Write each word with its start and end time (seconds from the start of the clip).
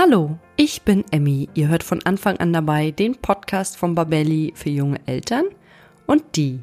Hallo, 0.00 0.38
ich 0.54 0.82
bin 0.82 1.04
Emmy. 1.10 1.48
Ihr 1.54 1.66
hört 1.66 1.82
von 1.82 2.00
Anfang 2.04 2.36
an 2.36 2.52
dabei 2.52 2.92
den 2.92 3.16
Podcast 3.16 3.76
von 3.76 3.96
Babelli 3.96 4.52
für 4.54 4.70
junge 4.70 5.00
Eltern 5.06 5.46
und 6.06 6.22
die, 6.36 6.60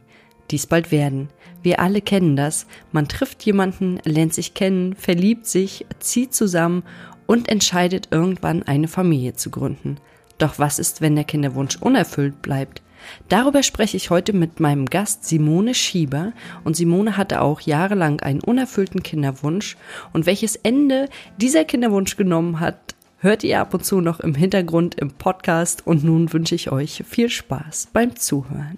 die 0.50 0.56
es 0.56 0.68
bald 0.68 0.90
werden. 0.90 1.28
Wir 1.62 1.82
alle 1.82 2.00
kennen 2.00 2.38
das. 2.38 2.66
Man 2.94 3.10
trifft 3.10 3.44
jemanden, 3.44 4.00
lernt 4.06 4.34
sich 4.34 4.54
kennen, 4.54 4.96
verliebt 4.96 5.48
sich, 5.48 5.86
zieht 6.00 6.34
zusammen 6.34 6.84
und 7.26 7.50
entscheidet 7.50 8.08
irgendwann 8.10 8.64
eine 8.64 8.88
Familie 8.88 9.34
zu 9.34 9.50
gründen. 9.52 9.98
Doch 10.38 10.58
was 10.58 10.80
ist, 10.80 11.02
wenn 11.02 11.16
der 11.16 11.26
Kinderwunsch 11.26 11.76
unerfüllt 11.82 12.42
bleibt? 12.42 12.82
Darüber 13.28 13.64
spreche 13.64 13.98
ich 13.98 14.12
heute 14.12 14.32
mit 14.32 14.62
meinem 14.62 14.86
Gast 14.86 15.26
Simone 15.26 15.74
Schieber 15.74 16.32
und 16.64 16.78
Simone 16.78 17.18
hatte 17.18 17.42
auch 17.42 17.60
jahrelang 17.60 18.22
einen 18.22 18.40
unerfüllten 18.40 19.04
Kinderwunsch 19.04 19.76
und 20.14 20.26
welches 20.26 20.56
Ende 20.56 21.10
dieser 21.36 21.66
Kinderwunsch 21.66 22.16
genommen 22.16 22.62
hat, 22.62 22.96
hört 23.26 23.44
ihr 23.44 23.60
ab 23.60 23.74
und 23.74 23.86
zu 23.86 24.00
noch 24.00 24.22
im 24.22 24.34
Hintergrund 24.34 24.96
im 24.96 25.12
Podcast 25.12 25.86
und 25.86 26.06
nun 26.06 26.32
wünsche 26.32 26.56
ich 26.56 26.72
euch 26.72 27.04
viel 27.06 27.30
Spaß 27.30 27.90
beim 27.92 28.16
Zuhören. 28.16 28.78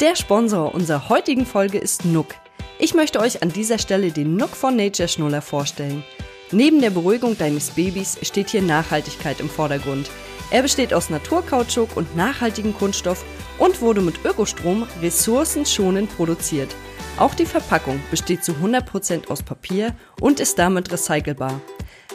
Der 0.00 0.14
Sponsor 0.16 0.74
unserer 0.74 1.08
heutigen 1.08 1.46
Folge 1.46 1.78
ist 1.78 2.04
Nook. 2.04 2.34
Ich 2.78 2.92
möchte 2.92 3.20
euch 3.20 3.42
an 3.42 3.50
dieser 3.50 3.78
Stelle 3.78 4.10
den 4.10 4.36
Nook 4.36 4.50
von 4.50 4.76
Nature 4.76 5.08
Schnuller 5.08 5.40
vorstellen. 5.40 6.02
Neben 6.50 6.82
der 6.82 6.90
Beruhigung 6.90 7.38
deines 7.38 7.70
Babys 7.70 8.18
steht 8.20 8.50
hier 8.50 8.62
Nachhaltigkeit 8.62 9.40
im 9.40 9.48
Vordergrund– 9.48 10.10
er 10.52 10.60
besteht 10.60 10.92
aus 10.92 11.08
Naturkautschuk 11.08 11.96
und 11.96 12.14
nachhaltigem 12.14 12.74
Kunststoff 12.74 13.24
und 13.58 13.80
wurde 13.80 14.02
mit 14.02 14.22
Ökostrom 14.22 14.86
ressourcenschonend 15.00 16.14
produziert. 16.14 16.76
Auch 17.18 17.34
die 17.34 17.46
Verpackung 17.46 18.00
besteht 18.10 18.42
zu 18.44 18.52
100% 18.52 19.28
aus 19.28 19.42
Papier 19.42 19.94
und 20.20 20.40
ist 20.40 20.58
damit 20.58 20.90
recycelbar. 20.90 21.60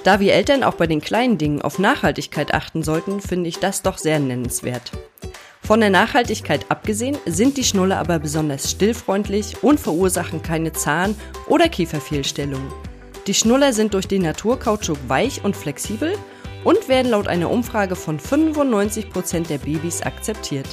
Da 0.03 0.19
wir 0.19 0.33
Eltern 0.33 0.63
auch 0.63 0.73
bei 0.73 0.87
den 0.87 1.01
kleinen 1.01 1.37
Dingen 1.37 1.61
auf 1.61 1.79
Nachhaltigkeit 1.79 2.53
achten 2.53 2.83
sollten, 2.83 3.21
finde 3.21 3.49
ich 3.49 3.59
das 3.59 3.81
doch 3.81 3.97
sehr 3.97 4.19
nennenswert. 4.19 4.91
Von 5.61 5.81
der 5.81 5.89
Nachhaltigkeit 5.89 6.65
abgesehen 6.69 7.17
sind 7.25 7.57
die 7.57 7.63
Schnulle 7.63 7.97
aber 7.97 8.19
besonders 8.19 8.71
stillfreundlich 8.71 9.63
und 9.63 9.79
verursachen 9.79 10.41
keine 10.41 10.71
Zahn- 10.71 11.15
oder 11.47 11.67
Kieferfehlstellungen. 11.67 12.71
Die 13.27 13.33
Schnuller 13.33 13.73
sind 13.73 13.93
durch 13.93 14.07
den 14.07 14.21
Naturkautschuk 14.21 14.97
weich 15.09 15.43
und 15.43 15.57
flexibel 15.57 16.13
und 16.63 16.87
werden 16.87 17.11
laut 17.11 17.27
einer 17.27 17.51
Umfrage 17.51 17.97
von 17.97 18.17
95% 18.19 19.47
der 19.47 19.57
Babys 19.57 20.01
akzeptiert. 20.01 20.67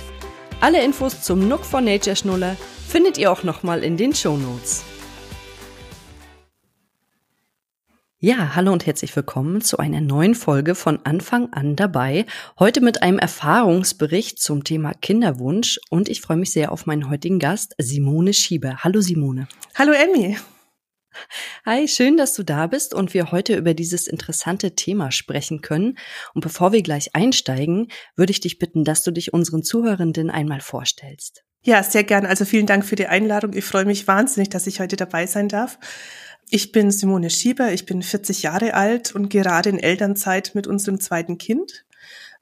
Alle 0.61 0.83
Infos 0.83 1.23
zum 1.23 1.49
Nook 1.49 1.65
for 1.65 1.81
Nature 1.81 2.15
Schnuller 2.15 2.57
findet 2.95 3.19
ihr 3.19 3.33
auch 3.33 3.43
nochmal 3.43 3.83
in 3.83 3.97
den 3.97 4.15
Show 4.15 4.37
Notes. 4.37 4.85
Ja, 8.21 8.55
hallo 8.55 8.73
und 8.73 8.87
herzlich 8.87 9.17
willkommen 9.17 9.63
zu 9.63 9.79
einer 9.79 10.01
neuen 10.01 10.37
Folge 10.37 10.77
von 10.77 11.01
Anfang 11.05 11.53
an 11.53 11.75
dabei. 11.75 12.25
Heute 12.57 12.81
mit 12.81 13.03
einem 13.03 13.19
Erfahrungsbericht 13.19 14.41
zum 14.41 14.63
Thema 14.63 14.95
Kinderwunsch 14.95 15.81
und 15.91 16.09
ich 16.09 16.21
freue 16.21 16.37
mich 16.37 16.53
sehr 16.53 16.71
auf 16.71 16.87
meinen 16.87 17.11
heutigen 17.11 17.41
Gast, 17.41 17.75
Simone 17.79 18.33
Schieber. 18.33 18.85
Hallo 18.85 19.01
Simone. 19.01 19.49
Hallo 19.75 19.91
Emmy. 19.91 20.39
Hi, 21.67 21.89
schön, 21.89 22.17
dass 22.17 22.35
du 22.35 22.45
da 22.45 22.69
bist 22.69 22.95
und 22.95 23.13
wir 23.13 23.33
heute 23.33 23.57
über 23.57 23.75
dieses 23.75 24.07
interessante 24.07 24.77
Thema 24.77 25.11
sprechen 25.11 25.63
können. 25.63 25.99
Und 26.33 26.43
bevor 26.43 26.71
wir 26.71 26.83
gleich 26.83 27.17
einsteigen, 27.17 27.89
würde 28.15 28.31
ich 28.31 28.39
dich 28.39 28.61
bitten, 28.61 28.85
dass 28.85 29.03
du 29.03 29.11
dich 29.11 29.33
unseren 29.33 29.65
Zuhörenden 29.65 30.31
einmal 30.31 30.61
vorstellst. 30.61 31.45
Ja, 31.65 31.83
sehr 31.83 32.05
gern. 32.05 32.27
Also 32.27 32.45
vielen 32.45 32.67
Dank 32.67 32.85
für 32.85 32.95
die 32.95 33.07
Einladung. 33.07 33.55
Ich 33.55 33.65
freue 33.65 33.87
mich 33.87 34.07
wahnsinnig, 34.07 34.51
dass 34.51 34.67
ich 34.67 34.81
heute 34.81 34.97
dabei 34.97 35.27
sein 35.27 35.49
darf. 35.49 35.79
Ich 36.51 36.73
bin 36.73 36.91
Simone 36.91 37.31
Schieber, 37.31 37.73
ich 37.73 37.87
bin 37.87 38.03
40 38.03 38.43
Jahre 38.43 38.75
alt 38.75 39.15
und 39.15 39.31
gerade 39.31 39.71
in 39.71 39.79
Elternzeit 39.79 40.55
mit 40.55 40.67
unserem 40.67 41.01
zweiten 41.01 41.39
Kind. 41.39 41.87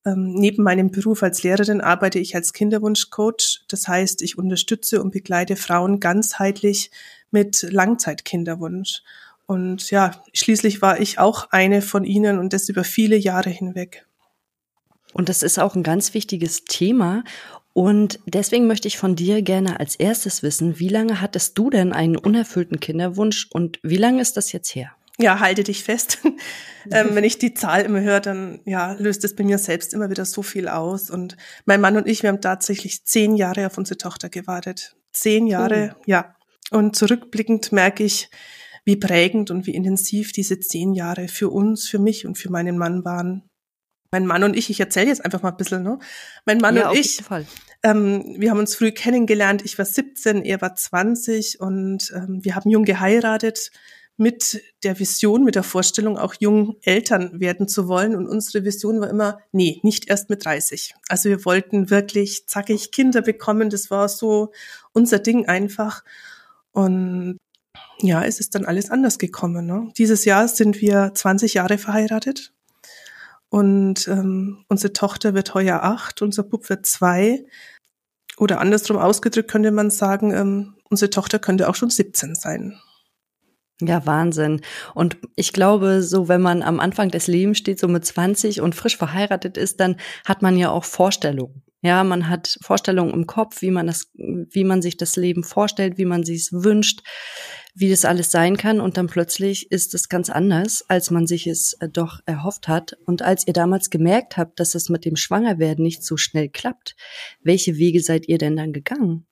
Ähm, 0.04 0.34
neben 0.34 0.64
meinem 0.64 0.90
Beruf 0.90 1.22
als 1.22 1.44
Lehrerin 1.44 1.80
arbeite 1.80 2.18
ich 2.18 2.34
als 2.34 2.52
Kinderwunschcoach. 2.52 3.64
Das 3.68 3.86
heißt, 3.86 4.22
ich 4.22 4.36
unterstütze 4.36 5.00
und 5.00 5.12
begleite 5.12 5.54
Frauen 5.54 6.00
ganzheitlich 6.00 6.90
mit 7.30 7.62
Langzeitkinderwunsch. 7.62 9.02
Und 9.46 9.88
ja, 9.92 10.22
schließlich 10.34 10.82
war 10.82 11.00
ich 11.00 11.20
auch 11.20 11.50
eine 11.50 11.80
von 11.80 12.04
ihnen 12.04 12.40
und 12.40 12.52
das 12.52 12.68
über 12.68 12.82
viele 12.82 13.16
Jahre 13.16 13.50
hinweg. 13.50 14.04
Und 15.12 15.28
das 15.28 15.44
ist 15.44 15.60
auch 15.60 15.76
ein 15.76 15.82
ganz 15.82 16.14
wichtiges 16.14 16.64
Thema. 16.64 17.22
Und 17.74 18.20
deswegen 18.26 18.66
möchte 18.66 18.88
ich 18.88 18.98
von 18.98 19.16
dir 19.16 19.42
gerne 19.42 19.80
als 19.80 19.96
erstes 19.96 20.42
wissen, 20.42 20.78
wie 20.78 20.88
lange 20.88 21.20
hattest 21.20 21.56
du 21.56 21.70
denn 21.70 21.92
einen 21.92 22.16
unerfüllten 22.16 22.80
Kinderwunsch 22.80 23.48
und 23.50 23.78
wie 23.82 23.96
lange 23.96 24.20
ist 24.20 24.36
das 24.36 24.52
jetzt 24.52 24.74
her? 24.74 24.92
Ja, 25.18 25.40
halte 25.40 25.62
dich 25.62 25.84
fest. 25.84 26.18
ähm, 26.90 27.10
wenn 27.12 27.24
ich 27.24 27.38
die 27.38 27.54
Zahl 27.54 27.82
immer 27.82 28.00
höre, 28.00 28.20
dann 28.20 28.60
ja, 28.64 28.92
löst 28.92 29.24
es 29.24 29.36
bei 29.36 29.44
mir 29.44 29.58
selbst 29.58 29.94
immer 29.94 30.10
wieder 30.10 30.24
so 30.24 30.42
viel 30.42 30.68
aus. 30.68 31.10
Und 31.10 31.36
mein 31.64 31.80
Mann 31.80 31.96
und 31.96 32.08
ich, 32.08 32.22
wir 32.22 32.28
haben 32.28 32.40
tatsächlich 32.40 33.04
zehn 33.04 33.36
Jahre 33.36 33.66
auf 33.66 33.78
unsere 33.78 33.98
Tochter 33.98 34.28
gewartet. 34.28 34.96
Zehn 35.12 35.46
Jahre, 35.46 35.94
oh. 35.98 36.02
ja. 36.06 36.34
Und 36.70 36.96
zurückblickend 36.96 37.72
merke 37.72 38.02
ich, 38.02 38.30
wie 38.84 38.96
prägend 38.96 39.50
und 39.50 39.66
wie 39.66 39.74
intensiv 39.74 40.32
diese 40.32 40.58
zehn 40.58 40.92
Jahre 40.92 41.28
für 41.28 41.50
uns, 41.50 41.88
für 41.88 41.98
mich 41.98 42.26
und 42.26 42.36
für 42.36 42.50
meinen 42.50 42.78
Mann 42.78 43.04
waren. 43.04 43.48
Mein 44.12 44.26
Mann 44.26 44.44
und 44.44 44.54
ich, 44.54 44.68
ich 44.68 44.78
erzähle 44.78 45.08
jetzt 45.08 45.24
einfach 45.24 45.42
mal 45.42 45.48
ein 45.48 45.56
bisschen, 45.56 45.82
ne? 45.82 45.98
Mein 46.44 46.58
Mann 46.58 46.76
ja, 46.76 46.90
und 46.90 46.98
ich, 46.98 47.22
ähm, 47.82 48.36
wir 48.36 48.50
haben 48.50 48.58
uns 48.58 48.76
früh 48.76 48.92
kennengelernt. 48.92 49.62
Ich 49.64 49.78
war 49.78 49.86
17, 49.86 50.42
er 50.42 50.60
war 50.60 50.74
20 50.74 51.60
und 51.60 52.12
ähm, 52.14 52.44
wir 52.44 52.54
haben 52.54 52.70
jung 52.70 52.84
geheiratet 52.84 53.70
mit 54.18 54.62
der 54.84 54.98
Vision, 54.98 55.44
mit 55.44 55.54
der 55.54 55.62
Vorstellung, 55.62 56.18
auch 56.18 56.34
jung 56.38 56.76
Eltern 56.82 57.40
werden 57.40 57.68
zu 57.68 57.88
wollen. 57.88 58.14
Und 58.14 58.28
unsere 58.28 58.66
Vision 58.66 59.00
war 59.00 59.08
immer, 59.08 59.38
nee, 59.50 59.80
nicht 59.82 60.10
erst 60.10 60.28
mit 60.28 60.44
30. 60.44 60.94
Also 61.08 61.30
wir 61.30 61.46
wollten 61.46 61.88
wirklich 61.88 62.46
zackig 62.46 62.92
Kinder 62.92 63.22
bekommen. 63.22 63.70
Das 63.70 63.90
war 63.90 64.10
so 64.10 64.52
unser 64.92 65.20
Ding 65.20 65.48
einfach. 65.48 66.04
Und 66.72 67.38
ja, 68.00 68.22
es 68.22 68.40
ist 68.40 68.54
dann 68.54 68.66
alles 68.66 68.90
anders 68.90 69.18
gekommen. 69.18 69.64
Ne? 69.64 69.90
Dieses 69.96 70.26
Jahr 70.26 70.48
sind 70.48 70.82
wir 70.82 71.12
20 71.14 71.54
Jahre 71.54 71.78
verheiratet 71.78 72.52
und 73.52 74.08
ähm, 74.08 74.64
unsere 74.68 74.94
Tochter 74.94 75.34
wird 75.34 75.52
heuer 75.52 75.80
acht, 75.82 76.22
unser 76.22 76.42
Bub 76.42 76.70
wird 76.70 76.86
zwei. 76.86 77.44
Oder 78.38 78.62
andersrum 78.62 78.96
ausgedrückt 78.96 79.50
könnte 79.50 79.70
man 79.72 79.90
sagen, 79.90 80.32
ähm, 80.32 80.76
unsere 80.88 81.10
Tochter 81.10 81.38
könnte 81.38 81.68
auch 81.68 81.74
schon 81.74 81.90
17 81.90 82.34
sein. 82.34 82.80
Ja, 83.78 84.06
Wahnsinn. 84.06 84.62
Und 84.94 85.18
ich 85.36 85.52
glaube, 85.52 86.02
so 86.02 86.28
wenn 86.28 86.40
man 86.40 86.62
am 86.62 86.80
Anfang 86.80 87.10
des 87.10 87.26
Lebens 87.26 87.58
steht, 87.58 87.78
so 87.78 87.88
mit 87.88 88.06
20 88.06 88.62
und 88.62 88.74
frisch 88.74 88.96
verheiratet 88.96 89.58
ist, 89.58 89.80
dann 89.80 89.96
hat 90.24 90.40
man 90.40 90.56
ja 90.56 90.70
auch 90.70 90.84
Vorstellungen. 90.84 91.62
Ja, 91.84 92.04
man 92.04 92.28
hat 92.28 92.58
Vorstellungen 92.62 93.12
im 93.12 93.26
Kopf, 93.26 93.60
wie 93.60 93.72
man 93.72 93.88
das, 93.88 94.06
wie 94.14 94.62
man 94.62 94.82
sich 94.82 94.96
das 94.96 95.16
Leben 95.16 95.42
vorstellt, 95.42 95.98
wie 95.98 96.04
man 96.04 96.22
sich 96.22 96.42
es 96.42 96.52
wünscht, 96.52 97.02
wie 97.74 97.90
das 97.90 98.04
alles 98.04 98.30
sein 98.30 98.56
kann. 98.56 98.80
Und 98.80 98.96
dann 98.96 99.08
plötzlich 99.08 99.72
ist 99.72 99.92
es 99.92 100.08
ganz 100.08 100.30
anders, 100.30 100.84
als 100.88 101.10
man 101.10 101.26
sich 101.26 101.48
es 101.48 101.74
äh, 101.80 101.88
doch 101.88 102.20
erhofft 102.24 102.68
hat. 102.68 102.96
Und 103.04 103.22
als 103.22 103.48
ihr 103.48 103.52
damals 103.52 103.90
gemerkt 103.90 104.36
habt, 104.36 104.60
dass 104.60 104.76
es 104.76 104.90
mit 104.90 105.04
dem 105.04 105.16
Schwangerwerden 105.16 105.82
nicht 105.82 106.04
so 106.04 106.16
schnell 106.16 106.48
klappt, 106.48 106.94
welche 107.42 107.76
Wege 107.76 108.00
seid 108.00 108.28
ihr 108.28 108.38
denn 108.38 108.56
dann 108.56 108.72
gegangen? 108.72 109.26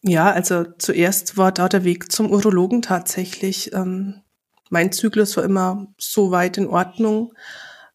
Ja, 0.00 0.32
also 0.32 0.64
zuerst 0.78 1.36
war 1.36 1.52
da 1.52 1.68
der 1.68 1.84
Weg 1.84 2.10
zum 2.10 2.30
Urologen 2.30 2.80
tatsächlich. 2.80 3.74
Ähm, 3.74 4.22
mein 4.70 4.90
Zyklus 4.90 5.36
war 5.36 5.44
immer 5.44 5.86
so 5.98 6.30
weit 6.30 6.56
in 6.56 6.66
Ordnung 6.66 7.34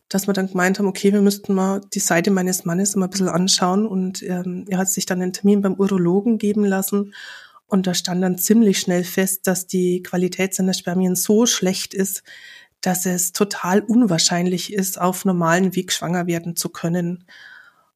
dass 0.09 0.27
wir 0.27 0.33
dann 0.33 0.47
gemeint 0.47 0.79
haben, 0.79 0.87
okay, 0.87 1.11
wir 1.11 1.21
müssten 1.21 1.53
mal 1.53 1.81
die 1.93 1.99
Seite 1.99 2.31
meines 2.31 2.65
Mannes 2.65 2.95
mal 2.95 3.05
ein 3.05 3.09
bisschen 3.09 3.29
anschauen. 3.29 3.87
Und 3.87 4.21
ähm, 4.23 4.65
er 4.67 4.77
hat 4.77 4.89
sich 4.89 5.05
dann 5.05 5.21
einen 5.21 5.33
Termin 5.33 5.61
beim 5.61 5.73
Urologen 5.73 6.37
geben 6.37 6.65
lassen. 6.65 7.13
Und 7.65 7.87
da 7.87 7.93
stand 7.93 8.21
dann 8.21 8.37
ziemlich 8.37 8.79
schnell 8.79 9.03
fest, 9.03 9.47
dass 9.47 9.65
die 9.65 10.03
Qualität 10.03 10.53
seiner 10.53 10.73
Spermien 10.73 11.15
so 11.15 11.45
schlecht 11.45 11.93
ist, 11.93 12.23
dass 12.81 13.05
es 13.05 13.31
total 13.31 13.81
unwahrscheinlich 13.81 14.73
ist, 14.73 14.99
auf 14.99 15.25
normalen 15.25 15.75
Weg 15.75 15.91
schwanger 15.91 16.27
werden 16.27 16.55
zu 16.55 16.69
können. 16.69 17.25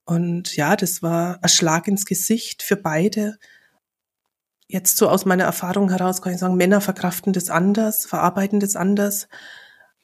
Und 0.06 0.56
ja, 0.56 0.76
das 0.76 1.04
war 1.04 1.40
ein 1.44 1.50
Schlag 1.50 1.88
ins 1.88 2.06
Gesicht 2.06 2.64
für 2.64 2.78
beide. 2.78 3.38
Jetzt 4.68 4.98
so 4.98 5.10
aus 5.10 5.26
meiner 5.26 5.44
Erfahrung 5.44 5.90
heraus 5.90 6.22
kann 6.22 6.34
ich 6.34 6.40
sagen, 6.40 6.56
Männer 6.56 6.82
verkraften 6.82 7.34
das 7.34 7.50
anders, 7.50 8.06
verarbeiten 8.06 8.60
das 8.60 8.76
anders 8.76 9.28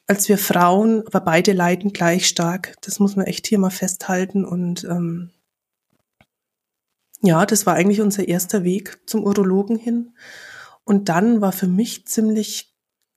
als 0.06 0.28
wir 0.28 0.38
Frauen, 0.38 1.02
aber 1.06 1.20
beide 1.20 1.52
leiden 1.52 1.92
gleich 1.92 2.26
stark. 2.26 2.74
Das 2.82 3.00
muss 3.00 3.16
man 3.16 3.26
echt 3.26 3.46
hier 3.46 3.58
mal 3.58 3.70
festhalten. 3.70 4.44
Und 4.44 4.84
ähm, 4.84 5.30
ja, 7.22 7.46
das 7.46 7.64
war 7.66 7.74
eigentlich 7.74 8.02
unser 8.02 8.28
erster 8.28 8.64
Weg 8.64 8.98
zum 9.06 9.24
Urologen 9.24 9.76
hin. 9.76 10.14
Und 10.84 11.08
dann 11.08 11.40
war 11.40 11.52
für 11.52 11.66
mich 11.66 12.06
ziemlich 12.06 12.74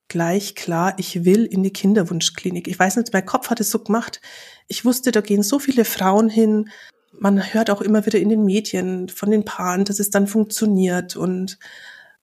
gleich 0.07 0.56
klar, 0.56 0.94
ich 0.98 1.25
will 1.25 1.44
in 1.44 1.63
die 1.63 1.74
Kinderwunschklinik. 1.74 2.69
Ich 2.69 2.80
weiß 2.80 2.95
nicht, 2.95 3.12
mein 3.12 3.25
Kopf 3.25 3.50
hat 3.50 3.60
es 3.60 3.69
so 3.69 3.80
gemacht. 3.80 4.22
Ich 4.69 4.86
wusste, 4.86 5.12
da 5.12 5.19
gehen 5.19 5.44
so 5.44 5.60
viele 5.60 5.84
Frauen 5.84 6.30
hin. 6.30 6.69
Man 7.12 7.54
hört 7.54 7.69
auch 7.69 7.81
immer 7.81 8.06
wieder 8.06 8.19
in 8.19 8.30
den 8.30 8.45
Medien 8.45 9.10
von 9.10 9.30
den 9.31 9.44
Paaren, 9.44 9.84
dass 9.84 10.00
es 10.00 10.10
dann 10.10 10.28
funktioniert. 10.28 11.18
Und 11.18 11.60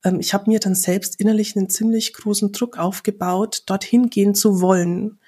ähm, 0.05 0.21
ich 0.21 0.35
habe 0.35 0.51
mir 0.51 0.61
dann 0.61 0.75
selbst 0.75 1.21
innerlich 1.21 1.57
einen 1.57 1.69
ziemlich 1.69 2.13
großen 2.13 2.53
Druck 2.53 2.79
aufgebaut, 2.79 3.63
dorthin 3.67 4.11
gehen 4.11 4.35
zu 4.35 4.61
wollen. 4.61 5.19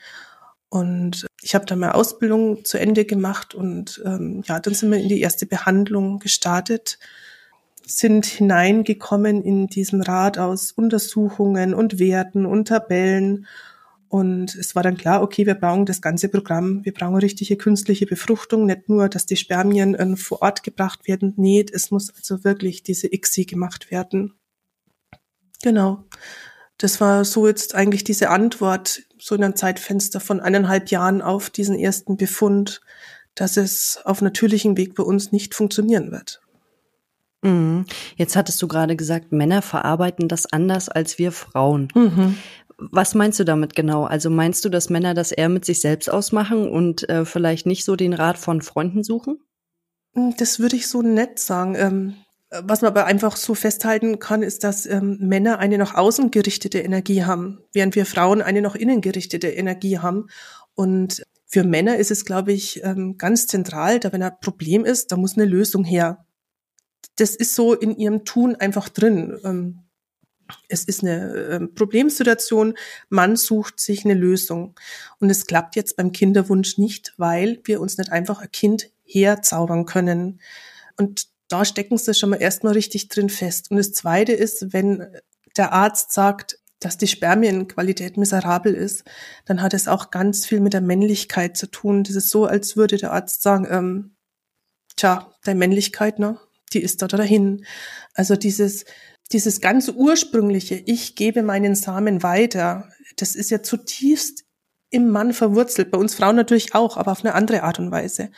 Und 0.69 1.26
ich 1.43 1.55
habe 1.55 1.64
dann 1.64 1.78
meine 1.78 1.94
Ausbildung 1.94 2.64
zu 2.64 2.78
Ende 2.78 3.05
gemacht 3.05 3.55
und 3.55 4.02
ähm, 4.05 4.43
ja, 4.46 4.58
dann 4.61 4.75
sind 4.75 4.90
wir 4.90 4.99
in 4.99 5.08
die 5.08 5.20
erste 5.20 5.46
Behandlung 5.46 6.19
gestartet, 6.19 6.99
sind 7.87 8.26
hineingekommen 8.26 9.43
in 9.43 9.69
diesem 9.69 10.00
Rad 10.00 10.38
aus 10.38 10.73
Untersuchungen 10.73 11.73
und 11.73 11.99
Werten 12.00 12.46
und 12.46 12.69
Tabellen. 12.69 13.46
Und 14.08 14.55
es 14.56 14.75
war 14.75 14.82
dann 14.82 14.96
klar, 14.96 15.23
okay, 15.23 15.46
wir 15.46 15.55
brauchen 15.55 15.87
das 15.87 16.02
ganze 16.02 16.28
Programm. 16.28 16.84
Wir 16.84 16.93
brauchen 16.93 17.17
richtige 17.17 17.56
künstliche 17.56 18.06
Befruchtung, 18.06 18.67
nicht 18.67 18.88
nur, 18.88 19.08
dass 19.08 19.26
die 19.26 19.37
Spermien 19.37 19.94
äh, 19.94 20.17
vor 20.17 20.43
Ort 20.43 20.64
gebracht 20.64 21.06
werden. 21.06 21.34
Nee, 21.37 21.64
es 21.73 21.90
muss 21.93 22.12
also 22.14 22.43
wirklich 22.43 22.82
diese 22.82 23.12
ICSI 23.12 23.46
gemacht 23.46 23.90
werden. 23.90 24.34
Genau. 25.62 26.05
Das 26.79 27.00
war 27.00 27.25
so 27.25 27.47
jetzt 27.47 27.75
eigentlich 27.75 28.05
diese 28.05 28.29
Antwort, 28.31 29.03
so 29.19 29.35
in 29.35 29.43
einem 29.43 29.56
Zeitfenster 29.56 30.20
von 30.20 30.41
eineinhalb 30.41 30.91
Jahren 30.91 31.23
auf 31.23 31.49
diesen 31.49 31.79
ersten 31.79 32.17
Befund, 32.17 32.82
dass 33.35 33.56
es 33.56 33.99
auf 34.05 34.20
natürlichem 34.20 34.76
Weg 34.76 34.94
bei 34.94 35.03
uns 35.03 35.32
nicht 35.32 35.55
funktionieren 35.55 36.12
wird. 36.12 36.41
Mhm. 37.43 37.87
Jetzt 38.17 38.37
hattest 38.37 38.61
du 38.61 38.69
gerade 38.69 38.97
gesagt, 38.97 39.32
Männer 39.32 39.62
verarbeiten 39.62 40.29
das 40.29 40.53
anders 40.53 40.88
als 40.88 41.19
wir 41.19 41.32
Frauen. 41.32 41.88
Mhm. 41.94 42.37
Was 42.79 43.14
meinst 43.14 43.41
du 43.41 43.44
damit 43.44 43.75
genau? 43.75 44.05
Also 44.05 44.29
meinst 44.29 44.64
du, 44.64 44.69
dass 44.69 44.91
Männer 44.91 45.14
das 45.14 45.32
eher 45.32 45.49
mit 45.49 45.64
sich 45.64 45.81
selbst 45.81 46.11
ausmachen 46.11 46.69
und 46.69 47.09
äh, 47.09 47.25
vielleicht 47.25 47.64
nicht 47.64 47.85
so 47.85 47.97
den 47.97 48.12
Rat 48.12 48.37
von 48.37 48.61
Freunden 48.61 49.02
suchen? 49.02 49.38
Das 50.38 50.61
würde 50.61 50.76
ich 50.76 50.88
so 50.88 51.02
nett 51.02 51.38
sagen. 51.38 51.75
Ähm, 51.76 52.14
was 52.51 52.81
man 52.81 52.91
aber 52.91 53.07
einfach 53.07 53.37
so 53.37 53.55
festhalten 53.55 54.19
kann, 54.19 54.43
ist, 54.43 54.63
dass 54.63 54.87
ähm, 54.87 55.19
Männer 55.21 55.59
eine 55.59 55.79
nach 55.79 55.95
außen 55.95 56.31
gerichtete 56.31 56.79
Energie 56.79 57.25
haben, 57.25 57.61
während 57.73 57.97
wir 57.97 58.07
Frauen 58.07 58.41
eine 58.41 58.63
nach 58.63 58.77
innen 58.77 59.01
gerichtete 59.01 59.49
Energie 59.49 59.99
haben. 59.99 60.29
Und 60.75 61.25
für 61.47 61.65
Männer 61.65 61.97
ist 61.97 62.11
es, 62.11 62.25
glaube 62.25 62.53
ich, 62.53 62.83
ähm, 62.85 63.19
ganz 63.19 63.47
zentral, 63.47 63.99
da 63.99 64.13
wenn 64.13 64.23
ein 64.23 64.39
Problem 64.41 64.85
ist, 64.85 65.11
da 65.11 65.17
muss 65.17 65.37
eine 65.37 65.45
Lösung 65.45 65.85
her. 65.85 66.25
Das 67.17 67.35
ist 67.35 67.55
so 67.55 67.75
in 67.75 67.97
ihrem 67.97 68.25
Tun 68.25 68.57
einfach 68.57 68.89
drin. 68.89 69.39
Ähm, 69.43 69.83
es 70.69 70.85
ist 70.85 71.03
eine 71.03 71.35
äh, 71.35 71.67
Problemsituation, 71.67 72.75
man 73.09 73.35
sucht 73.35 73.81
sich 73.81 74.05
eine 74.05 74.15
Lösung. 74.15 74.79
Und 75.19 75.31
es 75.31 75.47
klappt 75.47 75.75
jetzt 75.75 75.97
beim 75.97 76.13
Kinderwunsch 76.13 76.79
nicht, 76.79 77.15
weil 77.17 77.61
wir 77.65 77.81
uns 77.81 77.99
nicht 77.99 78.13
einfach 78.13 78.41
ein 78.41 78.53
Kind 78.53 78.91
herzaubern 79.05 79.87
können. 79.87 80.41
Und 80.97 81.29
da 81.49 81.65
stecken 81.65 81.99
sie 81.99 82.15
schon 82.15 82.31
mal 82.31 82.43
erstmal 82.43 82.73
richtig 82.73 83.09
drin 83.09 83.29
fest. 83.29 83.71
Und 83.71 83.77
das 83.77 83.93
Zweite 83.93 84.33
ist, 84.33 84.73
wenn 84.73 85.07
der 85.57 85.73
Arzt 85.73 86.13
sagt, 86.13 86.59
dass 86.81 86.99
die 86.99 87.07
Spermienqualität 87.07 88.17
miserabel 88.17 88.75
ist, 88.75 89.05
dann 89.47 89.63
hat 89.63 89.73
es 89.73 89.89
auch 89.89 90.11
ganz 90.11 90.45
viel 90.45 90.61
mit 90.61 90.75
der 90.75 90.83
Männlichkeit 90.83 91.57
zu 91.57 91.71
tun. 91.71 92.05
Das 92.05 92.15
ist 92.15 92.29
so, 92.29 92.45
als 92.45 92.77
würde 92.77 92.97
der 92.97 93.13
Arzt 93.13 93.43
sagen, 93.43 93.67
ähm, 93.71 94.17
tja, 94.97 95.33
deine 95.45 95.59
Männlichkeit, 95.59 96.19
ne, 96.19 96.39
die 96.73 96.83
ist 96.83 97.01
da 97.01 97.09
dahin. 97.09 97.65
Also 98.15 98.37
dieses, 98.37 98.85
dieses 99.33 99.61
ganz 99.61 99.89
ursprüngliche, 99.89 100.75
ich 100.75 101.17
gebe 101.17 101.43
meinen 101.43 101.75
Samen 101.75 102.23
weiter, 102.23 102.91
das 103.17 103.35
ist 103.35 103.51
ja 103.51 103.63
zutiefst 103.63 104.45
im 104.91 105.11
Mann 105.11 105.33
verwurzelt. 105.33 105.91
Bei 105.91 105.99
uns 105.99 106.15
Frauen 106.15 106.37
natürlich 106.37 106.75
auch, 106.75 106.97
aber 106.97 107.13
auf 107.13 107.25
eine 107.25 107.35
andere 107.35 107.63
Art 107.63 107.79
und 107.79 107.91
Weise. 107.91 108.31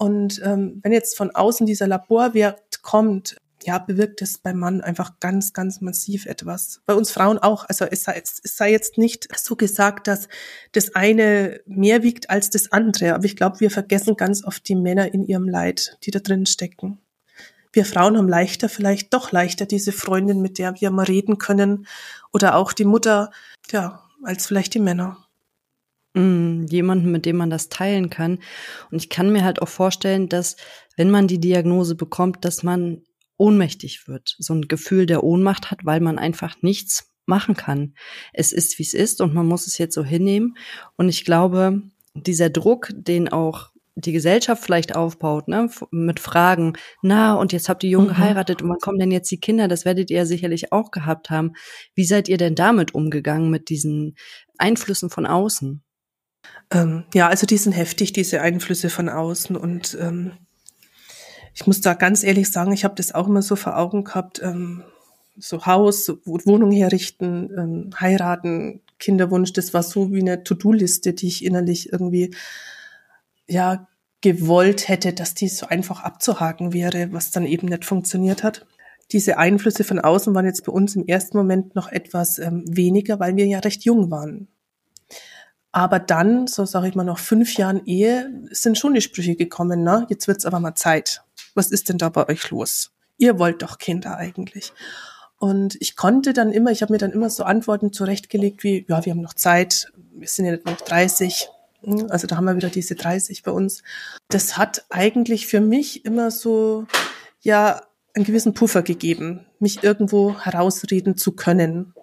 Und 0.00 0.40
ähm, 0.42 0.80
wenn 0.82 0.92
jetzt 0.92 1.14
von 1.18 1.30
außen 1.30 1.66
dieser 1.66 1.86
Laborwert 1.86 2.80
kommt, 2.80 3.36
ja, 3.64 3.76
bewirkt 3.76 4.22
es 4.22 4.38
beim 4.38 4.58
Mann 4.58 4.80
einfach 4.80 5.20
ganz, 5.20 5.52
ganz 5.52 5.82
massiv 5.82 6.24
etwas. 6.24 6.80
Bei 6.86 6.94
uns 6.94 7.10
Frauen 7.10 7.38
auch. 7.38 7.66
Also 7.68 7.84
es 7.84 8.04
sei, 8.04 8.22
es 8.24 8.40
sei 8.56 8.70
jetzt 8.70 8.96
nicht 8.96 9.28
so 9.38 9.56
gesagt, 9.56 10.06
dass 10.06 10.28
das 10.72 10.94
eine 10.94 11.60
mehr 11.66 12.02
wiegt 12.02 12.30
als 12.30 12.48
das 12.48 12.72
andere. 12.72 13.14
Aber 13.14 13.26
ich 13.26 13.36
glaube, 13.36 13.60
wir 13.60 13.70
vergessen 13.70 14.16
ganz 14.16 14.42
oft 14.42 14.66
die 14.66 14.74
Männer 14.74 15.12
in 15.12 15.26
ihrem 15.26 15.46
Leid, 15.46 15.98
die 16.04 16.10
da 16.10 16.20
drin 16.20 16.46
stecken. 16.46 16.98
Wir 17.70 17.84
Frauen 17.84 18.16
haben 18.16 18.28
leichter, 18.28 18.70
vielleicht 18.70 19.12
doch 19.12 19.32
leichter 19.32 19.66
diese 19.66 19.92
Freundin, 19.92 20.40
mit 20.40 20.56
der 20.56 20.80
wir 20.80 20.90
mal 20.90 21.04
reden 21.04 21.36
können. 21.36 21.86
Oder 22.32 22.54
auch 22.54 22.72
die 22.72 22.86
Mutter, 22.86 23.30
ja, 23.70 24.02
als 24.22 24.46
vielleicht 24.46 24.72
die 24.72 24.80
Männer. 24.80 25.18
Mm, 26.14 26.64
jemanden, 26.68 27.12
mit 27.12 27.24
dem 27.24 27.36
man 27.36 27.50
das 27.50 27.68
teilen 27.68 28.10
kann. 28.10 28.40
Und 28.90 28.98
ich 28.98 29.10
kann 29.10 29.32
mir 29.32 29.44
halt 29.44 29.62
auch 29.62 29.68
vorstellen, 29.68 30.28
dass 30.28 30.56
wenn 30.96 31.10
man 31.10 31.28
die 31.28 31.38
Diagnose 31.38 31.94
bekommt, 31.94 32.44
dass 32.44 32.62
man 32.64 33.02
ohnmächtig 33.36 34.08
wird, 34.08 34.34
so 34.38 34.54
ein 34.54 34.62
Gefühl 34.62 35.06
der 35.06 35.22
Ohnmacht 35.22 35.70
hat, 35.70 35.84
weil 35.84 36.00
man 36.00 36.18
einfach 36.18 36.56
nichts 36.62 37.12
machen 37.26 37.54
kann. 37.54 37.94
Es 38.32 38.52
ist, 38.52 38.78
wie 38.78 38.82
es 38.82 38.92
ist 38.92 39.20
und 39.20 39.34
man 39.34 39.46
muss 39.46 39.68
es 39.68 39.78
jetzt 39.78 39.94
so 39.94 40.04
hinnehmen. 40.04 40.56
Und 40.96 41.08
ich 41.08 41.24
glaube, 41.24 41.80
dieser 42.14 42.50
Druck, 42.50 42.90
den 42.92 43.28
auch 43.28 43.70
die 43.94 44.12
Gesellschaft 44.12 44.64
vielleicht 44.64 44.96
aufbaut, 44.96 45.46
ne, 45.46 45.70
mit 45.90 46.20
Fragen, 46.20 46.72
na, 47.02 47.34
und 47.34 47.52
jetzt 47.52 47.68
habt 47.68 47.84
ihr 47.84 47.90
jung 47.90 48.04
mhm. 48.04 48.08
geheiratet 48.08 48.62
und 48.62 48.68
wann 48.68 48.78
kommen 48.78 48.98
denn 48.98 49.10
jetzt 49.10 49.30
die 49.30 49.40
Kinder? 49.40 49.68
Das 49.68 49.84
werdet 49.84 50.10
ihr 50.10 50.18
ja 50.18 50.26
sicherlich 50.26 50.72
auch 50.72 50.90
gehabt 50.90 51.30
haben. 51.30 51.52
Wie 51.94 52.04
seid 52.04 52.28
ihr 52.28 52.36
denn 52.36 52.54
damit 52.54 52.94
umgegangen, 52.94 53.50
mit 53.50 53.68
diesen 53.68 54.16
Einflüssen 54.58 55.10
von 55.10 55.26
außen? 55.26 55.82
Ähm, 56.70 57.04
ja, 57.14 57.28
also 57.28 57.46
die 57.46 57.56
sind 57.56 57.72
heftig, 57.72 58.12
diese 58.12 58.40
Einflüsse 58.40 58.90
von 58.90 59.08
außen. 59.08 59.56
Und 59.56 59.96
ähm, 60.00 60.32
ich 61.54 61.66
muss 61.66 61.80
da 61.80 61.94
ganz 61.94 62.22
ehrlich 62.22 62.50
sagen, 62.50 62.72
ich 62.72 62.84
habe 62.84 62.94
das 62.94 63.14
auch 63.14 63.26
immer 63.26 63.42
so 63.42 63.56
vor 63.56 63.76
Augen 63.76 64.04
gehabt, 64.04 64.40
ähm, 64.42 64.84
so 65.36 65.66
Haus, 65.66 66.04
so 66.04 66.18
Wohnung 66.24 66.70
herrichten, 66.70 67.50
ähm, 67.56 67.90
heiraten, 67.98 68.82
Kinderwunsch, 68.98 69.52
das 69.52 69.72
war 69.74 69.82
so 69.82 70.12
wie 70.12 70.20
eine 70.20 70.44
To-Do-Liste, 70.44 71.14
die 71.14 71.28
ich 71.28 71.44
innerlich 71.44 71.92
irgendwie 71.92 72.34
ja 73.48 73.88
gewollt 74.20 74.88
hätte, 74.88 75.12
dass 75.12 75.34
die 75.34 75.48
so 75.48 75.66
einfach 75.66 76.02
abzuhaken 76.02 76.72
wäre, 76.72 77.12
was 77.12 77.30
dann 77.30 77.46
eben 77.46 77.68
nicht 77.68 77.84
funktioniert 77.84 78.42
hat. 78.42 78.66
Diese 79.12 79.38
Einflüsse 79.38 79.82
von 79.82 79.98
außen 79.98 80.34
waren 80.34 80.44
jetzt 80.44 80.64
bei 80.64 80.72
uns 80.72 80.94
im 80.94 81.06
ersten 81.06 81.36
Moment 81.38 81.74
noch 81.74 81.88
etwas 81.90 82.38
ähm, 82.38 82.64
weniger, 82.68 83.18
weil 83.18 83.34
wir 83.36 83.46
ja 83.46 83.58
recht 83.58 83.84
jung 83.84 84.10
waren. 84.10 84.48
Aber 85.72 86.00
dann, 86.00 86.46
so 86.46 86.64
sage 86.64 86.88
ich 86.88 86.94
mal, 86.94 87.04
nach 87.04 87.18
fünf 87.18 87.56
Jahren 87.56 87.84
Ehe 87.86 88.48
sind 88.50 88.76
schon 88.76 88.94
die 88.94 89.00
Sprüche 89.00 89.36
gekommen, 89.36 89.84
ne? 89.84 90.06
Jetzt 90.08 90.26
wird's 90.26 90.44
aber 90.44 90.58
mal 90.58 90.74
Zeit. 90.74 91.22
Was 91.54 91.70
ist 91.70 91.88
denn 91.88 91.98
da 91.98 92.08
bei 92.08 92.28
euch 92.28 92.50
los? 92.50 92.90
Ihr 93.18 93.38
wollt 93.38 93.62
doch 93.62 93.78
Kinder 93.78 94.16
eigentlich. 94.16 94.72
Und 95.38 95.76
ich 95.80 95.96
konnte 95.96 96.32
dann 96.32 96.52
immer, 96.52 96.70
ich 96.70 96.82
habe 96.82 96.92
mir 96.92 96.98
dann 96.98 97.12
immer 97.12 97.30
so 97.30 97.44
Antworten 97.44 97.92
zurechtgelegt 97.92 98.62
wie, 98.64 98.84
ja, 98.88 99.04
wir 99.04 99.12
haben 99.12 99.22
noch 99.22 99.34
Zeit, 99.34 99.92
wir 100.12 100.28
sind 100.28 100.46
ja 100.46 100.58
noch 100.64 100.80
30. 100.80 101.48
Hm, 101.82 102.08
also 102.10 102.26
da 102.26 102.36
haben 102.36 102.44
wir 102.44 102.56
wieder 102.56 102.68
diese 102.68 102.94
30 102.94 103.42
bei 103.42 103.50
uns. 103.50 103.82
Das 104.28 104.58
hat 104.58 104.84
eigentlich 104.90 105.46
für 105.46 105.60
mich 105.60 106.04
immer 106.04 106.30
so, 106.30 106.86
ja, 107.40 107.80
einen 108.14 108.24
gewissen 108.24 108.54
Puffer 108.54 108.82
gegeben, 108.82 109.46
mich 109.60 109.82
irgendwo 109.84 110.38
herausreden 110.38 111.16
zu 111.16 111.32
können. 111.32 111.94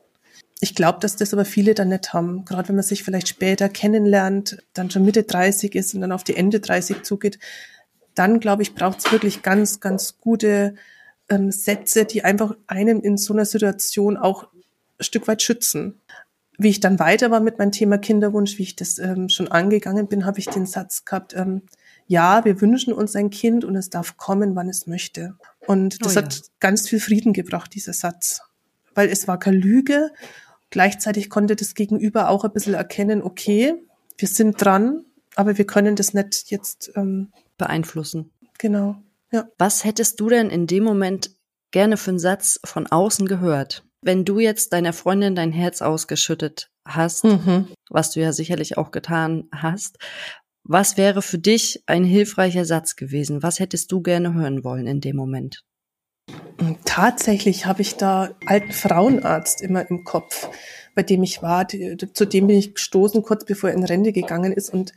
Ich 0.60 0.74
glaube, 0.74 1.00
dass 1.00 1.16
das 1.16 1.34
aber 1.34 1.46
viele 1.46 1.76
dann 1.76 1.90
nicht 1.90 2.14
haben. 2.14 2.44
Gerade 2.46 2.70
wenn 2.70 2.76
man 2.76 2.84
sich 2.84 3.04
vielleicht 3.04 3.28
später 3.28 3.70
kennenlernt, 3.70 4.58
dann 4.74 4.90
schon 4.90 5.06
Mitte 5.06 5.24
30 5.24 5.76
ist 5.76 5.94
und 5.94 6.02
dann 6.02 6.12
auf 6.12 6.24
die 6.24 6.36
Ende 6.36 6.60
30 6.60 7.04
zugeht, 7.04 7.38
dann 8.16 8.40
glaube 8.40 8.64
ich, 8.64 8.74
braucht 8.74 9.00
es 9.00 9.12
wirklich 9.12 9.44
ganz, 9.44 9.80
ganz 9.80 10.18
gute 10.18 10.76
ähm, 11.30 11.52
Sätze, 11.52 12.06
die 12.06 12.24
einfach 12.24 12.56
einen 12.66 13.02
in 13.02 13.18
so 13.18 13.34
einer 13.34 13.46
Situation 13.46 14.18
auch 14.18 14.46
ein 14.46 15.04
Stück 15.04 15.28
weit 15.28 15.44
schützen. 15.44 16.02
Wie 16.58 16.70
ich 16.70 16.80
dann 16.80 16.98
weiter 16.98 17.30
war 17.30 17.40
mit 17.40 17.60
meinem 17.60 17.72
Thema 17.72 18.00
Kinderwunsch, 18.00 18.58
wie 18.58 18.64
ich 18.64 18.76
das 18.76 18.98
ähm, 18.98 19.30
schon 19.30 19.48
angegangen 19.50 20.08
bin, 20.08 20.26
habe 20.26 20.40
ich 20.40 20.48
den 20.48 20.66
Satz 20.66 21.06
gehabt, 21.06 21.36
ähm, 21.36 21.62
ja, 22.08 22.46
wir 22.46 22.62
wünschen 22.62 22.94
uns 22.94 23.16
ein 23.16 23.30
Kind 23.30 23.64
und 23.64 23.76
es 23.76 23.92
darf 23.92 24.18
kommen, 24.18 24.56
wann 24.56 24.70
es 24.70 24.88
möchte. 24.88 25.36
Und 25.68 26.04
das 26.04 26.16
oh 26.16 26.20
ja. 26.20 26.26
hat 26.26 26.42
ganz 26.60 26.88
viel 26.88 27.00
Frieden 27.00 27.34
gebracht, 27.34 27.76
dieser 27.76 27.94
Satz. 27.94 28.42
Weil 28.96 29.10
es 29.10 29.28
war 29.28 29.38
keine 29.38 29.58
Lüge 29.58 30.10
Gleichzeitig 30.69 31.29
konnte 31.29 31.55
das 31.55 31.75
Gegenüber 31.75 32.29
auch 32.29 32.43
ein 32.43 32.51
bisschen 32.51 32.74
erkennen, 32.74 33.21
okay, 33.21 33.75
wir 34.17 34.27
sind 34.27 34.63
dran, 34.63 35.05
aber 35.36 35.57
wir 35.57 35.65
können 35.65 35.95
das 35.95 36.13
nicht 36.13 36.50
jetzt 36.50 36.91
ähm, 36.95 37.31
beeinflussen. 37.57 38.31
Genau. 38.57 38.97
Ja. 39.31 39.47
Was 39.57 39.83
hättest 39.83 40.19
du 40.19 40.29
denn 40.29 40.50
in 40.50 40.67
dem 40.67 40.83
Moment 40.83 41.31
gerne 41.71 41.97
für 41.97 42.12
einen 42.12 42.19
Satz 42.19 42.59
von 42.65 42.88
außen 42.88 43.27
gehört? 43.27 43.86
Wenn 44.01 44.25
du 44.25 44.39
jetzt 44.39 44.74
deiner 44.74 44.93
Freundin 44.93 45.36
dein 45.36 45.51
Herz 45.51 45.81
ausgeschüttet 45.81 46.69
hast, 46.86 47.24
mhm. 47.24 47.67
was 47.89 48.12
du 48.12 48.21
ja 48.21 48.31
sicherlich 48.33 48.77
auch 48.77 48.91
getan 48.91 49.47
hast, 49.51 49.97
was 50.63 50.97
wäre 50.97 51.21
für 51.21 51.39
dich 51.39 51.83
ein 51.86 52.03
hilfreicher 52.03 52.65
Satz 52.65 52.95
gewesen? 52.95 53.41
Was 53.41 53.59
hättest 53.59 53.91
du 53.91 54.01
gerne 54.01 54.33
hören 54.33 54.63
wollen 54.63 54.88
in 54.88 55.01
dem 55.01 55.15
Moment? 55.15 55.63
Tatsächlich 56.86 57.65
habe 57.65 57.81
ich 57.81 57.96
da 57.96 58.31
alten 58.46 58.72
Frauenarzt 58.72 59.62
immer 59.62 59.89
im 59.89 60.03
Kopf, 60.03 60.50
bei 60.96 61.03
dem 61.03 61.22
ich 61.24 61.41
war. 61.41 61.67
Zu 61.67 62.25
dem 62.25 62.48
bin 62.48 62.57
ich 62.57 62.74
gestoßen, 62.74 63.22
kurz 63.24 63.46
bevor 63.46 63.69
er 63.69 63.75
in 63.75 63.84
Rente 63.84 64.12
gegangen 64.12 64.51
ist. 64.51 64.74
Und 64.74 64.93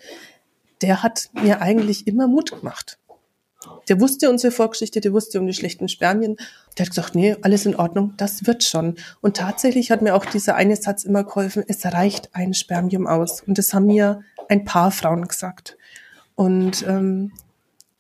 der 0.80 1.02
hat 1.02 1.30
mir 1.34 1.60
eigentlich 1.60 2.06
immer 2.06 2.26
Mut 2.26 2.52
gemacht. 2.52 2.99
Der 3.88 4.00
wusste 4.00 4.30
unsere 4.30 4.52
Vorgeschichte, 4.52 5.00
der 5.00 5.12
wusste 5.12 5.38
um 5.38 5.46
die 5.46 5.52
schlechten 5.52 5.88
Spermien. 5.88 6.37
Der 6.78 6.87
hat 6.87 6.90
gesagt, 6.90 7.14
nee, 7.14 7.37
alles 7.42 7.66
in 7.66 7.76
Ordnung, 7.76 8.14
das 8.16 8.46
wird 8.46 8.64
schon. 8.64 8.96
Und 9.20 9.37
tatsächlich 9.37 9.90
hat 9.90 10.00
mir 10.00 10.14
auch 10.14 10.25
dieser 10.25 10.54
eine 10.54 10.76
Satz 10.76 11.04
immer 11.04 11.25
geholfen, 11.25 11.64
es 11.68 11.84
reicht 11.84 12.34
ein 12.34 12.54
Spermium 12.54 13.06
aus. 13.06 13.42
Und 13.42 13.58
das 13.58 13.75
haben 13.75 13.87
mir 13.87 14.22
ein 14.49 14.64
paar 14.64 14.90
Frauen 14.90 15.28
gesagt. 15.28 15.76
Und 16.37 16.87
ähm, 16.88 17.32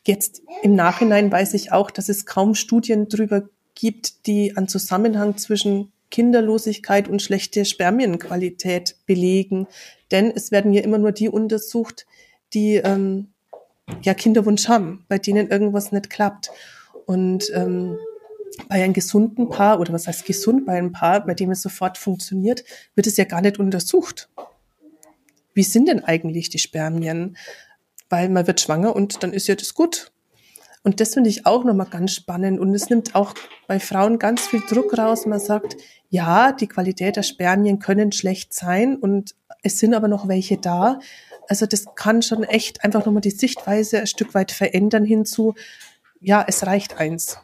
jetzt 0.06 0.42
im 0.62 0.74
Nachhinein 0.74 1.30
weiß 1.30 1.54
ich 1.54 1.72
auch, 1.72 1.90
dass 1.90 2.08
es 2.08 2.26
kaum 2.26 2.54
Studien 2.54 3.08
darüber 3.08 3.48
gibt, 3.74 4.26
die 4.26 4.56
einen 4.56 4.68
Zusammenhang 4.68 5.36
zwischen 5.36 5.92
Kinderlosigkeit 6.10 7.08
und 7.08 7.22
schlechte 7.22 7.64
Spermienqualität 7.64 8.96
belegen. 9.06 9.66
Denn 10.10 10.30
es 10.30 10.50
werden 10.50 10.72
ja 10.72 10.82
immer 10.82 10.98
nur 10.98 11.12
die 11.12 11.28
untersucht, 11.28 12.06
die 12.52 12.76
ähm, 12.76 13.28
ja 14.02 14.14
Kinderwunsch 14.14 14.68
haben, 14.68 15.04
bei 15.08 15.18
denen 15.18 15.48
irgendwas 15.48 15.92
nicht 15.92 16.10
klappt. 16.10 16.50
Und 17.06 17.50
ähm, 17.54 17.96
bei 18.68 18.82
einem 18.82 18.92
gesunden 18.92 19.48
Paar, 19.48 19.80
oder 19.80 19.92
was 19.92 20.06
heißt 20.06 20.26
gesund, 20.26 20.66
bei 20.66 20.76
einem 20.76 20.92
Paar, 20.92 21.24
bei 21.24 21.34
dem 21.34 21.50
es 21.50 21.62
sofort 21.62 21.96
funktioniert, 21.98 22.64
wird 22.94 23.06
es 23.06 23.16
ja 23.16 23.24
gar 23.24 23.40
nicht 23.40 23.58
untersucht. 23.58 24.28
Wie 25.54 25.62
sind 25.62 25.88
denn 25.88 26.04
eigentlich 26.04 26.50
die 26.50 26.58
Spermien? 26.58 27.36
Weil 28.10 28.28
man 28.28 28.46
wird 28.46 28.60
schwanger 28.60 28.94
und 28.94 29.22
dann 29.22 29.32
ist 29.32 29.46
ja 29.46 29.54
das 29.54 29.74
gut. 29.74 30.12
Und 30.82 31.00
das 31.00 31.14
finde 31.14 31.30
ich 31.30 31.46
auch 31.46 31.64
nochmal 31.64 31.88
ganz 31.88 32.12
spannend. 32.12 32.60
Und 32.60 32.74
es 32.74 32.90
nimmt 32.90 33.14
auch 33.14 33.34
bei 33.66 33.80
Frauen 33.80 34.18
ganz 34.18 34.46
viel 34.46 34.60
Druck 34.68 34.96
raus. 34.98 35.26
Man 35.26 35.40
sagt, 35.40 35.76
ja, 36.10 36.52
die 36.52 36.66
Qualität 36.66 37.16
der 37.16 37.22
Spermien 37.22 37.78
können 37.78 38.12
schlecht 38.12 38.52
sein 38.52 38.96
und 38.96 39.34
es 39.62 39.78
sind 39.78 39.94
aber 39.94 40.08
noch 40.08 40.28
welche 40.28 40.58
da. 40.58 40.98
Also 41.48 41.66
das 41.66 41.86
kann 41.94 42.22
schon 42.22 42.44
echt 42.44 42.84
einfach 42.84 43.04
nochmal 43.04 43.20
die 43.20 43.30
Sichtweise 43.30 44.00
ein 44.00 44.06
Stück 44.06 44.34
weit 44.34 44.52
verändern 44.52 45.04
hinzu, 45.04 45.54
ja, 46.20 46.44
es 46.46 46.66
reicht 46.66 46.98
eins. 46.98 47.38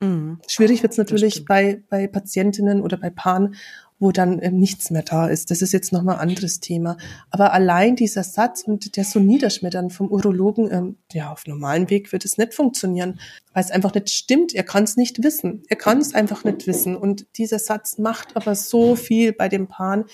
Mhm. 0.00 0.40
Schwierig 0.46 0.82
wird 0.82 0.92
es 0.92 0.98
natürlich 0.98 1.44
bei, 1.44 1.82
bei 1.88 2.06
Patientinnen 2.06 2.80
oder 2.82 2.96
bei 2.96 3.10
Paaren, 3.10 3.56
wo 3.98 4.12
dann 4.12 4.40
ähm, 4.42 4.58
nichts 4.58 4.90
mehr 4.90 5.02
da 5.02 5.26
ist. 5.26 5.50
Das 5.50 5.62
ist 5.62 5.72
jetzt 5.72 5.92
nochmal 5.92 6.16
ein 6.16 6.28
anderes 6.28 6.60
Thema. 6.60 6.96
Aber 7.30 7.52
allein 7.52 7.96
dieser 7.96 8.22
Satz 8.22 8.62
und 8.62 8.96
der 8.96 9.04
so 9.04 9.18
niederschmettern 9.18 9.90
vom 9.90 10.10
Urologen, 10.10 10.70
ähm, 10.70 10.96
ja, 11.12 11.32
auf 11.32 11.46
normalem 11.46 11.90
Weg 11.90 12.12
wird 12.12 12.24
es 12.24 12.38
nicht 12.38 12.54
funktionieren, 12.54 13.18
weil 13.52 13.64
es 13.64 13.70
einfach 13.70 13.94
nicht 13.94 14.10
stimmt. 14.10 14.54
Er 14.54 14.62
kann 14.62 14.84
es 14.84 14.96
nicht 14.96 15.22
wissen. 15.22 15.62
Er 15.68 15.76
kann 15.76 15.98
es 15.98 16.14
einfach 16.14 16.44
nicht 16.44 16.66
wissen. 16.66 16.96
Und 16.96 17.26
dieser 17.38 17.58
Satz 17.58 17.98
macht 17.98 18.36
aber 18.36 18.54
so 18.54 18.94
viel 18.94 19.32
bei 19.32 19.48
den 19.48 19.66
Paaren, 19.66 20.04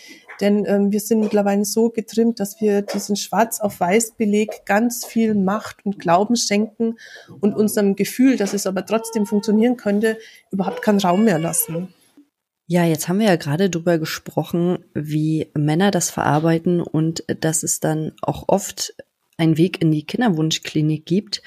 denn 0.40 0.64
ähm, 0.66 0.92
wir 0.92 1.00
sind 1.00 1.20
mittlerweile 1.20 1.64
so 1.64 1.90
getrimmt, 1.90 2.40
dass 2.40 2.60
wir 2.60 2.82
diesen 2.82 3.16
Schwarz 3.16 3.60
auf 3.60 3.80
Weiß 3.80 4.12
Beleg 4.12 4.66
ganz 4.66 5.04
viel 5.04 5.34
Macht 5.34 5.84
und 5.84 5.98
Glauben 5.98 6.36
schenken 6.36 6.96
und 7.40 7.54
unserem 7.54 7.94
Gefühl, 7.96 8.36
dass 8.36 8.52
es 8.52 8.66
aber 8.66 8.84
trotzdem 8.84 9.26
funktionieren 9.26 9.76
könnte, 9.76 10.18
überhaupt 10.50 10.82
keinen 10.82 11.00
Raum 11.00 11.24
mehr 11.24 11.38
lassen. 11.38 11.94
Ja, 12.66 12.84
jetzt 12.84 13.08
haben 13.08 13.18
wir 13.18 13.26
ja 13.26 13.36
gerade 13.36 13.68
drüber 13.68 13.98
gesprochen, 13.98 14.78
wie 14.94 15.50
Männer 15.54 15.90
das 15.90 16.10
verarbeiten 16.10 16.80
und 16.80 17.24
dass 17.26 17.62
es 17.62 17.80
dann 17.80 18.12
auch 18.22 18.48
oft 18.48 18.94
einen 19.36 19.58
Weg 19.58 19.82
in 19.82 19.90
die 19.90 20.06
Kinderwunschklinik 20.06 21.04
gibt. 21.04 21.42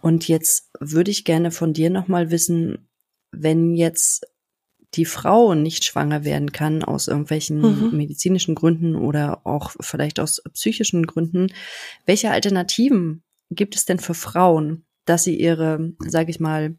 Und 0.00 0.28
jetzt 0.28 0.70
würde 0.78 1.10
ich 1.10 1.24
gerne 1.24 1.50
von 1.50 1.72
dir 1.72 1.90
nochmal 1.90 2.30
wissen, 2.30 2.88
wenn 3.32 3.74
jetzt 3.74 4.26
die 4.94 5.04
Frau 5.04 5.54
nicht 5.54 5.84
schwanger 5.84 6.24
werden 6.24 6.52
kann 6.52 6.82
aus 6.82 7.08
irgendwelchen 7.08 7.60
mhm. 7.60 7.96
medizinischen 7.96 8.54
Gründen 8.54 8.96
oder 8.96 9.46
auch 9.46 9.72
vielleicht 9.80 10.18
aus 10.18 10.42
psychischen 10.52 11.06
Gründen, 11.06 11.52
welche 12.06 12.30
Alternativen 12.30 13.22
gibt 13.50 13.76
es 13.76 13.84
denn 13.84 13.98
für 13.98 14.14
Frauen, 14.14 14.84
dass 15.04 15.24
sie 15.24 15.38
ihre, 15.38 15.92
sage 16.00 16.30
ich 16.30 16.40
mal, 16.40 16.76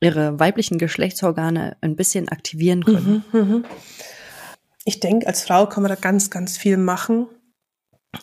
ihre 0.00 0.38
weiblichen 0.38 0.78
Geschlechtsorgane 0.78 1.76
ein 1.80 1.96
bisschen 1.96 2.28
aktivieren 2.28 2.84
können. 2.84 3.24
Mhm, 3.32 3.40
mhm. 3.40 3.64
Ich 4.84 5.00
denke, 5.00 5.26
als 5.26 5.42
Frau 5.44 5.66
kann 5.66 5.82
man 5.82 5.90
da 5.90 5.96
ganz, 5.96 6.30
ganz 6.30 6.56
viel 6.56 6.76
machen 6.76 7.26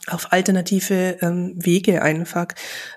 auf 0.08 0.32
alternative 0.32 1.18
ähm, 1.22 1.54
Wege 1.56 2.02
einfach. 2.02 2.48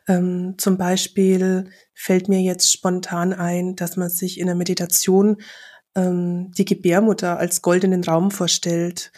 Ähm, 0.09 0.55
zum 0.59 0.79
Beispiel 0.79 1.71
fällt 1.95 2.29
mir 2.29 2.41
jetzt 2.41 2.73
spontan 2.73 3.33
ein, 3.33 3.77
dass 3.77 3.97
man 3.97 4.09
sich 4.09 4.39
in 4.39 4.47
der 4.47 4.55
Meditation 4.55 5.39
ähm, 5.95 6.53
die 6.53 6.65
Gebärmutter 6.65 7.39
als 7.39 7.63
goldenen 7.63 8.05
Raum 8.05 8.31
vorstellt. 8.31 9.13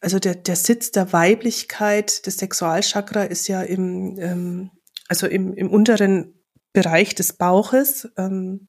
Also 0.00 0.18
der, 0.18 0.34
der 0.34 0.56
Sitz 0.56 0.90
der 0.90 1.12
Weiblichkeit 1.12 2.26
des 2.26 2.38
Sexualchakra 2.38 3.24
ist 3.24 3.48
ja 3.48 3.62
im, 3.62 4.18
ähm, 4.18 4.70
also 5.08 5.26
im, 5.26 5.52
im 5.54 5.70
unteren 5.70 6.39
Bereich 6.72 7.14
des 7.14 7.32
Bauches, 7.34 8.08
ähm, 8.16 8.68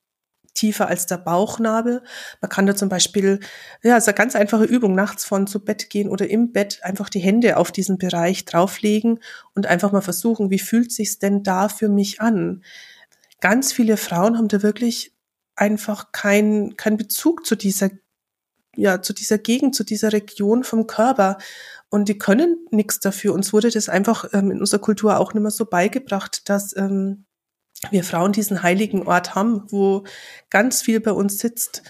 tiefer 0.54 0.88
als 0.88 1.06
der 1.06 1.18
Bauchnabel. 1.18 2.04
Man 2.42 2.50
kann 2.50 2.66
da 2.66 2.76
zum 2.76 2.90
Beispiel, 2.90 3.40
ja, 3.84 3.98
ist 3.98 4.08
eine 4.08 4.16
ganz 4.16 4.36
einfache 4.36 4.66
Übung, 4.66 4.96
nachts 4.96 5.26
von 5.26 5.48
zu 5.48 5.64
Bett 5.64 5.90
gehen 5.90 6.10
oder 6.10 6.30
im 6.30 6.52
Bett 6.52 6.80
einfach 6.84 7.10
die 7.10 7.20
Hände 7.20 7.58
auf 7.58 7.72
diesen 7.72 7.98
Bereich 7.98 8.46
drauflegen 8.46 9.20
und 9.56 9.68
einfach 9.68 9.92
mal 9.92 10.02
versuchen, 10.02 10.50
wie 10.50 10.60
fühlt 10.60 10.92
sich's 10.92 11.20
denn 11.20 11.44
da 11.44 11.70
für 11.70 11.90
mich 11.90 12.22
an? 12.22 12.64
Ganz 13.40 13.74
viele 13.74 13.98
Frauen 13.98 14.38
haben 14.38 14.50
da 14.50 14.62
wirklich 14.62 15.16
einfach 15.56 16.12
keinen 16.12 16.76
kein 16.78 16.98
Bezug 16.98 17.46
zu 17.46 17.56
dieser, 17.56 17.90
ja, 18.76 19.02
zu 19.02 19.14
dieser 19.14 19.38
Gegend, 19.38 19.76
zu 19.76 19.84
dieser 19.84 20.14
Region 20.14 20.64
vom 20.64 20.88
Körper. 20.88 21.38
Und 21.90 22.08
die 22.08 22.18
können 22.18 22.58
nichts 22.72 23.00
dafür. 23.00 23.34
Uns 23.34 23.52
wurde 23.52 23.70
das 23.70 23.90
einfach 23.90 24.26
ähm, 24.34 24.52
in 24.52 24.60
unserer 24.60 24.80
Kultur 24.82 25.20
auch 25.20 25.34
nicht 25.34 25.42
mehr 25.42 25.52
so 25.52 25.66
beigebracht, 25.66 26.50
dass 26.50 26.76
ähm, 26.78 27.26
wir 27.90 28.04
Frauen 28.04 28.32
diesen 28.32 28.62
heiligen 28.62 29.08
Ort 29.08 29.34
haben, 29.34 29.64
wo 29.70 30.04
ganz 30.50 30.82
viel 30.82 31.00
bei 31.00 31.12
uns 31.12 31.40
sitzt. 31.40 31.82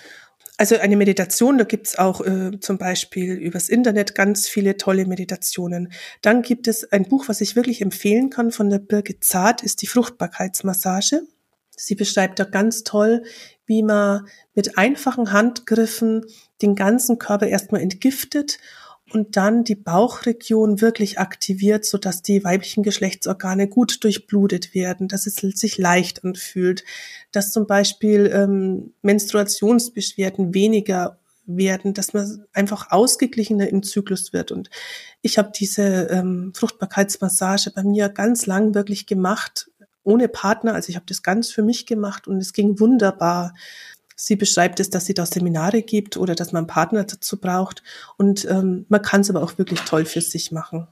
Also 0.57 0.77
eine 0.77 0.95
Meditation, 0.95 1.57
da 1.57 1.63
gibt's 1.63 1.97
auch 1.97 2.21
äh, 2.21 2.59
zum 2.59 2.77
Beispiel 2.77 3.33
übers 3.33 3.67
Internet 3.67 4.13
ganz 4.13 4.47
viele 4.47 4.77
tolle 4.77 5.05
Meditationen. 5.05 5.91
Dann 6.21 6.43
gibt 6.43 6.67
es 6.67 6.91
ein 6.91 7.05
Buch, 7.05 7.27
was 7.27 7.41
ich 7.41 7.55
wirklich 7.55 7.81
empfehlen 7.81 8.29
kann 8.29 8.51
von 8.51 8.69
der 8.69 8.79
Birgit 8.79 9.23
Zart, 9.23 9.63
ist 9.63 9.81
die 9.81 9.87
Fruchtbarkeitsmassage. 9.87 11.23
Sie 11.75 11.95
beschreibt 11.95 12.37
da 12.37 12.43
ganz 12.43 12.83
toll, 12.83 13.23
wie 13.65 13.81
man 13.81 14.27
mit 14.53 14.77
einfachen 14.77 15.31
Handgriffen 15.31 16.25
den 16.61 16.75
ganzen 16.75 17.17
Körper 17.17 17.47
erstmal 17.47 17.81
entgiftet 17.81 18.59
und 19.13 19.37
dann 19.37 19.63
die 19.63 19.75
Bauchregion 19.75 20.81
wirklich 20.81 21.19
aktiviert, 21.19 21.85
so 21.85 21.97
dass 21.97 22.21
die 22.21 22.43
weiblichen 22.43 22.83
Geschlechtsorgane 22.83 23.67
gut 23.67 24.03
durchblutet 24.03 24.73
werden, 24.73 25.07
dass 25.07 25.27
es 25.27 25.35
sich 25.35 25.77
leicht 25.77 26.23
anfühlt, 26.23 26.83
dass 27.31 27.51
zum 27.51 27.67
Beispiel 27.67 28.31
ähm, 28.33 28.93
Menstruationsbeschwerden 29.01 30.53
weniger 30.53 31.19
werden, 31.45 31.93
dass 31.93 32.13
man 32.13 32.45
einfach 32.53 32.91
ausgeglichener 32.91 33.67
im 33.69 33.83
Zyklus 33.83 34.33
wird. 34.33 34.51
Und 34.51 34.69
ich 35.21 35.37
habe 35.37 35.51
diese 35.55 36.07
ähm, 36.09 36.53
Fruchtbarkeitsmassage 36.55 37.71
bei 37.71 37.83
mir 37.83 38.09
ganz 38.09 38.45
lang 38.45 38.73
wirklich 38.73 39.05
gemacht, 39.05 39.69
ohne 40.03 40.27
Partner. 40.27 40.73
Also 40.73 40.89
ich 40.89 40.95
habe 40.95 41.05
das 41.07 41.23
ganz 41.23 41.49
für 41.49 41.63
mich 41.63 41.85
gemacht 41.85 42.27
und 42.27 42.37
es 42.37 42.53
ging 42.53 42.79
wunderbar. 42.79 43.53
Sie 44.23 44.35
beschreibt 44.35 44.79
es, 44.79 44.91
dass 44.91 45.07
sie 45.07 45.15
da 45.15 45.25
Seminare 45.25 45.81
gibt 45.81 46.15
oder 46.15 46.35
dass 46.35 46.51
man 46.51 46.59
einen 46.59 46.67
Partner 46.67 47.05
dazu 47.05 47.41
braucht. 47.41 47.81
Und 48.19 48.45
ähm, 48.45 48.85
man 48.87 49.01
kann 49.01 49.21
es 49.21 49.31
aber 49.31 49.41
auch 49.41 49.57
wirklich 49.57 49.79
toll 49.81 50.05
für 50.05 50.21
sich 50.21 50.51
machen. 50.51 50.87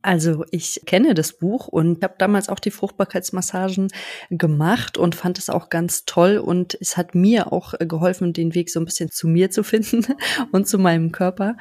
Also 0.00 0.46
ich 0.50 0.80
kenne 0.86 1.12
das 1.12 1.34
Buch 1.34 1.68
und 1.68 2.02
habe 2.02 2.14
damals 2.16 2.48
auch 2.48 2.58
die 2.58 2.70
Fruchtbarkeitsmassagen 2.70 3.88
gemacht 4.30 4.96
und 4.96 5.14
fand 5.14 5.38
es 5.38 5.50
auch 5.50 5.68
ganz 5.68 6.06
toll 6.06 6.38
und 6.38 6.78
es 6.80 6.96
hat 6.96 7.14
mir 7.14 7.52
auch 7.52 7.74
geholfen, 7.78 8.32
den 8.32 8.54
Weg 8.54 8.70
so 8.70 8.80
ein 8.80 8.86
bisschen 8.86 9.10
zu 9.10 9.28
mir 9.28 9.50
zu 9.50 9.62
finden 9.62 10.06
und 10.50 10.66
zu 10.66 10.78
meinem 10.78 11.12
Körper. 11.12 11.54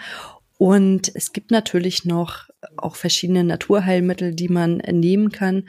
Und 0.58 1.12
es 1.16 1.34
gibt 1.34 1.52
natürlich 1.52 2.06
noch 2.06 2.48
auch 2.78 2.96
verschiedene 2.96 3.44
Naturheilmittel, 3.44 4.34
die 4.34 4.48
man 4.48 4.78
nehmen 4.78 5.32
kann. 5.34 5.68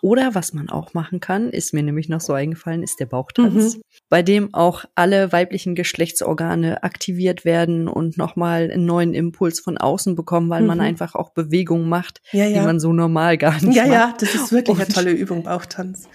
Oder 0.00 0.34
was 0.34 0.52
man 0.52 0.68
auch 0.68 0.94
machen 0.94 1.18
kann, 1.18 1.50
ist 1.50 1.74
mir 1.74 1.82
nämlich 1.82 2.08
noch 2.08 2.20
so 2.20 2.32
eingefallen, 2.32 2.84
ist 2.84 3.00
der 3.00 3.06
Bauchtanz, 3.06 3.76
mhm. 3.76 3.80
bei 4.08 4.22
dem 4.22 4.54
auch 4.54 4.84
alle 4.94 5.32
weiblichen 5.32 5.74
Geschlechtsorgane 5.74 6.84
aktiviert 6.84 7.44
werden 7.44 7.88
und 7.88 8.16
nochmal 8.16 8.70
einen 8.70 8.86
neuen 8.86 9.12
Impuls 9.12 9.58
von 9.58 9.76
außen 9.76 10.14
bekommen, 10.14 10.50
weil 10.50 10.62
mhm. 10.62 10.68
man 10.68 10.80
einfach 10.80 11.16
auch 11.16 11.30
Bewegungen 11.30 11.88
macht, 11.88 12.20
ja, 12.30 12.44
ja. 12.44 12.60
die 12.60 12.64
man 12.64 12.78
so 12.78 12.92
normal 12.92 13.38
gar 13.38 13.54
nicht 13.54 13.74
ja, 13.74 13.82
macht. 13.82 13.92
Ja, 13.92 14.08
ja, 14.08 14.14
das 14.20 14.34
ist 14.34 14.52
wirklich 14.52 14.76
und, 14.76 14.84
eine 14.84 14.94
tolle 14.94 15.10
Übung, 15.10 15.42
Bauchtanz. 15.42 16.08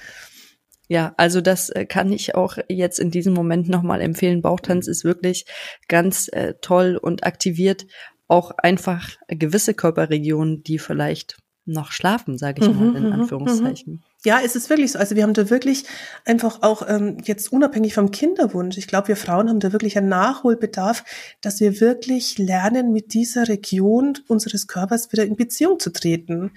Ja, 0.88 1.14
also 1.18 1.42
das 1.42 1.70
äh, 1.70 1.86
kann 1.86 2.12
ich 2.12 2.36
auch 2.36 2.58
jetzt 2.70 3.00
in 3.00 3.12
diesem 3.12 3.34
Moment 3.34 3.68
nochmal 3.68 4.02
empfehlen. 4.02 4.42
Bauchtanz 4.42 4.88
ist 4.88 5.04
wirklich 5.04 5.46
ganz 5.88 6.30
äh, 6.32 6.54
toll 6.62 6.98
und 7.02 7.26
aktiviert 7.26 7.86
auch 8.28 8.52
einfach 8.52 9.10
gewisse 9.28 9.74
Körperregionen, 9.74 10.64
die 10.64 10.80
vielleicht 10.80 11.38
noch 11.66 11.92
schlafen, 11.92 12.38
sage 12.38 12.62
ich 12.62 12.74
mal 12.74 12.88
in 12.88 13.04
mhm, 13.04 13.08
mhm, 13.08 13.14
Anführungszeichen. 13.14 13.94
Mhm. 13.94 14.02
Ja, 14.26 14.40
es 14.44 14.56
ist 14.56 14.70
wirklich 14.70 14.94
so. 14.94 15.00
Also 15.00 15.16
wir 15.16 15.24
haben 15.24 15.34
da 15.34 15.50
wirklich 15.50 15.86
einfach 16.26 16.62
auch 16.62 16.88
ähm, 16.88 17.18
jetzt 17.24 17.52
unabhängig 17.52 17.94
vom 17.94 18.12
Kinderwunsch. 18.12 18.78
Ich 18.78 18.88
glaube, 18.88 19.10
wir 19.10 19.16
Frauen 19.18 19.50
haben 19.50 19.60
da 19.60 19.72
wirklich 19.72 19.98
einen 19.98 20.10
Nachholbedarf, 20.10 21.04
dass 21.42 21.60
wir 21.60 21.80
wirklich 21.80 22.38
lernen, 22.38 22.92
mit 22.92 23.14
dieser 23.14 23.48
Region 23.48 24.18
unseres 24.28 24.68
Körpers 24.68 25.12
wieder 25.12 25.26
in 25.26 25.36
Beziehung 25.36 25.80
zu 25.80 25.92
treten. 25.92 26.52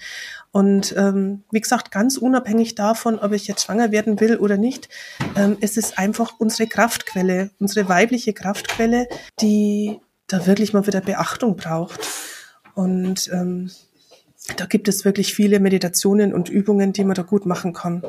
Und 0.52 0.94
ähm, 0.96 1.44
wie 1.50 1.60
gesagt, 1.60 1.92
ganz 1.92 2.16
unabhängig 2.16 2.74
davon, 2.74 3.18
ob 3.18 3.32
ich 3.32 3.46
jetzt 3.46 3.64
schwanger 3.64 3.92
werden 3.92 4.20
will 4.20 4.36
oder 4.36 4.56
nicht, 4.56 4.88
ähm, 5.36 5.56
es 5.60 5.76
ist 5.76 5.98
einfach 5.98 6.34
unsere 6.38 6.68
Kraftquelle, 6.68 7.50
unsere 7.58 7.88
weibliche 7.88 8.32
Kraftquelle, 8.32 9.08
die 9.40 10.00
da 10.26 10.46
wirklich 10.46 10.72
mal 10.72 10.86
wieder 10.86 11.00
Beachtung 11.00 11.56
braucht. 11.56 12.00
Und 12.74 13.30
ähm, 13.32 13.70
da 14.56 14.66
gibt 14.66 14.88
es 14.88 15.04
wirklich 15.04 15.34
viele 15.34 15.60
Meditationen 15.60 16.32
und 16.32 16.48
Übungen, 16.48 16.92
die 16.92 17.04
man 17.04 17.14
da 17.14 17.22
gut 17.22 17.46
machen 17.46 17.72
kann. 17.72 18.02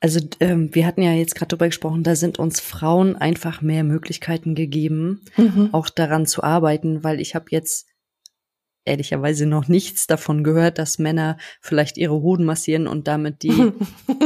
Also 0.00 0.20
ähm, 0.40 0.74
wir 0.74 0.86
hatten 0.86 1.02
ja 1.02 1.12
jetzt 1.12 1.36
gerade 1.36 1.50
darüber 1.50 1.66
gesprochen, 1.66 2.02
da 2.02 2.16
sind 2.16 2.38
uns 2.38 2.58
Frauen 2.58 3.14
einfach 3.14 3.62
mehr 3.62 3.84
Möglichkeiten 3.84 4.56
gegeben, 4.56 5.20
mhm. 5.36 5.68
auch 5.72 5.88
daran 5.88 6.26
zu 6.26 6.42
arbeiten, 6.42 7.04
weil 7.04 7.20
ich 7.20 7.36
habe 7.36 7.46
jetzt 7.50 7.86
ehrlicherweise 8.84 9.46
noch 9.46 9.68
nichts 9.68 10.06
davon 10.06 10.42
gehört, 10.42 10.78
dass 10.78 10.98
Männer 10.98 11.36
vielleicht 11.60 11.96
ihre 11.96 12.20
Hoden 12.20 12.44
massieren 12.44 12.86
und 12.86 13.06
damit 13.06 13.42
die 13.42 13.72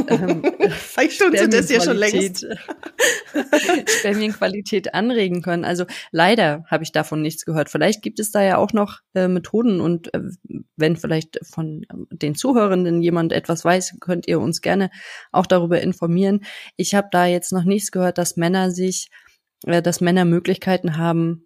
ähm, 0.09 0.43
ich 1.03 1.19
tue 1.19 1.31
das 1.31 1.71
ja 1.71 1.81
schon 1.81 1.97
längst. 1.97 2.47
Spermienqualität 3.99 4.95
anregen 4.95 5.43
können. 5.43 5.65
Also 5.65 5.85
leider 6.11 6.65
habe 6.71 6.85
ich 6.85 6.93
davon 6.93 7.23
nichts 7.23 7.45
gehört. 7.45 7.69
Vielleicht 7.71 8.03
gibt 8.03 8.19
es 8.19 8.31
da 8.31 8.43
ja 8.43 8.57
auch 8.57 8.73
noch 8.73 9.01
äh, 9.15 9.29
Methoden 9.29 9.81
und 9.81 10.13
äh, 10.15 10.21
wenn 10.77 10.97
vielleicht 10.97 11.39
von 11.43 11.85
den 12.11 12.35
Zuhörenden 12.35 13.03
jemand 13.03 13.33
etwas 13.33 13.65
weiß, 13.65 13.97
könnt 14.01 14.27
ihr 14.27 14.41
uns 14.41 14.61
gerne 14.61 14.91
auch 15.33 15.47
darüber 15.47 15.81
informieren. 15.81 16.45
Ich 16.77 16.95
habe 16.95 17.09
da 17.11 17.27
jetzt 17.27 17.53
noch 17.53 17.65
nichts 17.65 17.91
gehört, 17.91 18.19
dass 18.19 18.37
Männer 18.37 18.71
sich, 18.71 19.11
äh, 19.67 19.83
dass 19.83 20.01
Männer 20.01 20.25
Möglichkeiten 20.25 20.97
haben, 20.97 21.46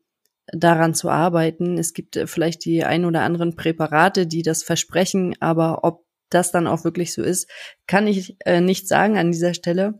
daran 0.52 0.94
zu 0.94 1.08
arbeiten. 1.08 1.78
Es 1.78 1.92
gibt 1.94 2.16
äh, 2.16 2.26
vielleicht 2.26 2.64
die 2.64 2.84
ein 2.84 3.04
oder 3.04 3.22
anderen 3.22 3.56
Präparate, 3.56 4.26
die 4.26 4.42
das 4.42 4.62
versprechen, 4.62 5.34
aber 5.40 5.84
ob 5.84 6.04
das 6.28 6.52
dann 6.52 6.66
auch 6.66 6.84
wirklich 6.84 7.12
so 7.12 7.22
ist, 7.22 7.50
kann 7.86 8.06
ich 8.06 8.36
äh, 8.44 8.60
nicht 8.60 8.88
sagen 8.88 9.18
an 9.18 9.32
dieser 9.32 9.54
Stelle. 9.54 9.98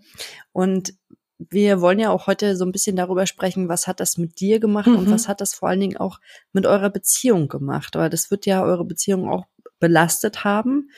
Und 0.53 0.95
wir 1.39 1.81
wollen 1.81 1.99
ja 1.99 2.11
auch 2.11 2.27
heute 2.27 2.57
so 2.57 2.65
ein 2.65 2.73
bisschen 2.73 2.97
darüber 2.97 3.27
sprechen, 3.27 3.69
was 3.69 3.87
hat 3.87 4.01
das 4.01 4.19
mit 4.19 4.41
dir 4.41 4.61
gemacht 4.61 4.89
mhm. 4.89 4.97
und 4.97 5.11
was 5.11 5.27
hat 5.27 5.41
das 5.41 5.55
vor 5.55 5.69
allen 5.69 5.81
Dingen 5.81 5.97
auch 5.97 6.21
mit 6.53 6.67
eurer 6.67 6.91
Beziehung 6.91 7.49
gemacht. 7.49 7.97
Aber 7.97 8.09
das 8.09 8.31
wird 8.31 8.47
ja 8.47 8.63
eure 8.63 8.85
Beziehung 8.85 9.29
auch 9.29 9.47
belastet 9.79 10.45
haben. 10.45 10.91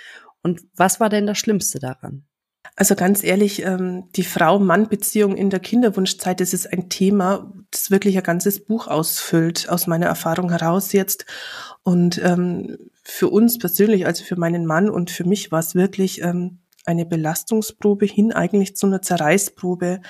Und 0.42 0.60
was 0.74 0.98
war 0.98 1.08
denn 1.08 1.26
das 1.26 1.38
Schlimmste 1.38 1.78
daran? 1.78 2.26
Also 2.74 2.94
ganz 2.94 3.22
ehrlich, 3.22 3.64
ähm, 3.64 4.08
die 4.16 4.24
Frau-Mann-Beziehung 4.24 5.36
in 5.36 5.50
der 5.50 5.60
Kinderwunschzeit, 5.60 6.40
das 6.40 6.54
ist 6.54 6.72
ein 6.72 6.88
Thema, 6.88 7.52
das 7.70 7.90
wirklich 7.90 8.16
ein 8.16 8.22
ganzes 8.22 8.64
Buch 8.64 8.88
ausfüllt, 8.88 9.68
aus 9.68 9.86
meiner 9.86 10.06
Erfahrung 10.06 10.50
heraus 10.50 10.92
jetzt. 10.92 11.26
Und 11.82 12.18
ähm, 12.24 12.78
für 13.02 13.28
uns 13.28 13.58
persönlich, 13.58 14.06
also 14.06 14.24
für 14.24 14.36
meinen 14.36 14.64
Mann 14.64 14.88
und 14.88 15.10
für 15.10 15.24
mich 15.24 15.52
war 15.52 15.60
es 15.60 15.74
wirklich 15.74 16.22
ähm, 16.22 16.60
eine 16.84 17.04
Belastungsprobe 17.04 18.06
hin 18.06 18.32
eigentlich 18.32 18.76
zu 18.76 18.86
einer 18.86 19.02
Zerreißprobe. 19.02 20.00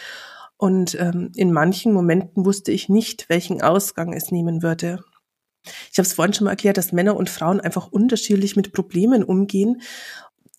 Und 0.56 0.94
in 0.94 1.52
manchen 1.52 1.92
Momenten 1.92 2.46
wusste 2.46 2.70
ich 2.70 2.88
nicht, 2.88 3.28
welchen 3.28 3.62
Ausgang 3.62 4.12
es 4.12 4.30
nehmen 4.30 4.62
würde. 4.62 5.02
Ich 5.90 5.98
habe 5.98 6.06
es 6.06 6.12
vorhin 6.12 6.34
schon 6.34 6.44
mal 6.44 6.52
erklärt, 6.52 6.76
dass 6.76 6.92
Männer 6.92 7.16
und 7.16 7.30
Frauen 7.30 7.60
einfach 7.60 7.88
unterschiedlich 7.88 8.56
mit 8.56 8.72
Problemen 8.72 9.22
umgehen 9.22 9.82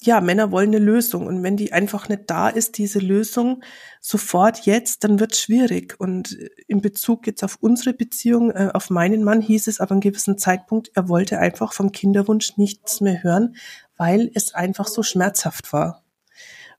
ja, 0.05 0.21
Männer 0.21 0.51
wollen 0.51 0.69
eine 0.69 0.83
Lösung. 0.83 1.27
Und 1.27 1.43
wenn 1.43 1.57
die 1.57 1.73
einfach 1.73 2.09
nicht 2.09 2.23
da 2.27 2.49
ist, 2.49 2.77
diese 2.77 2.99
Lösung 2.99 3.63
sofort 3.99 4.65
jetzt, 4.65 5.03
dann 5.03 5.19
wird 5.19 5.35
schwierig. 5.35 5.95
Und 5.99 6.33
in 6.67 6.81
Bezug 6.81 7.27
jetzt 7.27 7.43
auf 7.43 7.57
unsere 7.59 7.93
Beziehung, 7.93 8.51
äh, 8.51 8.69
auf 8.73 8.89
meinen 8.89 9.23
Mann, 9.23 9.41
hieß 9.41 9.67
es 9.67 9.79
aber 9.79 9.91
an 9.91 9.95
einem 9.95 10.01
gewissen 10.01 10.37
Zeitpunkt, 10.37 10.91
er 10.95 11.09
wollte 11.09 11.39
einfach 11.39 11.73
vom 11.73 11.91
Kinderwunsch 11.91 12.57
nichts 12.57 13.01
mehr 13.01 13.23
hören, 13.23 13.55
weil 13.97 14.31
es 14.33 14.53
einfach 14.53 14.87
so 14.87 15.03
schmerzhaft 15.03 15.73
war. 15.73 16.03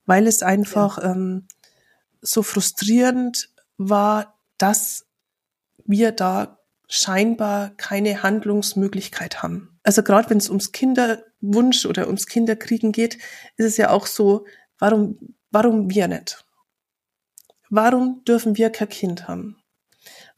Weil 0.06 0.26
es 0.26 0.42
einfach 0.42 0.98
ähm, 1.02 1.46
so 2.20 2.42
frustrierend 2.42 3.50
war, 3.78 4.38
dass 4.58 5.06
wir 5.84 6.12
da 6.12 6.58
scheinbar 6.88 7.70
keine 7.76 8.22
Handlungsmöglichkeit 8.22 9.42
haben. 9.42 9.73
Also 9.84 10.02
gerade 10.02 10.30
wenn 10.30 10.38
es 10.38 10.48
ums 10.48 10.72
Kinderwunsch 10.72 11.86
oder 11.86 12.06
ums 12.06 12.26
Kinderkriegen 12.26 12.90
geht, 12.90 13.18
ist 13.56 13.66
es 13.66 13.76
ja 13.76 13.90
auch 13.90 14.06
so, 14.06 14.46
warum, 14.78 15.18
warum 15.50 15.90
wir 15.90 16.08
nicht? 16.08 16.44
Warum 17.70 18.22
dürfen 18.24 18.56
wir 18.56 18.70
kein 18.70 18.88
Kind 18.88 19.28
haben? 19.28 19.58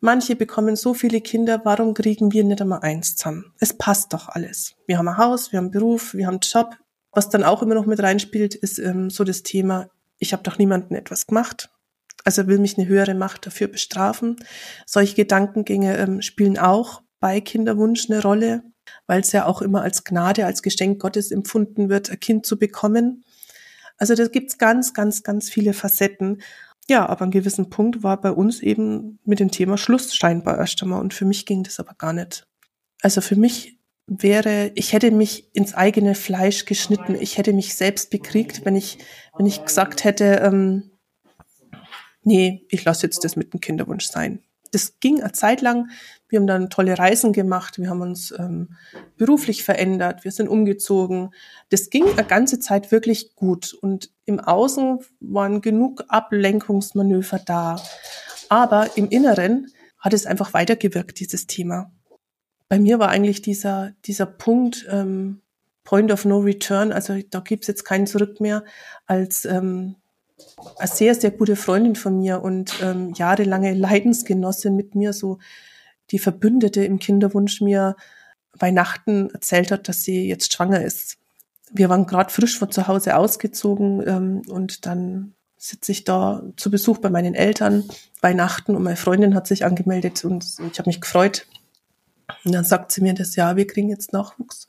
Manche 0.01 0.37
bekommen 0.37 0.77
so 0.77 0.95
viele 0.95 1.21
Kinder, 1.21 1.61
warum 1.65 1.95
kriegen 1.95 2.33
wir 2.33 2.45
nicht 2.45 2.61
einmal 2.61 2.81
eins 2.81 3.17
zusammen? 3.17 3.53
Es 3.59 3.73
passt 3.73 4.13
doch 4.13 4.29
alles. 4.29 4.75
Wir 4.87 4.99
haben 4.99 5.09
ein 5.09 5.17
Haus, 5.17 5.53
wir 5.53 5.59
haben 5.59 5.67
einen 5.67 5.73
Beruf, 5.73 6.15
wir 6.15 6.27
haben 6.27 6.35
einen 6.35 6.41
Job. 6.41 6.77
Was 7.13 7.31
dann 7.31 7.45
auch 7.45 7.63
immer 7.63 7.75
noch 7.75 7.87
mit 7.87 8.01
reinspielt, 8.01 8.55
ist 8.55 8.79
ähm, 8.79 9.11
so 9.11 9.25
das 9.25 9.43
Thema, 9.43 9.89
ich 10.19 10.33
habe 10.33 10.43
doch 10.43 10.59
niemandem 10.59 10.97
etwas 10.97 11.27
gemacht. 11.27 11.71
Also 12.25 12.47
will 12.47 12.59
mich 12.59 12.77
eine 12.77 12.87
höhere 12.87 13.15
Macht 13.15 13.47
dafür 13.47 13.69
bestrafen. 13.69 14.37
Solche 14.85 15.15
Gedankengänge 15.15 15.97
ähm, 15.97 16.21
spielen 16.23 16.59
auch 16.59 17.03
bei 17.21 17.41
Kinderwunsch 17.41 18.11
eine 18.11 18.21
Rolle, 18.21 18.63
weil 19.07 19.21
es 19.21 19.33
ja 19.33 19.47
auch 19.47 19.63
immer 19.63 19.83
als 19.83 20.05
Gnade, 20.05 20.47
als 20.47 20.63
Geschenk 20.63 21.01
Gottes 21.01 21.31
empfunden 21.31 21.89
wird, 21.89 22.11
ein 22.11 22.21
Kind 22.21 22.47
zu 22.47 22.59
bekommen. 22.59 23.25
Also 23.99 24.15
da 24.15 24.27
gibt's 24.27 24.59
ganz, 24.59 24.95
ganz, 24.95 25.23
ganz 25.23 25.49
viele 25.49 25.73
Facetten. 25.73 26.43
Ja, 26.89 27.07
aber 27.09 27.23
an 27.23 27.31
gewissen 27.31 27.71
Punkt 27.71 28.03
war 28.03 28.21
bei 28.21 28.31
uns 28.31 28.61
eben 28.61 29.19
mit 29.25 29.41
dem 29.41 29.51
Thema 29.51 29.77
Schluss 29.77 30.15
scheinbar 30.15 30.59
erst 30.59 30.83
einmal. 30.83 31.01
Und 31.01 31.15
für 31.15 31.25
mich 31.25 31.47
ging 31.47 31.63
das 31.65 31.81
aber 31.81 31.95
gar 31.95 32.13
nicht. 32.13 32.47
Also 33.03 33.21
für 33.21 33.37
mich 33.37 33.79
wäre, 34.07 34.71
ich 34.75 34.93
hätte 34.93 35.11
mich 35.11 35.51
ins 35.55 35.75
eigene 35.75 36.15
Fleisch 36.15 36.65
geschnitten. 36.65 37.17
Ich 37.17 37.39
hätte 37.39 37.53
mich 37.53 37.75
selbst 37.75 38.11
bekriegt, 38.11 38.65
wenn 38.65 38.77
ich, 38.77 38.99
wenn 39.37 39.47
ich 39.47 39.65
gesagt 39.65 40.05
hätte, 40.05 40.41
ähm, 40.43 40.91
nee, 42.23 42.65
ich 42.69 42.85
lasse 42.85 43.07
jetzt 43.07 43.25
das 43.25 43.35
mit 43.35 43.53
dem 43.53 43.61
Kinderwunsch 43.61 44.07
sein. 44.07 44.41
Das 44.71 44.99
ging 45.01 45.23
eine 45.23 45.33
Zeit 45.33 45.61
lang. 45.61 45.91
Wir 46.29 46.39
haben 46.39 46.47
dann 46.47 46.71
tolle 46.71 46.99
Reisen 46.99 47.33
gemacht, 47.33 47.79
wir 47.79 47.89
haben 47.89 48.01
uns 48.01 48.33
ähm, 48.37 48.77
beruflich 49.17 49.63
verändert, 49.63 50.25
wir 50.25 50.33
sind 50.33 50.49
umgezogen. 50.49 51.31
Das 51.69 51.91
ging 51.91 52.05
eine 52.09 52.25
ganze 52.25 52.59
Zeit 52.59 52.91
wirklich 52.91 53.37
gut 53.37 53.75
und 53.75 54.11
im 54.25 54.41
Außen 54.41 54.99
waren 55.21 55.61
genug 55.61 56.05
Ablenkungsmanöver 56.09 57.39
da. 57.39 57.81
Aber 58.49 58.97
im 58.97 59.09
Inneren 59.09 59.73
hat 59.99 60.13
es 60.13 60.27
einfach 60.27 60.53
weitergewirkt, 60.53 61.21
dieses 61.21 61.47
Thema. 61.47 61.93
Bei 62.69 62.79
mir 62.79 62.99
war 62.99 63.09
eigentlich 63.09 63.43
dieser, 63.43 63.93
dieser 64.05 64.27
Punkt, 64.27 64.87
ähm, 64.91 65.43
Point 65.85 66.11
of 66.11 66.25
No 66.25 66.39
Return, 66.39 66.93
also 66.93 67.17
da 67.31 67.39
gibt's 67.41 67.69
jetzt 67.69 67.85
keinen 67.85 68.09
Zurück 68.09 68.41
mehr, 68.41 68.65
als 69.07 69.45
ähm, 69.45 69.95
eine 70.79 70.89
sehr, 70.89 71.15
sehr 71.15 71.31
gute 71.31 71.57
Freundin 71.57 71.97
von 71.97 72.19
mir 72.19 72.43
und 72.43 72.81
ähm, 72.83 73.13
jahrelange 73.15 73.75
Leidensgenossin 73.75 74.77
mit 74.77 74.95
mir, 74.95 75.13
so 75.13 75.39
die 76.11 76.19
Verbündete 76.19 76.85
im 76.85 76.99
Kinderwunsch 76.99 77.61
mir 77.61 77.97
Weihnachten 78.53 79.31
erzählt 79.31 79.71
hat, 79.71 79.89
dass 79.89 80.03
sie 80.03 80.29
jetzt 80.29 80.53
schwanger 80.53 80.83
ist. 80.83 81.19
Wir 81.71 81.89
waren 81.89 82.07
gerade 82.07 82.33
frisch 82.33 82.59
von 82.59 82.71
zu 82.71 82.87
Hause 82.87 83.17
ausgezogen 83.17 84.03
ähm, 84.07 84.43
und 84.49 84.87
dann 84.87 85.35
sitze 85.57 85.93
ich 85.93 86.05
da 86.05 86.43
zu 86.57 86.71
Besuch 86.71 86.99
bei 86.99 87.11
meinen 87.11 87.35
Eltern 87.35 87.85
Weihnachten 88.21 88.77
und 88.77 88.83
meine 88.83 88.97
Freundin 88.97 89.35
hat 89.35 89.47
sich 89.47 89.65
angemeldet 89.65 90.25
und 90.25 90.45
ich 90.71 90.79
habe 90.79 90.89
mich 90.89 91.01
gefreut. 91.01 91.47
Und 92.45 92.53
dann 92.53 92.65
sagt 92.65 92.93
sie 92.93 93.01
mir 93.01 93.15
das, 93.15 93.37
ja, 93.37 93.57
wir 93.57 93.67
kriegen 93.67 93.89
jetzt 93.89 94.13
Nachwuchs. 94.13 94.67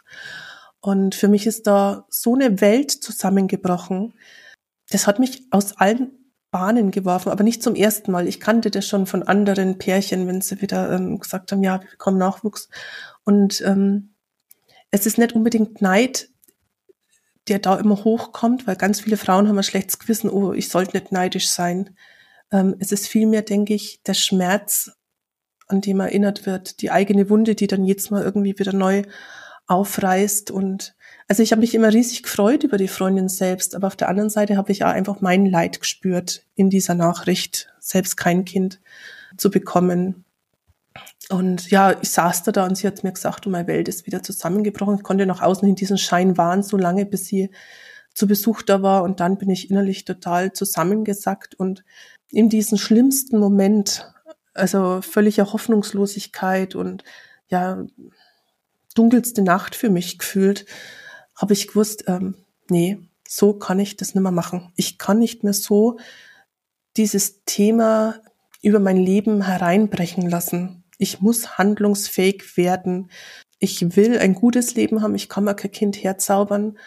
Und 0.80 1.16
für 1.16 1.28
mich 1.28 1.46
ist 1.48 1.68
da 1.68 2.06
so 2.10 2.36
eine 2.36 2.62
Welt 2.62 2.92
zusammengebrochen, 2.92 4.14
das 4.89 5.08
hat 5.08 5.19
mich 5.19 5.47
aus 5.52 5.78
allen 5.78 6.12
Bahnen 6.52 6.91
geworfen, 6.91 7.30
aber 7.30 7.43
nicht 7.43 7.62
zum 7.62 7.76
ersten 7.76 8.12
Mal. 8.12 8.28
Ich 8.28 8.39
kannte 8.39 8.71
das 8.71 8.88
schon 8.88 9.06
von 9.06 9.23
anderen 9.23 9.78
Pärchen, 9.78 10.28
wenn 10.28 10.41
sie 10.41 10.62
wieder 10.62 10.91
ähm, 10.91 11.19
gesagt 11.19 11.52
haben, 11.52 11.63
ja, 11.63 11.82
wir 11.82 11.89
bekommen 11.89 12.17
Nachwuchs. 12.17 12.69
Und 13.23 13.62
ähm, 13.62 14.15
es 14.91 15.06
ist 15.06 15.17
nicht 15.17 15.34
unbedingt 15.34 15.82
Neid, 15.82 16.30
der 17.47 17.60
da 17.60 17.78
immer 17.78 18.04
hochkommt, 18.04 18.67
weil 18.67 18.76
ganz 18.76 19.02
viele 19.02 19.17
Frauen 19.17 19.47
haben 19.47 19.58
ein 19.58 19.63
schlechtes 19.63 20.00
Gewissen, 20.00 20.30
oh, 20.30 20.54
ich 20.54 20.69
sollte 20.69 20.97
nicht 20.97 21.12
neidisch 21.12 21.50
sein. 21.50 21.95
Ähm, 22.52 22.76
es 22.80 22.91
ist 22.91 23.08
vielmehr, 23.08 23.41
denke 23.41 23.73
ich, 23.73 24.02
der 24.04 24.13
Schmerz, 24.13 24.91
an 25.67 25.82
dem 25.82 26.00
erinnert 26.00 26.45
wird, 26.45 26.82
die 26.82 26.91
eigene 26.91 27.30
Wunde, 27.30 27.56
die 27.56 27.67
dann 27.67 27.84
jetzt 27.84 28.10
mal 28.10 28.23
irgendwie 28.23 28.58
wieder 28.58 28.73
neu 28.73 29.04
aufreißt 29.67 30.50
und 30.50 30.95
also 31.28 31.44
ich 31.44 31.52
habe 31.52 31.60
mich 31.60 31.76
immer 31.76 31.92
riesig 31.92 32.24
gefreut 32.24 32.63
über 32.63 32.78
die 32.78 32.88
Freundin 32.88 33.28
selbst, 33.28 33.76
aber 33.76 33.88
auf 33.88 33.98
der 33.98 34.08
anderen 34.08 34.30
Seite 34.30 34.56
habe 34.56 34.72
ich 34.72 34.84
auch 34.84 34.90
einfach 34.90 35.20
mein 35.20 35.46
Leid 35.46 35.82
gespürt 35.82 36.46
in 36.56 36.70
dieser 36.70 36.96
Nachricht, 36.96 37.70
selbst 37.80 38.16
kein 38.16 38.46
Kind 38.46 38.80
zu 39.36 39.52
bekommen. 39.52 40.24
Und 41.30 41.70
ja, 41.70 41.96
ich 42.02 42.10
saß 42.12 42.44
da 42.44 42.54
da 42.54 42.66
und 42.66 42.78
sie 42.78 42.88
hat 42.88 43.04
mir 43.04 43.12
gesagt, 43.12 43.46
und 43.46 43.52
meine 43.52 43.68
Welt 43.68 43.90
ist 43.90 44.06
wieder 44.06 44.24
zusammengebrochen. 44.24 44.96
Ich 44.96 45.04
konnte 45.04 45.26
nach 45.26 45.42
außen 45.42 45.68
in 45.68 45.76
diesen 45.76 45.98
Schein 45.98 46.38
wahren, 46.38 46.63
so 46.63 46.78
lange, 46.78 47.06
bis 47.06 47.26
sie 47.26 47.50
zu 48.13 48.26
Besuch 48.28 48.62
da 48.62 48.82
war. 48.82 49.04
Und 49.04 49.20
dann 49.20 49.38
bin 49.38 49.50
ich 49.50 49.70
innerlich 49.70 50.06
total 50.06 50.54
zusammengesackt 50.54 51.56
und 51.56 51.84
in 52.30 52.50
diesem 52.50 52.78
schlimmsten 52.78 53.38
Moment, 53.38 54.10
also 54.54 55.02
völliger 55.02 55.52
Hoffnungslosigkeit 55.52 56.76
und 56.76 57.04
ja, 57.50 57.86
dunkelste 58.96 59.42
Nacht 59.42 59.76
für 59.76 59.90
mich 59.90 60.18
gefühlt, 60.18 60.66
habe 61.38 61.54
ich 61.54 61.67
gewusst, 61.67 62.06
ähm, 62.08 62.36
nee, 62.69 62.97
so 63.28 63.54
kann 63.54 63.80
ich 63.80 63.95
das 63.95 64.15
nicht 64.15 64.23
mehr 64.23 64.32
machen. 64.32 64.71
Ich 64.76 64.97
kann 64.97 65.19
nicht 65.19 65.43
mehr 65.43 65.54
so 65.54 65.97
dieses 66.97 67.43
Thema 67.45 68.15
über 68.62 68.80
mein 68.80 68.97
Leben 68.97 69.43
hereinbrechen 69.43 70.30
lassen. 70.30 70.84
Ich 70.97 71.21
muss 71.21 71.58
handlungsfähig 71.58 72.58
werden. 72.58 73.12
Ich 73.60 73.95
will 73.95 74.17
ein 74.17 74.34
gutes 74.34 74.76
Leben 74.76 75.02
haben. 75.02 75.15
Ich 75.15 75.30
kann 75.30 75.43
mir 75.43 75.56
kein 75.56 75.71
Kind 75.71 76.04
herzaubern. 76.04 76.78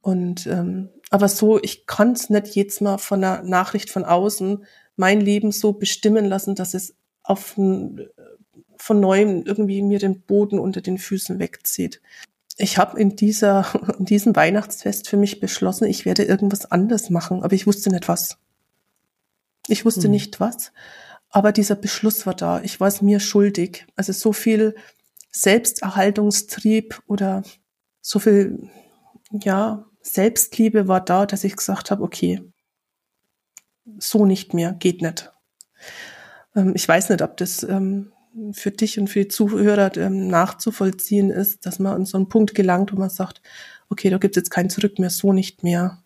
Und 0.00 0.46
ähm, 0.46 0.88
aber 1.10 1.28
so, 1.28 1.62
ich 1.62 1.86
kann 1.86 2.12
es 2.12 2.30
nicht 2.30 2.56
jetzt 2.56 2.80
mal 2.80 2.98
von 2.98 3.22
einer 3.22 3.42
Nachricht 3.42 3.90
von 3.90 4.04
außen 4.04 4.64
mein 4.96 5.20
Leben 5.20 5.52
so 5.52 5.72
bestimmen 5.74 6.24
lassen, 6.24 6.54
dass 6.54 6.74
es 6.74 6.94
auf 7.22 7.56
ein, 7.56 8.08
von 8.76 9.00
neuem 9.00 9.44
irgendwie 9.44 9.82
mir 9.82 9.98
den 9.98 10.22
Boden 10.22 10.58
unter 10.58 10.80
den 10.80 10.98
Füßen 10.98 11.38
wegzieht. 11.38 12.00
Ich 12.56 12.78
habe 12.78 13.00
in 13.00 13.16
dieser 13.16 13.66
in 13.98 14.04
diesem 14.04 14.36
Weihnachtsfest 14.36 15.08
für 15.08 15.16
mich 15.16 15.40
beschlossen, 15.40 15.86
ich 15.86 16.04
werde 16.04 16.24
irgendwas 16.24 16.70
anders 16.70 17.10
machen, 17.10 17.42
aber 17.42 17.54
ich 17.54 17.66
wusste 17.66 17.90
nicht 17.90 18.08
was. 18.08 18.38
Ich 19.68 19.84
wusste 19.84 20.04
hm. 20.04 20.10
nicht 20.10 20.40
was. 20.40 20.72
Aber 21.30 21.52
dieser 21.52 21.76
Beschluss 21.76 22.26
war 22.26 22.34
da. 22.34 22.60
Ich 22.60 22.78
war 22.78 22.88
es 22.88 23.00
mir 23.00 23.20
schuldig. 23.20 23.86
Also 23.96 24.12
so 24.12 24.32
viel 24.32 24.74
Selbsterhaltungstrieb 25.30 27.02
oder 27.06 27.42
so 28.02 28.18
viel, 28.18 28.68
ja, 29.30 29.86
Selbstliebe 30.02 30.88
war 30.88 31.00
da, 31.00 31.26
dass 31.26 31.44
ich 31.44 31.56
gesagt 31.56 31.90
habe, 31.90 32.02
okay, 32.02 32.42
so 33.98 34.26
nicht 34.26 34.52
mehr, 34.52 34.72
geht 34.74 35.00
nicht. 35.00 35.32
Ähm, 36.54 36.72
ich 36.74 36.86
weiß 36.86 37.08
nicht, 37.08 37.22
ob 37.22 37.36
das 37.36 37.62
ähm, 37.62 38.12
für 38.52 38.70
dich 38.70 38.98
und 38.98 39.08
für 39.08 39.20
die 39.20 39.28
Zuhörer 39.28 39.96
ähm, 39.96 40.28
nachzuvollziehen 40.28 41.30
ist, 41.30 41.66
dass 41.66 41.78
man 41.78 41.94
an 41.94 42.06
so 42.06 42.16
einen 42.16 42.28
Punkt 42.28 42.54
gelangt, 42.54 42.92
wo 42.92 42.96
man 42.96 43.10
sagt, 43.10 43.42
okay, 43.88 44.10
da 44.10 44.18
gibt 44.18 44.36
es 44.36 44.40
jetzt 44.40 44.50
kein 44.50 44.70
Zurück 44.70 44.98
mehr, 44.98 45.10
so 45.10 45.32
nicht 45.32 45.62
mehr. 45.62 46.02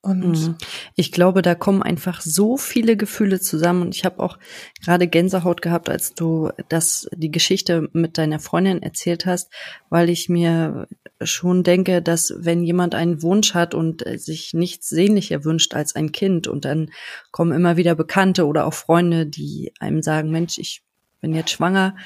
Und 0.00 0.30
mhm. 0.30 0.56
ich 0.94 1.10
glaube, 1.10 1.42
da 1.42 1.56
kommen 1.56 1.82
einfach 1.82 2.20
so 2.20 2.56
viele 2.56 2.96
Gefühle 2.96 3.40
zusammen. 3.40 3.82
Und 3.82 3.96
ich 3.96 4.04
habe 4.04 4.22
auch 4.22 4.38
gerade 4.82 5.08
Gänsehaut 5.08 5.60
gehabt, 5.60 5.90
als 5.90 6.14
du 6.14 6.50
das, 6.68 7.08
die 7.14 7.32
Geschichte 7.32 7.88
mit 7.92 8.16
deiner 8.16 8.38
Freundin 8.38 8.82
erzählt 8.82 9.26
hast, 9.26 9.50
weil 9.90 10.08
ich 10.08 10.28
mir 10.28 10.86
schon 11.20 11.64
denke, 11.64 12.00
dass 12.00 12.32
wenn 12.38 12.62
jemand 12.62 12.94
einen 12.94 13.22
Wunsch 13.22 13.54
hat 13.54 13.74
und 13.74 14.04
sich 14.20 14.54
nichts 14.54 14.88
sehnlicher 14.88 15.44
wünscht 15.44 15.74
als 15.74 15.96
ein 15.96 16.12
Kind 16.12 16.46
und 16.46 16.64
dann 16.64 16.90
kommen 17.32 17.52
immer 17.52 17.76
wieder 17.76 17.96
Bekannte 17.96 18.46
oder 18.46 18.66
auch 18.66 18.74
Freunde, 18.74 19.26
die 19.26 19.72
einem 19.80 20.02
sagen, 20.02 20.30
Mensch, 20.30 20.58
ich 20.58 20.82
bin 21.20 21.34
jetzt 21.34 21.50
schwanger, 21.50 21.96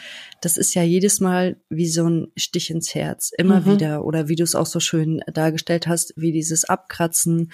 das 0.40 0.56
ist 0.56 0.74
ja 0.74 0.82
jedes 0.82 1.20
Mal 1.20 1.56
wie 1.68 1.86
so 1.86 2.08
ein 2.08 2.32
Stich 2.36 2.70
ins 2.70 2.94
Herz, 2.94 3.30
immer 3.36 3.60
mhm. 3.60 3.66
wieder. 3.66 4.04
Oder 4.04 4.28
wie 4.28 4.36
du 4.36 4.42
es 4.42 4.54
auch 4.54 4.66
so 4.66 4.80
schön 4.80 5.22
dargestellt 5.32 5.86
hast, 5.86 6.14
wie 6.16 6.32
dieses 6.32 6.64
Abkratzen 6.64 7.52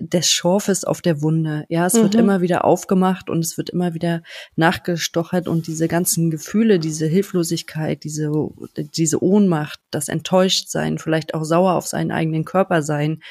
des 0.00 0.30
Schorfes 0.30 0.84
auf 0.84 1.00
der 1.00 1.22
Wunde. 1.22 1.64
Ja, 1.68 1.86
es 1.86 1.94
mhm. 1.94 2.02
wird 2.02 2.14
immer 2.16 2.40
wieder 2.40 2.64
aufgemacht 2.64 3.30
und 3.30 3.38
es 3.38 3.56
wird 3.56 3.70
immer 3.70 3.94
wieder 3.94 4.22
nachgestochert 4.56 5.48
und 5.48 5.66
diese 5.66 5.88
ganzen 5.88 6.30
Gefühle, 6.30 6.78
diese 6.78 7.06
Hilflosigkeit, 7.06 8.04
diese, 8.04 8.30
diese 8.76 9.22
Ohnmacht, 9.22 9.80
das 9.90 10.08
Enttäuschtsein, 10.08 10.98
vielleicht 10.98 11.34
auch 11.34 11.44
sauer 11.44 11.74
auf 11.74 11.86
seinen 11.86 12.10
eigenen 12.10 12.44
Körper 12.44 12.82
sein 12.82 13.22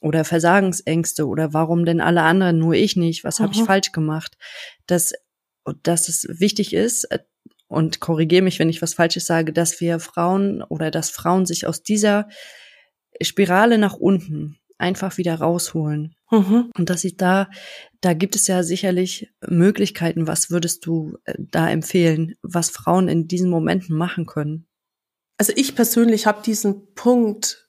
oder 0.00 0.24
Versagensängste 0.24 1.26
oder 1.26 1.52
warum 1.52 1.84
denn 1.84 2.00
alle 2.00 2.22
anderen, 2.22 2.58
nur 2.58 2.74
ich 2.74 2.96
nicht, 2.96 3.22
was 3.22 3.38
mhm. 3.38 3.44
habe 3.44 3.54
ich 3.54 3.62
falsch 3.62 3.92
gemacht? 3.92 4.36
Das 4.86 5.12
dass 5.82 6.08
es 6.08 6.26
wichtig 6.28 6.72
ist, 6.72 7.04
äh, 7.04 7.18
und 7.68 8.00
korrigiere 8.00 8.42
mich, 8.42 8.58
wenn 8.58 8.68
ich 8.68 8.82
was 8.82 8.94
Falsches 8.94 9.26
sage, 9.26 9.52
dass 9.52 9.80
wir 9.80 10.00
Frauen 10.00 10.60
oder 10.62 10.90
dass 10.90 11.10
Frauen 11.10 11.46
sich 11.46 11.68
aus 11.68 11.84
dieser 11.84 12.28
Spirale 13.22 13.78
nach 13.78 13.94
unten 13.94 14.58
einfach 14.76 15.18
wieder 15.18 15.36
rausholen. 15.36 16.16
Mhm. 16.32 16.70
Und 16.76 16.90
dass 16.90 17.02
sie 17.02 17.16
da, 17.16 17.48
da 18.00 18.12
gibt 18.14 18.34
es 18.34 18.48
ja 18.48 18.64
sicherlich 18.64 19.32
Möglichkeiten. 19.46 20.26
Was 20.26 20.50
würdest 20.50 20.84
du 20.86 21.18
äh, 21.24 21.34
da 21.38 21.70
empfehlen, 21.70 22.34
was 22.42 22.70
Frauen 22.70 23.08
in 23.08 23.28
diesen 23.28 23.50
Momenten 23.50 23.96
machen 23.96 24.26
können? 24.26 24.66
Also 25.38 25.52
ich 25.54 25.74
persönlich 25.74 26.26
habe 26.26 26.42
diesen 26.42 26.92
Punkt, 26.94 27.68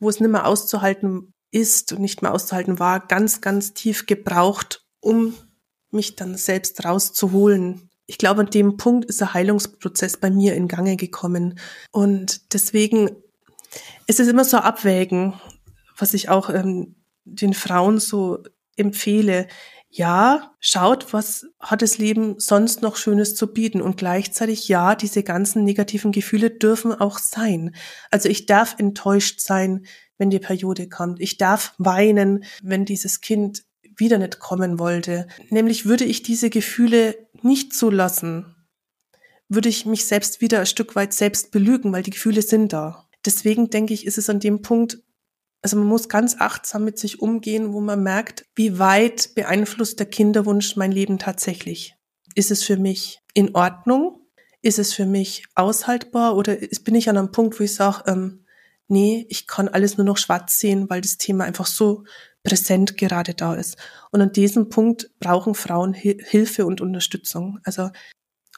wo 0.00 0.08
es 0.08 0.18
nicht 0.18 0.30
mehr 0.30 0.46
auszuhalten 0.46 1.34
ist 1.50 1.92
und 1.92 2.00
nicht 2.00 2.22
mehr 2.22 2.32
auszuhalten 2.32 2.78
war, 2.78 3.06
ganz, 3.06 3.40
ganz 3.40 3.74
tief 3.74 4.06
gebraucht, 4.06 4.86
um 5.00 5.34
mich 5.92 6.16
dann 6.16 6.36
selbst 6.36 6.84
rauszuholen. 6.84 7.88
Ich 8.06 8.18
glaube, 8.18 8.42
an 8.42 8.50
dem 8.50 8.76
Punkt 8.76 9.04
ist 9.06 9.20
der 9.20 9.34
Heilungsprozess 9.34 10.16
bei 10.16 10.30
mir 10.30 10.54
in 10.54 10.68
Gange 10.68 10.96
gekommen. 10.96 11.58
Und 11.92 12.52
deswegen 12.52 13.10
ist 14.06 14.20
es 14.20 14.28
immer 14.28 14.44
so 14.44 14.58
abwägen, 14.58 15.34
was 15.96 16.14
ich 16.14 16.28
auch 16.28 16.50
ähm, 16.50 16.96
den 17.24 17.54
Frauen 17.54 17.98
so 18.00 18.42
empfehle. 18.76 19.46
Ja, 19.88 20.54
schaut, 20.58 21.12
was 21.12 21.46
hat 21.60 21.82
das 21.82 21.98
Leben 21.98 22.40
sonst 22.40 22.80
noch 22.80 22.96
Schönes 22.96 23.36
zu 23.36 23.52
bieten 23.52 23.82
und 23.82 23.98
gleichzeitig 23.98 24.66
ja, 24.68 24.94
diese 24.94 25.22
ganzen 25.22 25.64
negativen 25.64 26.12
Gefühle 26.12 26.50
dürfen 26.50 26.92
auch 26.94 27.18
sein. 27.18 27.74
Also 28.10 28.28
ich 28.30 28.46
darf 28.46 28.76
enttäuscht 28.78 29.40
sein, 29.40 29.84
wenn 30.16 30.30
die 30.30 30.38
Periode 30.38 30.88
kommt. 30.88 31.20
Ich 31.20 31.36
darf 31.36 31.74
weinen, 31.76 32.44
wenn 32.62 32.84
dieses 32.86 33.20
Kind 33.20 33.64
wieder 33.96 34.18
nicht 34.18 34.38
kommen 34.38 34.78
wollte. 34.78 35.26
Nämlich 35.50 35.86
würde 35.86 36.04
ich 36.04 36.22
diese 36.22 36.50
Gefühle 36.50 37.16
nicht 37.42 37.74
zulassen, 37.74 38.54
würde 39.48 39.68
ich 39.68 39.86
mich 39.86 40.06
selbst 40.06 40.40
wieder 40.40 40.60
ein 40.60 40.66
Stück 40.66 40.96
weit 40.96 41.12
selbst 41.12 41.50
belügen, 41.50 41.92
weil 41.92 42.02
die 42.02 42.10
Gefühle 42.10 42.42
sind 42.42 42.72
da. 42.72 43.08
Deswegen 43.24 43.70
denke 43.70 43.94
ich, 43.94 44.06
ist 44.06 44.18
es 44.18 44.30
an 44.30 44.40
dem 44.40 44.62
Punkt, 44.62 44.98
also 45.62 45.76
man 45.76 45.86
muss 45.86 46.08
ganz 46.08 46.36
achtsam 46.40 46.84
mit 46.84 46.98
sich 46.98 47.20
umgehen, 47.20 47.72
wo 47.72 47.80
man 47.80 48.02
merkt, 48.02 48.46
wie 48.54 48.78
weit 48.78 49.34
beeinflusst 49.34 49.98
der 50.00 50.06
Kinderwunsch 50.06 50.76
mein 50.76 50.90
Leben 50.90 51.18
tatsächlich. 51.18 51.94
Ist 52.34 52.50
es 52.50 52.64
für 52.64 52.76
mich 52.76 53.20
in 53.34 53.54
Ordnung? 53.54 54.26
Ist 54.60 54.78
es 54.78 54.92
für 54.92 55.06
mich 55.06 55.44
aushaltbar? 55.54 56.36
Oder 56.36 56.56
bin 56.84 56.94
ich 56.94 57.08
an 57.08 57.16
einem 57.16 57.30
Punkt, 57.30 57.60
wo 57.60 57.64
ich 57.64 57.74
sage, 57.74 58.10
ähm, 58.10 58.41
nee, 58.92 59.26
ich 59.28 59.48
kann 59.48 59.68
alles 59.68 59.96
nur 59.96 60.06
noch 60.06 60.18
schwarz 60.18 60.60
sehen, 60.60 60.88
weil 60.88 61.00
das 61.00 61.18
Thema 61.18 61.44
einfach 61.44 61.66
so 61.66 62.04
präsent 62.44 62.96
gerade 62.96 63.34
da 63.34 63.54
ist. 63.54 63.76
Und 64.10 64.20
an 64.20 64.32
diesem 64.32 64.68
Punkt 64.68 65.10
brauchen 65.18 65.54
Frauen 65.54 65.94
Hilfe 65.94 66.66
und 66.66 66.80
Unterstützung. 66.80 67.58
Also, 67.64 67.90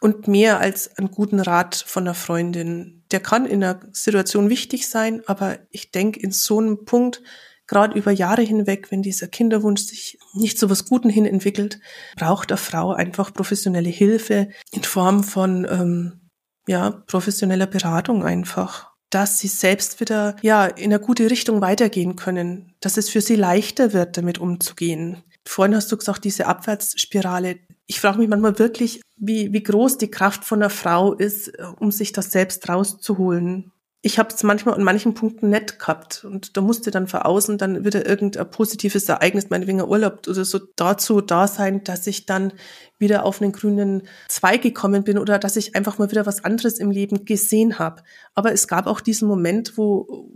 und 0.00 0.28
mehr 0.28 0.60
als 0.60 0.94
einen 0.98 1.10
guten 1.10 1.40
Rat 1.40 1.76
von 1.86 2.02
einer 2.02 2.14
Freundin. 2.14 3.04
Der 3.10 3.20
kann 3.20 3.46
in 3.46 3.62
einer 3.62 3.80
Situation 3.92 4.50
wichtig 4.50 4.88
sein, 4.88 5.22
aber 5.26 5.58
ich 5.70 5.92
denke, 5.92 6.20
in 6.20 6.32
so 6.32 6.58
einem 6.58 6.84
Punkt, 6.84 7.22
gerade 7.66 7.96
über 7.96 8.10
Jahre 8.10 8.42
hinweg, 8.42 8.90
wenn 8.90 9.02
dieser 9.02 9.28
Kinderwunsch 9.28 9.82
sich 9.82 10.18
nicht 10.34 10.58
zu 10.58 10.68
was 10.68 10.86
Guten 10.86 11.08
hin 11.08 11.24
entwickelt, 11.24 11.80
braucht 12.16 12.50
eine 12.50 12.58
Frau 12.58 12.92
einfach 12.92 13.32
professionelle 13.32 13.88
Hilfe 13.88 14.48
in 14.72 14.82
Form 14.82 15.22
von 15.22 15.66
ähm, 15.70 16.30
ja 16.66 16.90
professioneller 16.90 17.66
Beratung 17.66 18.24
einfach 18.24 18.93
dass 19.14 19.38
sie 19.38 19.48
selbst 19.48 20.00
wieder 20.00 20.36
ja 20.42 20.66
in 20.66 20.92
eine 20.92 20.98
gute 20.98 21.30
Richtung 21.30 21.60
weitergehen 21.60 22.16
können, 22.16 22.74
dass 22.80 22.96
es 22.96 23.08
für 23.08 23.20
sie 23.20 23.36
leichter 23.36 23.92
wird, 23.92 24.16
damit 24.16 24.38
umzugehen. 24.38 25.22
Vorhin 25.46 25.76
hast 25.76 25.92
du 25.92 25.96
gesagt, 25.96 26.24
diese 26.24 26.46
Abwärtsspirale. 26.46 27.58
Ich 27.86 28.00
frage 28.00 28.18
mich 28.18 28.28
manchmal 28.28 28.58
wirklich, 28.58 29.02
wie, 29.16 29.52
wie 29.52 29.62
groß 29.62 29.98
die 29.98 30.10
Kraft 30.10 30.44
von 30.44 30.62
einer 30.62 30.70
Frau 30.70 31.12
ist, 31.12 31.52
um 31.78 31.92
sich 31.92 32.12
das 32.12 32.32
selbst 32.32 32.68
rauszuholen 32.68 33.70
ich 34.06 34.18
habe 34.18 34.28
es 34.34 34.42
manchmal 34.42 34.74
an 34.74 34.84
manchen 34.84 35.14
Punkten 35.14 35.48
nett 35.48 35.78
gehabt 35.78 36.26
und 36.26 36.58
da 36.58 36.60
musste 36.60 36.90
dann 36.90 37.06
von 37.06 37.22
außen 37.22 37.56
dann 37.56 37.86
wieder 37.86 38.06
irgendein 38.06 38.50
positives 38.50 39.08
Ereignis, 39.08 39.48
meinetwegen 39.48 39.80
ein 39.80 39.88
Urlaub 39.88 40.28
oder 40.28 40.44
so 40.44 40.60
dazu 40.76 41.22
da 41.22 41.48
sein, 41.48 41.84
dass 41.84 42.06
ich 42.06 42.26
dann 42.26 42.52
wieder 42.98 43.24
auf 43.24 43.40
einen 43.40 43.52
grünen 43.52 44.02
Zweig 44.28 44.60
gekommen 44.60 45.04
bin 45.04 45.16
oder 45.16 45.38
dass 45.38 45.56
ich 45.56 45.74
einfach 45.74 45.96
mal 45.96 46.10
wieder 46.10 46.26
was 46.26 46.44
anderes 46.44 46.78
im 46.78 46.90
Leben 46.90 47.24
gesehen 47.24 47.78
habe. 47.78 48.02
Aber 48.34 48.52
es 48.52 48.68
gab 48.68 48.88
auch 48.88 49.00
diesen 49.00 49.26
Moment, 49.26 49.78
wo 49.78 50.28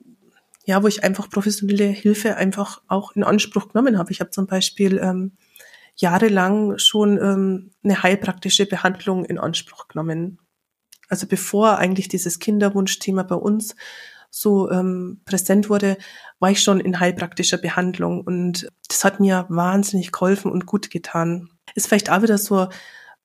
ja, 0.64 0.83
wo 0.83 0.87
ich 0.87 1.04
einfach 1.04 1.28
professionelle 1.28 1.88
Hilfe 1.88 2.37
einfach 2.37 2.81
auch 2.88 3.12
in 3.16 3.22
Anspruch 3.22 3.68
genommen 3.68 3.98
habe. 3.98 4.12
Ich 4.12 4.20
habe 4.20 4.31
zum 4.31 4.46
Beispiel 4.46 4.98
ähm, 4.98 5.33
jahrelang 5.94 6.78
schon 6.78 7.18
ähm, 7.18 7.70
eine 7.85 8.02
heilpraktische 8.02 8.64
Behandlung 8.64 9.26
in 9.26 9.38
Anspruch 9.38 9.88
genommen 9.88 10.38
also 11.09 11.27
bevor 11.27 11.79
eigentlich 11.79 12.09
dieses 12.09 12.38
Kinderwunschthema 12.38 13.23
bei 13.23 13.35
uns 13.35 13.75
so 14.31 14.71
ähm, 14.71 15.21
präsent 15.25 15.71
wurde, 15.71 15.97
war 16.38 16.51
ich 16.51 16.62
schon 16.62 16.81
in 16.81 17.01
heilpraktischer 17.01 17.59
Behandlung 17.59 18.21
und 18.21 18.68
das 18.88 19.05
hat 19.05 19.21
mir 19.21 19.47
wahnsinnig 19.49 20.12
geholfen 20.12 20.53
und 20.53 20.66
gut 20.66 20.90
getan. 20.90 21.49
Ist 21.75 21.88
vielleicht 21.88 22.11
auch 22.11 22.23
wieder 22.23 22.38
so 22.38 22.68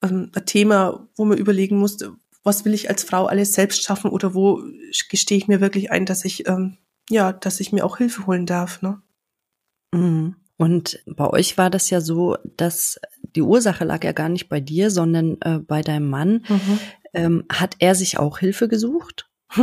ähm, 0.01 0.31
ein 0.33 0.45
Thema, 0.45 1.07
wo 1.15 1.25
man 1.25 1.37
überlegen 1.37 1.77
muss, 1.77 1.97
was 2.43 2.65
will 2.65 2.73
ich 2.73 2.89
als 2.89 3.03
Frau 3.03 3.25
alles 3.25 3.53
selbst 3.53 3.83
schaffen 3.83 4.11
oder 4.11 4.33
wo 4.33 4.61
gestehe 5.09 5.37
ich 5.37 5.47
mir 5.47 5.61
wirklich 5.61 5.91
ein, 5.91 6.05
dass 6.05 6.25
ich, 6.25 6.47
ähm, 6.47 6.77
ja, 7.09 7.33
dass 7.33 7.59
ich 7.59 7.71
mir 7.71 7.85
auch 7.85 7.97
Hilfe 7.97 8.25
holen 8.25 8.45
darf. 8.45 8.81
Ne? 8.81 9.01
Mhm. 9.93 10.35
Und 10.57 11.03
bei 11.05 11.29
euch 11.29 11.57
war 11.57 11.69
das 11.69 11.89
ja 11.89 11.99
so, 11.99 12.37
dass 12.57 12.99
die 13.35 13.41
Ursache 13.41 13.85
lag 13.85 14.03
ja 14.03 14.11
gar 14.11 14.29
nicht 14.29 14.49
bei 14.49 14.59
dir, 14.59 14.91
sondern 14.91 15.37
äh, 15.41 15.59
bei 15.59 15.81
deinem 15.81 16.09
Mann. 16.09 16.45
Mhm. 16.47 16.79
Ähm, 17.13 17.45
hat 17.51 17.75
er 17.79 17.95
sich 17.95 18.17
auch 18.17 18.39
Hilfe 18.39 18.67
gesucht? 18.67 19.29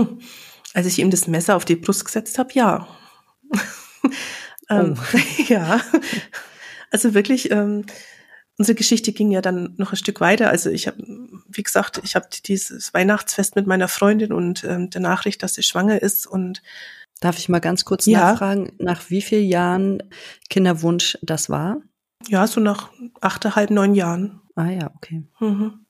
Als 0.75 0.87
ich 0.87 0.99
ihm 0.99 1.11
das 1.11 1.27
Messer 1.27 1.57
auf 1.57 1.65
die 1.65 1.77
Brust 1.77 2.05
gesetzt 2.05 2.39
habe, 2.39 2.51
ja. 2.55 2.87
ähm, 4.71 4.95
oh. 4.97 5.19
ja. 5.49 5.81
Also 6.91 7.15
wirklich, 7.15 7.51
ähm, 7.51 7.87
unsere 8.57 8.77
Geschichte 8.77 9.13
ging 9.13 9.31
ja 9.33 9.41
dann 9.41 9.75
noch 9.79 9.93
ein 9.93 9.97
Stück 9.97 10.21
weiter. 10.21 10.49
Also 10.49 10.71
ich 10.71 10.87
habe, 10.87 10.99
wie 11.49 11.63
gesagt, 11.63 12.01
ich 12.05 12.15
habe 12.15 12.29
dieses 12.45 12.95
Weihnachtsfest 12.95 13.57
mit 13.57 13.67
meiner 13.67 13.89
Freundin 13.89 14.33
und 14.33 14.63
ähm, 14.65 14.91
der 14.91 15.01
Nachricht, 15.01 15.43
dass 15.43 15.55
sie 15.55 15.63
schwanger 15.63 16.01
ist 16.03 16.27
und 16.27 16.63
Darf 17.21 17.39
ich 17.39 17.51
mal 17.51 17.61
ganz 17.61 17.85
kurz 17.85 18.07
ja. 18.07 18.31
nachfragen, 18.33 18.73
nach 18.79 19.11
wie 19.11 19.21
vielen 19.21 19.47
Jahren 19.47 20.03
Kinderwunsch 20.49 21.19
das 21.21 21.51
war? 21.51 21.83
Ja, 22.29 22.47
so 22.47 22.61
nach 22.61 22.91
achteinhalb, 23.21 23.71
neun 23.71 23.95
Jahren. 23.95 24.41
Ah 24.57 24.71
ja, 24.71 24.91
okay. 24.97 25.23
Mhm. 25.39 25.85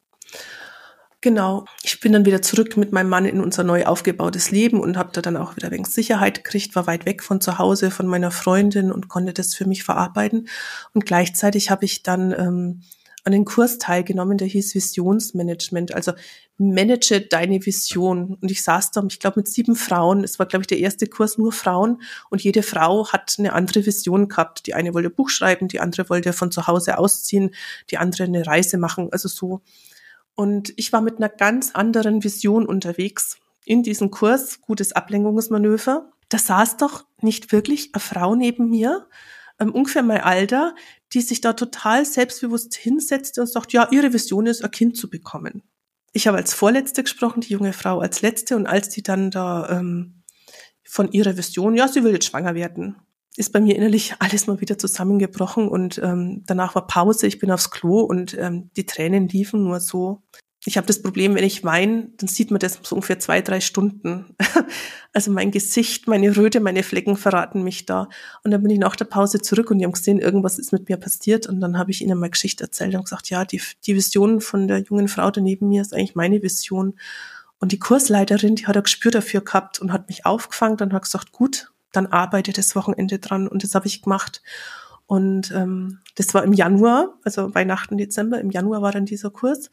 Genau. 1.23 1.67
Ich 1.83 2.01
bin 2.01 2.13
dann 2.13 2.25
wieder 2.25 2.41
zurück 2.41 2.79
mit 2.79 2.93
meinem 2.93 3.11
Mann 3.11 3.27
in 3.27 3.43
unser 3.43 3.63
neu 3.63 3.85
aufgebautes 3.85 4.51
Leben 4.51 4.81
und 4.81 4.97
habe 4.97 5.11
da 5.13 5.21
dann 5.21 5.37
auch 5.37 5.55
wieder 5.55 5.71
wegen 5.71 5.85
Sicherheit 5.85 6.45
gekriegt, 6.45 6.75
war 6.75 6.87
weit 6.87 7.05
weg 7.05 7.23
von 7.23 7.43
zu 7.43 7.59
Hause, 7.59 7.91
von 7.91 8.07
meiner 8.07 8.31
Freundin 8.31 8.91
und 8.91 9.09
konnte 9.09 9.35
das 9.35 9.55
für 9.55 9.67
mich 9.67 9.85
verarbeiten. 9.85 10.49
Und 10.95 11.05
gleichzeitig 11.05 11.71
habe 11.71 11.85
ich 11.85 12.03
dann 12.03 12.33
ähm, 12.33 12.81
an 13.25 13.33
den 13.33 13.45
Kurs 13.45 13.77
teilgenommen, 13.77 14.39
der 14.39 14.49
hieß 14.49 14.75
Visionsmanagement, 14.75 15.93
also 15.95 16.13
manage 16.57 17.21
deine 17.21 17.65
Vision. 17.67 18.39
Und 18.41 18.51
ich 18.51 18.63
saß 18.63 18.93
da, 18.93 19.03
ich 19.07 19.21
glaube, 19.21 19.41
mit 19.41 19.49
sieben 19.49 19.77
Frauen. 19.77 20.25
Es 20.25 20.39
war, 20.39 20.47
glaube 20.47 20.63
ich, 20.63 20.69
der 20.69 20.79
erste 20.79 21.07
Kurs 21.07 21.37
nur 21.37 21.53
Frauen. 21.53 22.01
Und 22.31 22.43
jede 22.43 22.63
Frau 22.63 23.09
hat 23.09 23.35
eine 23.39 23.53
andere 23.53 23.85
Vision 23.85 24.29
gehabt. 24.29 24.67
Die 24.67 24.73
eine 24.73 24.95
wollte 24.95 25.11
Buch 25.11 25.29
schreiben, 25.29 25.69
die 25.69 25.81
andere 25.81 26.09
wollte 26.09 26.33
von 26.33 26.51
zu 26.51 26.67
Hause 26.67 26.97
ausziehen, 26.97 27.55
die 27.91 27.99
andere 27.99 28.25
eine 28.25 28.47
Reise 28.47 28.79
machen. 28.79 29.09
Also 29.13 29.29
so 29.29 29.61
und 30.35 30.73
ich 30.77 30.93
war 30.93 31.01
mit 31.01 31.19
einer 31.19 31.29
ganz 31.29 31.73
anderen 31.73 32.25
Vision 32.25 32.67
unterwegs 32.67 33.39
in 33.65 33.83
diesem 33.83 34.11
Kurs, 34.11 34.61
gutes 34.61 34.93
Ablenkungsmanöver. 34.93 36.11
Da 36.29 36.39
saß 36.39 36.77
doch 36.77 37.05
nicht 37.21 37.53
wirklich 37.53 37.91
eine 37.93 38.01
Frau 38.01 38.35
neben 38.35 38.71
mir, 38.71 39.07
ähm, 39.59 39.73
ungefähr 39.73 40.03
mein 40.03 40.23
Alter, 40.23 40.75
die 41.13 41.21
sich 41.21 41.41
da 41.41 41.53
total 41.53 42.05
selbstbewusst 42.05 42.75
hinsetzte 42.75 43.43
und 43.43 43.47
sagt, 43.49 43.73
ja, 43.73 43.89
ihre 43.91 44.13
Vision 44.13 44.47
ist, 44.47 44.65
ein 44.65 44.71
Kind 44.71 44.97
zu 44.97 45.11
bekommen. 45.11 45.63
Ich 46.13 46.27
habe 46.27 46.39
als 46.39 46.55
Vorletzte 46.55 47.03
gesprochen, 47.03 47.43
die 47.43 47.53
junge 47.53 47.73
Frau 47.73 48.01
als 48.01 48.23
Letzte 48.23 48.57
und 48.57 48.67
als 48.67 48.89
die 48.89 49.03
dann 49.03 49.31
da 49.31 49.69
ähm, 49.69 50.23
von 50.83 51.13
ihrer 51.13 51.37
Vision, 51.37 51.77
ja, 51.77 51.87
sie 51.87 52.03
will 52.03 52.13
jetzt 52.13 52.27
schwanger 52.27 52.55
werden, 52.55 52.97
ist 53.37 53.53
bei 53.53 53.61
mir 53.61 53.77
innerlich 53.77 54.15
alles 54.19 54.47
mal 54.47 54.61
wieder 54.61 54.79
zusammengebrochen 54.79 55.69
und 55.69 56.01
ähm, 56.03 56.43
danach 56.47 56.75
war 56.75 56.87
Pause, 56.87 57.27
ich 57.27 57.39
bin 57.39 57.51
aufs 57.51 57.71
Klo 57.71 58.01
und 58.01 58.37
ähm, 58.39 58.71
die 58.77 58.87
Tränen 58.87 59.29
liefen 59.29 59.63
nur 59.65 59.81
so. 59.81 60.23
Ich 60.67 60.77
habe 60.77 60.87
das 60.87 61.01
Problem, 61.01 61.35
wenn 61.35 61.45
ich 61.45 61.65
weine, 61.65 62.09
dann 62.19 62.29
sieht 62.29 62.51
man 62.51 62.61
das 62.61 62.81
so 62.83 62.95
ungefähr 62.95 63.19
zwei, 63.19 63.41
drei 63.41 63.61
Stunden. 63.61 64.37
also 65.15 65.31
mein 65.31 65.53
Gesicht, 65.53 66.07
meine 66.07 66.37
Röte, 66.37 66.61
meine 66.61 66.83
Flecken 66.83 67.17
verraten 67.17 67.63
mich 67.63 67.87
da. 67.87 68.09
Und 68.45 68.51
dann 68.51 68.63
bin 68.63 68.71
ich 68.71 68.79
nach 68.79 68.95
der 68.95 69.07
Pause 69.07 69.41
zurück 69.41 69.71
und 69.71 69.79
die 69.79 69.87
haben 69.87 69.93
gesehen, 69.93 70.19
irgendwas 70.19 70.59
ist 70.59 70.73
mit 70.73 70.91
mir 70.91 70.99
passiert. 70.99 71.47
Und 71.47 71.61
dann 71.61 71.79
habe 71.79 71.91
ich 71.93 72.03
ihnen 72.03 72.19
meine 72.19 72.31
Geschichte 72.31 72.65
erzählt 72.65 72.95
und 72.95 73.05
gesagt, 73.05 73.31
ja, 73.31 73.47
die, 73.47 73.63
die 73.87 73.97
Vision 73.97 74.43
von 74.43 74.69
der 74.69 74.81
jungen 74.81 75.09
Frau 75.09 75.31
da 75.31 75.41
neben 75.41 75.71
mir 75.71 75.81
ist 75.81 75.95
eigentlich 75.95 76.15
meine 76.15 76.43
Vision. 76.43 76.99
Und 77.59 77.73
die 77.73 77.79
Kursleiterin, 77.79 78.57
die 78.57 78.67
hat 78.67 78.77
ein 78.77 78.83
Gespür 78.83 79.13
dafür 79.13 79.41
gehabt 79.41 79.79
und 79.79 79.95
hat 79.95 80.09
mich 80.09 80.27
aufgefangen 80.27 80.77
und 80.79 80.93
hat 80.93 81.05
gesagt, 81.05 81.33
gut, 81.33 81.73
dann 81.93 82.07
arbeite 82.07 82.53
das 82.53 82.75
Wochenende 82.77 83.19
dran. 83.19 83.49
Und 83.49 83.63
das 83.65 83.75
habe 83.75 83.87
ich 83.87 84.03
gemacht. 84.03 84.43
Und 85.07 85.51
ähm, 85.53 85.99
das 86.15 86.35
war 86.35 86.45
im 86.45 86.53
Januar, 86.53 87.19
also 87.25 87.55
Weihnachten, 87.55 87.99
Dezember. 87.99 88.41
Im 88.41 88.51
Januar 88.51 88.83
war 88.83 88.93
dann 88.93 89.07
dieser 89.07 89.31
Kurs. 89.31 89.71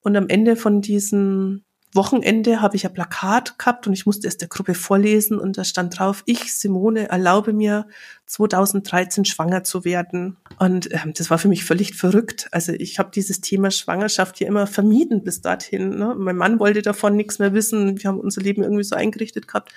Und 0.00 0.16
am 0.16 0.28
Ende 0.28 0.54
von 0.54 0.80
diesem 0.80 1.64
Wochenende 1.96 2.60
habe 2.60 2.76
ich 2.76 2.86
ein 2.86 2.92
Plakat 2.92 3.58
gehabt 3.58 3.86
und 3.86 3.92
ich 3.92 4.06
musste 4.06 4.28
es 4.28 4.36
der 4.36 4.48
Gruppe 4.48 4.74
vorlesen 4.74 5.38
und 5.38 5.58
da 5.58 5.64
stand 5.64 5.98
drauf, 5.98 6.22
ich, 6.26 6.54
Simone, 6.54 7.08
erlaube 7.08 7.52
mir 7.52 7.88
2013 8.26 9.24
schwanger 9.24 9.64
zu 9.64 9.84
werden. 9.84 10.36
Und 10.58 10.92
ähm, 10.92 11.12
das 11.16 11.30
war 11.30 11.38
für 11.38 11.48
mich 11.48 11.64
völlig 11.64 11.94
verrückt. 11.94 12.48
Also 12.52 12.72
ich 12.72 12.98
habe 12.98 13.10
dieses 13.12 13.40
Thema 13.40 13.70
Schwangerschaft 13.70 14.38
hier 14.38 14.46
immer 14.46 14.66
vermieden 14.66 15.24
bis 15.24 15.40
dorthin. 15.40 15.96
Ne? 15.96 16.14
Mein 16.16 16.36
Mann 16.36 16.60
wollte 16.60 16.82
davon 16.82 17.16
nichts 17.16 17.38
mehr 17.38 17.52
wissen. 17.54 18.00
Wir 18.00 18.08
haben 18.08 18.20
unser 18.20 18.42
Leben 18.42 18.62
irgendwie 18.62 18.84
so 18.84 18.94
eingerichtet 18.94 19.48
gehabt. 19.48 19.72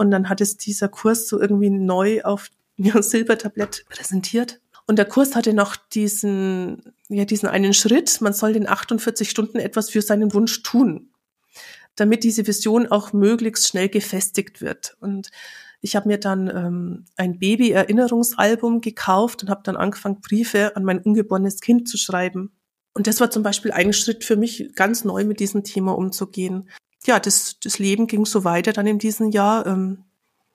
Und 0.00 0.10
dann 0.10 0.30
hat 0.30 0.40
es 0.40 0.56
dieser 0.56 0.88
Kurs 0.88 1.28
so 1.28 1.38
irgendwie 1.38 1.68
neu 1.68 2.22
auf 2.22 2.48
ja, 2.78 3.02
Silbertablett 3.02 3.84
präsentiert. 3.90 4.58
Und 4.86 4.96
der 4.96 5.04
Kurs 5.04 5.36
hatte 5.36 5.52
noch 5.52 5.76
diesen, 5.76 6.94
ja, 7.10 7.26
diesen 7.26 7.50
einen 7.50 7.74
Schritt. 7.74 8.22
Man 8.22 8.32
soll 8.32 8.56
in 8.56 8.66
48 8.66 9.28
Stunden 9.28 9.58
etwas 9.58 9.90
für 9.90 10.00
seinen 10.00 10.32
Wunsch 10.32 10.62
tun, 10.62 11.10
damit 11.96 12.24
diese 12.24 12.46
Vision 12.46 12.86
auch 12.86 13.12
möglichst 13.12 13.68
schnell 13.68 13.90
gefestigt 13.90 14.62
wird. 14.62 14.96
Und 15.00 15.30
ich 15.82 15.96
habe 15.96 16.08
mir 16.08 16.18
dann 16.18 16.48
ähm, 16.48 17.04
ein 17.18 17.38
Baby-Erinnerungsalbum 17.38 18.80
gekauft 18.80 19.42
und 19.42 19.50
habe 19.50 19.60
dann 19.64 19.76
angefangen, 19.76 20.22
Briefe 20.22 20.76
an 20.76 20.84
mein 20.84 21.02
ungeborenes 21.02 21.60
Kind 21.60 21.90
zu 21.90 21.98
schreiben. 21.98 22.52
Und 22.94 23.06
das 23.06 23.20
war 23.20 23.30
zum 23.30 23.42
Beispiel 23.42 23.70
ein 23.70 23.92
Schritt 23.92 24.24
für 24.24 24.36
mich, 24.36 24.72
ganz 24.74 25.04
neu 25.04 25.26
mit 25.26 25.40
diesem 25.40 25.62
Thema 25.62 25.94
umzugehen 25.94 26.70
ja, 27.06 27.18
das, 27.18 27.58
das 27.62 27.78
Leben 27.78 28.06
ging 28.06 28.26
so 28.26 28.44
weiter 28.44 28.72
dann 28.72 28.86
in 28.86 28.98
diesem 28.98 29.30
Jahr. 29.30 29.66
Ähm, 29.66 30.04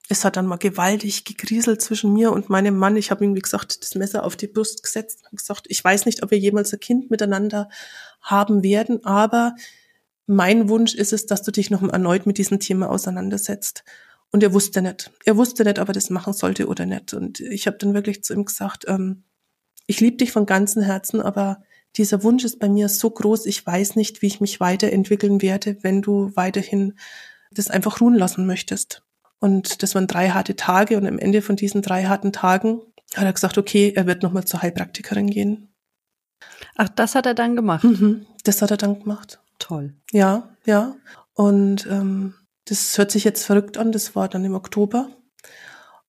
es 0.08 0.24
hat 0.24 0.38
dann 0.38 0.46
mal 0.46 0.58
gewaltig 0.58 1.26
gegrieselt 1.26 1.82
zwischen 1.82 2.14
mir 2.14 2.32
und 2.32 2.50
meinem 2.50 2.78
Mann. 2.78 2.96
Ich 2.96 3.10
habe 3.10 3.26
ihm, 3.26 3.36
wie 3.36 3.42
gesagt, 3.42 3.82
das 3.82 3.96
Messer 3.96 4.24
auf 4.24 4.36
die 4.36 4.48
Brust 4.48 4.84
gesetzt 4.84 5.24
und 5.32 5.38
gesagt, 5.38 5.66
ich 5.70 5.84
weiß 5.84 6.06
nicht, 6.06 6.22
ob 6.22 6.32
wir 6.32 6.38
jemals 6.38 6.72
ein 6.74 6.80
Kind 6.80 7.10
miteinander 7.10 7.70
haben 8.22 8.64
werden, 8.64 9.04
aber 9.04 9.56
mein 10.28 10.70
Wunsch 10.70 10.94
ist 10.94 11.14
es, 11.14 11.26
dass 11.26 11.44
du 11.44 11.52
dich 11.52 11.70
noch 11.70 11.82
erneut 11.82 12.26
mit 12.26 12.38
diesem 12.38 12.60
Thema 12.60 12.90
auseinandersetzt. 12.90 13.84
Und 14.32 14.44
er 14.44 14.54
wusste 14.54 14.82
nicht. 14.82 15.12
Er 15.24 15.38
wusste 15.38 15.64
nicht, 15.64 15.80
ob 15.80 15.88
er 15.88 15.94
das 15.94 16.10
machen 16.10 16.34
sollte 16.34 16.68
oder 16.68 16.86
nicht. 16.86 17.14
Und 17.14 17.40
ich 17.40 17.68
habe 17.68 17.78
dann 17.78 17.94
wirklich 17.94 18.24
zu 18.24 18.34
ihm 18.34 18.46
gesagt, 18.46 18.86
ähm, 18.88 19.24
ich 19.88 20.00
liebe 20.00 20.18
dich 20.18 20.32
von 20.32 20.46
ganzem 20.46 20.82
Herzen, 20.82 21.22
aber 21.22 21.64
dieser 21.98 22.24
Wunsch 22.24 22.44
ist 22.44 22.60
bei 22.60 22.70
mir 22.70 22.90
so 22.90 23.10
groß, 23.10 23.46
ich 23.46 23.66
weiß 23.66 23.96
nicht, 23.96 24.22
wie 24.22 24.28
ich 24.28 24.42
mich 24.42 24.60
weiterentwickeln 24.60 25.42
werde, 25.42 25.78
wenn 25.82 26.02
du 26.02 26.32
weiterhin 26.36 26.94
das 27.52 27.70
einfach 27.70 28.02
ruhen 28.02 28.16
lassen 28.16 28.46
möchtest. 28.46 29.04
Und 29.40 29.84
das 29.84 29.96
waren 29.96 30.08
drei 30.08 30.30
harte 30.30 30.56
Tage 30.56 30.98
und 30.98 31.08
am 31.08 31.20
Ende 31.20 31.42
von 31.42 31.56
diesen 31.56 31.82
drei 31.82 32.06
harten 32.06 32.34
Tagen 32.34 32.82
hat 33.16 33.26
er 33.26 33.34
gesagt, 33.34 33.58
okay, 33.58 33.94
er 33.96 34.08
wird 34.08 34.24
nochmal 34.24 34.46
zur 34.46 34.62
Heilpraktikerin 34.62 35.30
gehen. 35.30 35.70
Ach, 36.76 36.90
das 36.90 37.16
hat 37.16 37.26
er 37.26 37.34
dann 37.34 37.56
gemacht? 37.56 37.84
Mhm, 37.84 38.26
das 38.44 38.62
hat 38.62 38.72
er 38.72 38.78
dann 38.78 39.00
gemacht. 39.00 39.40
Toll. 39.60 39.94
Ja, 40.12 40.50
ja. 40.66 40.96
Und 41.34 41.86
ähm, 41.88 42.34
das 42.66 42.98
hört 42.98 43.12
sich 43.12 43.24
jetzt 43.24 43.46
verrückt 43.46 43.78
an, 43.78 43.92
das 43.92 44.16
war 44.16 44.28
dann 44.28 44.44
im 44.44 44.56
Oktober. 44.56 45.10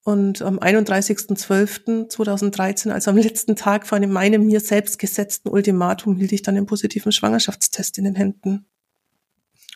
Und 0.07 0.40
am 0.40 0.59
31.12.2013, 0.61 2.92
also 2.92 3.11
am 3.11 3.16
letzten 3.16 3.57
Tag 3.57 3.88
vor 3.88 3.97
einem 3.97 4.12
meinem 4.12 4.47
mir 4.47 4.61
selbst 4.61 5.01
gesetzten 5.01 5.49
Ultimatum, 5.49 6.14
hielt 6.14 6.31
ich 6.31 6.42
dann 6.42 6.55
den 6.55 6.66
positiven 6.66 7.11
Schwangerschaftstest 7.11 7.99
in 7.99 8.05
den 8.05 8.14
Händen. 8.14 8.66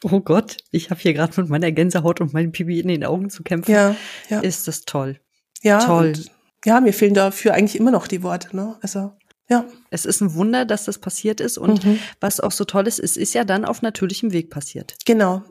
Oh 0.05 0.21
Gott, 0.21 0.59
ich 0.71 0.91
habe 0.91 1.01
hier 1.01 1.15
gerade 1.15 1.41
mit 1.41 1.51
meiner 1.51 1.73
Gänsehaut 1.73 2.21
und 2.21 2.33
meinem 2.33 2.53
Pipi 2.53 2.79
in 2.79 2.87
den 2.87 3.03
Augen 3.03 3.29
zu 3.29 3.43
kämpfen. 3.43 3.73
Ja, 3.73 3.97
ja. 4.29 4.39
Ist 4.39 4.69
das 4.69 4.83
toll. 4.83 5.19
Ja, 5.63 5.85
toll. 5.85 6.13
ja, 6.65 6.81
mir 6.81 6.93
fehlen 6.93 7.15
dafür 7.15 7.55
eigentlich 7.55 7.75
immer 7.75 7.91
noch 7.91 8.07
die 8.07 8.23
Worte. 8.23 8.55
Ne? 8.55 8.77
Also 8.83 9.11
ja. 9.49 9.65
Es 9.91 10.05
ist 10.05 10.21
ein 10.21 10.35
Wunder, 10.35 10.65
dass 10.65 10.85
das 10.85 10.99
passiert 10.99 11.41
ist. 11.41 11.59
Und 11.59 11.85
mhm. 11.85 11.99
was 12.21 12.39
auch 12.39 12.53
so 12.53 12.65
toll 12.65 12.87
ist, 12.87 13.01
es 13.01 13.17
ist 13.17 13.35
ja 13.35 13.43
dann 13.43 13.65
auf 13.65 13.83
natürlichem 13.83 14.31
Weg 14.31 14.49
passiert. 14.49 14.95
Genau. 15.07 15.43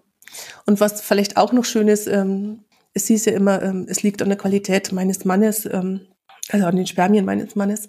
Und 0.66 0.80
was 0.80 1.02
vielleicht 1.02 1.36
auch 1.36 1.52
noch 1.52 1.66
schön 1.66 1.90
ist, 1.90 2.08
ähm, 2.08 2.64
es 3.00 3.08
hieß 3.08 3.26
ja 3.26 3.34
immer, 3.34 3.62
ähm, 3.64 3.86
es 3.90 4.04
liegt 4.04 4.22
an 4.22 4.30
der 4.30 4.38
Qualität 4.38 4.92
meines 4.92 5.26
Mannes, 5.26 5.66
ähm, 5.66 6.02
also 6.50 6.66
an 6.66 6.76
den 6.76 6.88
Spermien 6.88 7.26
meines 7.26 7.56
Mannes. 7.56 7.88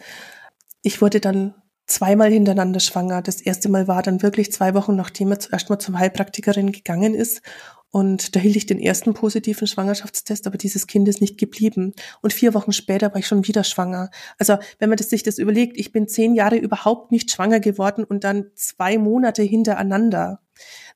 Ich 0.82 1.02
wurde 1.02 1.20
dann 1.20 1.54
zweimal 1.86 2.30
hintereinander 2.30 2.80
schwanger. 2.80 3.20
Das 3.20 3.40
erste 3.40 3.68
Mal 3.68 3.88
war 3.88 4.02
dann 4.02 4.22
wirklich 4.22 4.52
zwei 4.52 4.74
Wochen, 4.74 4.94
nachdem 4.94 5.32
er 5.32 5.40
zuerst 5.40 5.68
mal 5.68 5.78
zum 5.78 5.98
Heilpraktikerin 5.98 6.70
gegangen 6.72 7.14
ist. 7.14 7.42
Und 7.90 8.36
da 8.36 8.40
hielt 8.40 8.56
ich 8.56 8.66
den 8.66 8.78
ersten 8.78 9.14
positiven 9.14 9.66
Schwangerschaftstest, 9.66 10.46
aber 10.46 10.58
dieses 10.58 10.86
Kind 10.86 11.08
ist 11.08 11.20
nicht 11.20 11.38
geblieben. 11.38 11.92
Und 12.22 12.32
vier 12.32 12.54
Wochen 12.54 12.72
später 12.72 13.10
war 13.10 13.18
ich 13.18 13.26
schon 13.26 13.46
wieder 13.48 13.64
schwanger. 13.64 14.10
Also 14.38 14.58
wenn 14.78 14.88
man 14.88 14.96
das, 14.96 15.10
sich 15.10 15.24
das 15.24 15.38
überlegt, 15.38 15.76
ich 15.76 15.90
bin 15.90 16.06
zehn 16.06 16.34
Jahre 16.34 16.56
überhaupt 16.56 17.10
nicht 17.10 17.30
schwanger 17.30 17.58
geworden 17.58 18.04
und 18.04 18.22
dann 18.22 18.50
zwei 18.54 18.96
Monate 18.96 19.42
hintereinander 19.42 20.40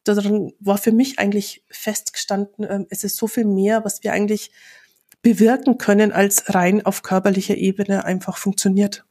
daran 0.04 0.52
war 0.60 0.78
für 0.78 0.92
mich 0.92 1.18
eigentlich 1.18 1.64
festgestanden, 1.68 2.66
ähm, 2.68 2.86
es 2.90 3.04
ist 3.04 3.16
so 3.16 3.26
viel 3.26 3.44
mehr, 3.44 3.84
was 3.84 4.02
wir 4.04 4.12
eigentlich 4.12 4.50
bewirken 5.22 5.78
können, 5.78 6.12
als 6.12 6.54
rein 6.54 6.84
auf 6.84 7.02
körperlicher 7.02 7.56
Ebene 7.56 8.04
einfach 8.04 8.36
funktioniert. 8.36 9.04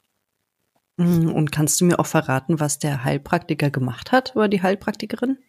Mhm, 0.98 1.34
und 1.34 1.52
kannst 1.52 1.82
du 1.82 1.86
mir 1.86 2.00
auch 2.00 2.06
verraten, 2.06 2.60
was 2.60 2.78
der 2.78 3.04
Heilpraktiker 3.04 3.72
gemacht 3.72 4.12
hat 4.12 4.36
oder 4.36 4.48
die 4.48 4.62
Heilpraktikerin? 4.62 5.40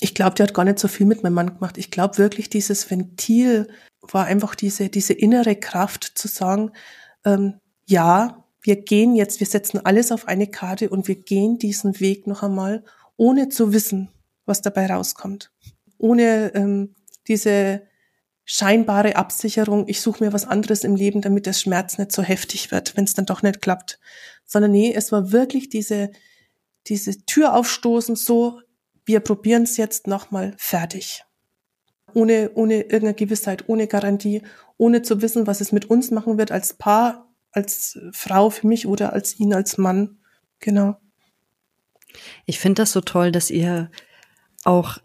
Ich 0.00 0.14
glaube, 0.14 0.34
die 0.34 0.42
hat 0.42 0.54
gar 0.54 0.64
nicht 0.64 0.78
so 0.78 0.88
viel 0.88 1.06
mit 1.06 1.22
meinem 1.22 1.34
Mann 1.34 1.54
gemacht. 1.54 1.78
Ich 1.78 1.90
glaube 1.90 2.18
wirklich, 2.18 2.50
dieses 2.50 2.90
Ventil 2.90 3.68
war 4.00 4.26
einfach 4.26 4.54
diese, 4.54 4.88
diese 4.88 5.12
innere 5.12 5.56
Kraft 5.56 6.04
zu 6.04 6.28
sagen, 6.28 6.72
ähm, 7.24 7.60
ja, 7.86 8.44
wir 8.60 8.76
gehen 8.76 9.14
jetzt, 9.14 9.40
wir 9.40 9.46
setzen 9.46 9.84
alles 9.84 10.12
auf 10.12 10.26
eine 10.28 10.48
Karte 10.48 10.90
und 10.90 11.08
wir 11.08 11.16
gehen 11.16 11.58
diesen 11.58 12.00
Weg 12.00 12.26
noch 12.26 12.42
einmal, 12.42 12.84
ohne 13.16 13.48
zu 13.48 13.72
wissen, 13.72 14.10
was 14.44 14.60
dabei 14.60 14.86
rauskommt. 14.86 15.52
Ohne 15.98 16.52
ähm, 16.54 16.94
diese 17.28 17.82
scheinbare 18.44 19.16
Absicherung, 19.16 19.88
ich 19.88 20.00
suche 20.00 20.24
mir 20.24 20.32
was 20.32 20.46
anderes 20.46 20.84
im 20.84 20.96
Leben, 20.96 21.20
damit 21.20 21.46
der 21.46 21.52
Schmerz 21.52 21.98
nicht 21.98 22.12
so 22.12 22.22
heftig 22.22 22.70
wird, 22.70 22.96
wenn 22.96 23.04
es 23.04 23.14
dann 23.14 23.26
doch 23.26 23.42
nicht 23.42 23.62
klappt. 23.62 23.98
Sondern 24.44 24.70
nee, 24.72 24.92
es 24.94 25.10
war 25.10 25.32
wirklich 25.32 25.68
diese, 25.68 26.10
diese 26.86 27.24
Tür 27.24 27.54
aufstoßen, 27.54 28.14
so, 28.14 28.60
wir 29.06 29.20
probieren 29.20 29.62
es 29.62 29.76
jetzt 29.76 30.06
nochmal 30.06 30.54
fertig. 30.58 31.24
Ohne, 32.12 32.50
ohne 32.54 32.82
irgendeine 32.82 33.14
Gewissheit, 33.14 33.68
ohne 33.68 33.86
Garantie, 33.86 34.42
ohne 34.76 35.02
zu 35.02 35.22
wissen, 35.22 35.46
was 35.46 35.60
es 35.60 35.72
mit 35.72 35.88
uns 35.88 36.10
machen 36.10 36.38
wird 36.38 36.52
als 36.52 36.74
Paar, 36.74 37.32
als 37.52 37.98
Frau 38.12 38.50
für 38.50 38.66
mich 38.66 38.86
oder 38.86 39.12
als 39.12 39.38
ihn 39.38 39.54
als 39.54 39.78
Mann. 39.78 40.18
Genau. 40.58 40.96
Ich 42.44 42.58
finde 42.58 42.82
das 42.82 42.92
so 42.92 43.00
toll, 43.00 43.32
dass 43.32 43.50
ihr 43.50 43.90
auch 44.64 44.98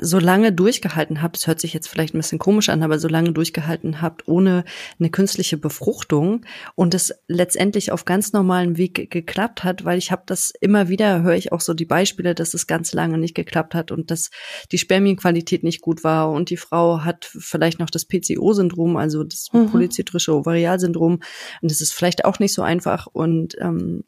so 0.00 0.18
lange 0.18 0.52
durchgehalten 0.52 1.22
habt, 1.22 1.36
es 1.36 1.46
hört 1.46 1.60
sich 1.60 1.72
jetzt 1.72 1.88
vielleicht 1.88 2.14
ein 2.14 2.18
bisschen 2.18 2.38
komisch 2.38 2.68
an, 2.68 2.82
aber 2.82 2.98
so 2.98 3.08
lange 3.08 3.32
durchgehalten 3.32 4.00
habt 4.00 4.28
ohne 4.28 4.64
eine 4.98 5.10
künstliche 5.10 5.56
Befruchtung 5.56 6.44
und 6.74 6.94
es 6.94 7.12
letztendlich 7.28 7.92
auf 7.92 8.04
ganz 8.04 8.32
normalem 8.32 8.76
Weg 8.76 9.10
geklappt 9.10 9.64
hat, 9.64 9.84
weil 9.84 9.98
ich 9.98 10.12
habe 10.12 10.22
das 10.26 10.52
immer 10.60 10.88
wieder, 10.88 11.22
höre 11.22 11.34
ich 11.34 11.52
auch 11.52 11.60
so 11.60 11.74
die 11.74 11.84
Beispiele, 11.84 12.34
dass 12.34 12.54
es 12.54 12.66
ganz 12.66 12.92
lange 12.92 13.18
nicht 13.18 13.34
geklappt 13.34 13.74
hat 13.74 13.90
und 13.90 14.10
dass 14.10 14.30
die 14.70 14.78
Spermienqualität 14.78 15.64
nicht 15.64 15.80
gut 15.80 16.04
war 16.04 16.30
und 16.30 16.50
die 16.50 16.56
Frau 16.56 17.04
hat 17.04 17.24
vielleicht 17.24 17.78
noch 17.78 17.90
das 17.90 18.06
PCO-Syndrom, 18.06 18.96
also 18.96 19.24
das 19.24 19.48
mhm. 19.52 19.70
polyzydrische 19.70 20.34
Ovarialsyndrom 20.34 21.14
und 21.14 21.70
das 21.70 21.80
ist 21.80 21.92
vielleicht 21.92 22.24
auch 22.24 22.38
nicht 22.38 22.54
so 22.54 22.62
einfach 22.62 23.06
und 23.06 23.56
ähm, 23.60 24.04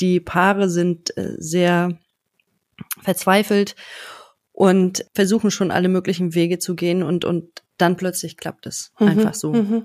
die 0.00 0.20
Paare 0.20 0.68
sind 0.68 1.16
äh, 1.16 1.34
sehr 1.38 1.98
verzweifelt 3.02 3.74
und 4.58 5.06
versuchen 5.14 5.52
schon 5.52 5.70
alle 5.70 5.88
möglichen 5.88 6.34
Wege 6.34 6.58
zu 6.58 6.74
gehen 6.74 7.04
und, 7.04 7.24
und 7.24 7.62
dann 7.76 7.96
plötzlich 7.96 8.36
klappt 8.36 8.66
es 8.66 8.90
mhm, 8.98 9.06
einfach 9.06 9.34
so. 9.34 9.52
Mhm. 9.52 9.84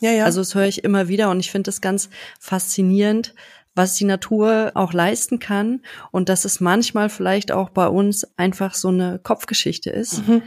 Ja, 0.00 0.12
ja. 0.12 0.24
Also 0.26 0.40
das 0.40 0.54
höre 0.54 0.66
ich 0.66 0.84
immer 0.84 1.08
wieder 1.08 1.28
und 1.28 1.40
ich 1.40 1.50
finde 1.50 1.70
es 1.70 1.80
ganz 1.80 2.08
faszinierend, 2.38 3.34
was 3.74 3.96
die 3.96 4.04
Natur 4.04 4.70
auch 4.74 4.92
leisten 4.92 5.40
kann 5.40 5.80
und 6.12 6.28
dass 6.28 6.44
es 6.44 6.60
manchmal 6.60 7.08
vielleicht 7.08 7.50
auch 7.50 7.70
bei 7.70 7.88
uns 7.88 8.24
einfach 8.36 8.74
so 8.74 8.88
eine 8.88 9.18
Kopfgeschichte 9.20 9.90
ist. 9.90 10.24
Mhm. 10.28 10.42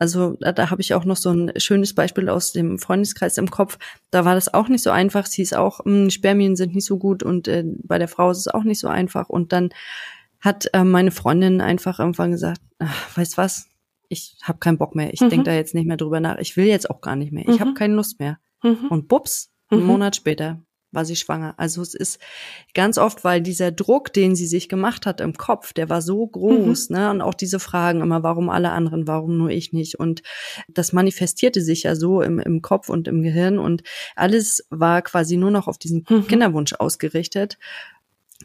Also 0.00 0.36
da, 0.40 0.50
da 0.50 0.70
habe 0.70 0.82
ich 0.82 0.94
auch 0.94 1.04
noch 1.04 1.16
so 1.16 1.30
ein 1.30 1.52
schönes 1.56 1.94
Beispiel 1.94 2.28
aus 2.28 2.50
dem 2.50 2.80
Freundeskreis 2.80 3.38
im 3.38 3.48
Kopf. 3.48 3.78
Da 4.10 4.24
war 4.24 4.34
das 4.34 4.52
auch 4.52 4.66
nicht 4.66 4.82
so 4.82 4.90
einfach. 4.90 5.26
Sie 5.26 5.42
ist 5.42 5.54
auch, 5.54 5.84
mh, 5.84 5.84
hm, 5.84 6.10
Spermien 6.10 6.56
sind 6.56 6.74
nicht 6.74 6.86
so 6.86 6.98
gut 6.98 7.22
und 7.22 7.46
äh, 7.46 7.62
bei 7.84 8.00
der 8.00 8.08
Frau 8.08 8.32
ist 8.32 8.38
es 8.38 8.48
auch 8.48 8.64
nicht 8.64 8.80
so 8.80 8.88
einfach. 8.88 9.28
Und 9.28 9.52
dann 9.52 9.70
hat 10.40 10.68
äh, 10.72 10.84
meine 10.84 11.10
Freundin 11.10 11.60
einfach 11.60 11.98
irgendwann 11.98 12.30
gesagt, 12.30 12.60
ach, 12.78 13.16
weißt 13.16 13.36
was, 13.36 13.66
ich 14.08 14.36
habe 14.42 14.58
keinen 14.58 14.78
Bock 14.78 14.94
mehr, 14.94 15.12
ich 15.12 15.20
mhm. 15.20 15.30
denke 15.30 15.44
da 15.44 15.54
jetzt 15.54 15.74
nicht 15.74 15.86
mehr 15.86 15.96
drüber 15.96 16.20
nach, 16.20 16.38
ich 16.38 16.56
will 16.56 16.66
jetzt 16.66 16.90
auch 16.90 17.00
gar 17.00 17.16
nicht 17.16 17.32
mehr, 17.32 17.48
ich 17.48 17.56
mhm. 17.56 17.60
habe 17.60 17.74
keine 17.74 17.94
Lust 17.94 18.18
mehr. 18.18 18.38
Mhm. 18.62 18.88
Und 18.90 19.08
bups, 19.08 19.50
einen 19.68 19.82
mhm. 19.82 19.86
Monat 19.86 20.16
später 20.16 20.60
war 20.92 21.04
sie 21.04 21.16
schwanger. 21.16 21.54
Also 21.56 21.82
es 21.82 21.94
ist 21.94 22.20
ganz 22.74 22.98
oft, 22.98 23.22
weil 23.24 23.40
dieser 23.40 23.70
Druck, 23.70 24.12
den 24.12 24.34
sie 24.34 24.46
sich 24.46 24.68
gemacht 24.68 25.06
hat 25.06 25.20
im 25.20 25.34
Kopf, 25.34 25.72
der 25.72 25.88
war 25.88 26.02
so 26.02 26.26
groß, 26.26 26.90
mhm. 26.90 26.96
ne? 26.96 27.10
Und 27.10 27.20
auch 27.20 27.34
diese 27.34 27.60
Fragen 27.60 28.00
immer, 28.00 28.22
warum 28.22 28.50
alle 28.50 28.70
anderen, 28.70 29.06
warum 29.06 29.38
nur 29.38 29.50
ich 29.50 29.72
nicht? 29.72 29.98
Und 29.98 30.22
das 30.68 30.92
manifestierte 30.92 31.62
sich 31.62 31.84
ja 31.84 31.94
so 31.94 32.22
im, 32.22 32.38
im 32.38 32.62
Kopf 32.62 32.88
und 32.88 33.08
im 33.08 33.22
Gehirn 33.22 33.58
und 33.58 33.82
alles 34.16 34.66
war 34.70 35.02
quasi 35.02 35.36
nur 35.36 35.50
noch 35.50 35.68
auf 35.68 35.78
diesen 35.78 36.04
mhm. 36.08 36.26
Kinderwunsch 36.26 36.72
ausgerichtet 36.74 37.58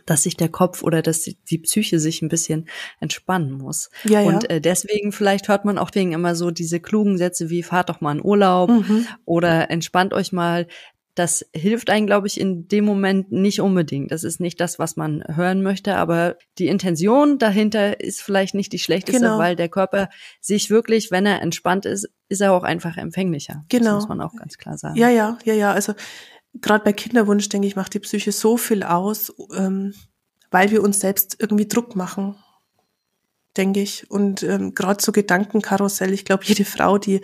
dass 0.05 0.23
sich 0.23 0.37
der 0.37 0.49
Kopf 0.49 0.83
oder 0.83 1.01
dass 1.01 1.21
die 1.21 1.57
Psyche 1.57 1.99
sich 1.99 2.21
ein 2.21 2.29
bisschen 2.29 2.67
entspannen 2.99 3.51
muss. 3.51 3.89
Ja, 4.03 4.21
ja. 4.21 4.27
Und 4.27 4.49
äh, 4.49 4.61
deswegen 4.61 5.11
vielleicht 5.11 5.47
hört 5.47 5.65
man 5.65 5.77
auch 5.77 5.89
wegen 5.93 6.13
immer 6.13 6.35
so 6.35 6.51
diese 6.51 6.79
klugen 6.79 7.17
Sätze 7.17 7.49
wie 7.49 7.63
fahrt 7.63 7.89
doch 7.89 8.01
mal 8.01 8.15
in 8.15 8.23
Urlaub 8.23 8.69
mhm. 8.69 9.07
oder 9.25 9.69
entspannt 9.71 10.13
euch 10.13 10.31
mal. 10.31 10.67
Das 11.15 11.45
hilft 11.55 11.89
einem, 11.89 12.07
glaube 12.07 12.27
ich, 12.27 12.37
in 12.37 12.67
dem 12.67 12.83
Moment 12.83 13.31
nicht 13.31 13.61
unbedingt. 13.61 14.11
Das 14.11 14.25
ist 14.25 14.41
nicht 14.41 14.59
das, 14.59 14.79
was 14.79 14.97
man 14.97 15.23
hören 15.33 15.63
möchte, 15.63 15.95
aber 15.95 16.35
die 16.57 16.67
Intention 16.67 17.37
dahinter 17.37 18.01
ist 18.01 18.21
vielleicht 18.21 18.53
nicht 18.53 18.73
die 18.73 18.79
schlechteste, 18.79 19.21
genau. 19.21 19.37
weil 19.37 19.55
der 19.55 19.69
Körper 19.69 20.09
sich 20.41 20.69
wirklich, 20.69 21.11
wenn 21.11 21.25
er 21.25 21.41
entspannt 21.41 21.85
ist, 21.85 22.09
ist 22.27 22.41
er 22.41 22.51
auch 22.51 22.63
einfach 22.63 22.97
empfänglicher. 22.97 23.63
Genau. 23.69 23.85
Das 23.85 23.93
muss 23.93 24.09
man 24.09 24.19
auch 24.19 24.35
ganz 24.35 24.57
klar 24.57 24.77
sagen. 24.77 24.97
Ja, 24.97 25.09
ja, 25.09 25.37
ja, 25.45 25.53
ja. 25.53 25.71
Also 25.71 25.93
gerade 26.61 26.83
bei 26.83 26.93
Kinderwunsch, 26.93 27.49
denke 27.49 27.67
ich, 27.67 27.75
macht 27.75 27.93
die 27.93 27.99
Psyche 27.99 28.31
so 28.31 28.57
viel 28.57 28.83
aus, 28.83 29.33
ähm, 29.55 29.93
weil 30.51 30.71
wir 30.71 30.83
uns 30.83 30.99
selbst 30.99 31.37
irgendwie 31.39 31.67
Druck 31.67 31.95
machen, 31.95 32.35
denke 33.57 33.81
ich. 33.81 34.09
Und 34.09 34.43
ähm, 34.43 34.73
gerade 34.73 35.03
so 35.03 35.11
Gedankenkarussell, 35.11 36.13
ich 36.13 36.25
glaube, 36.25 36.43
jede 36.45 36.65
Frau, 36.65 36.97
die 36.97 37.21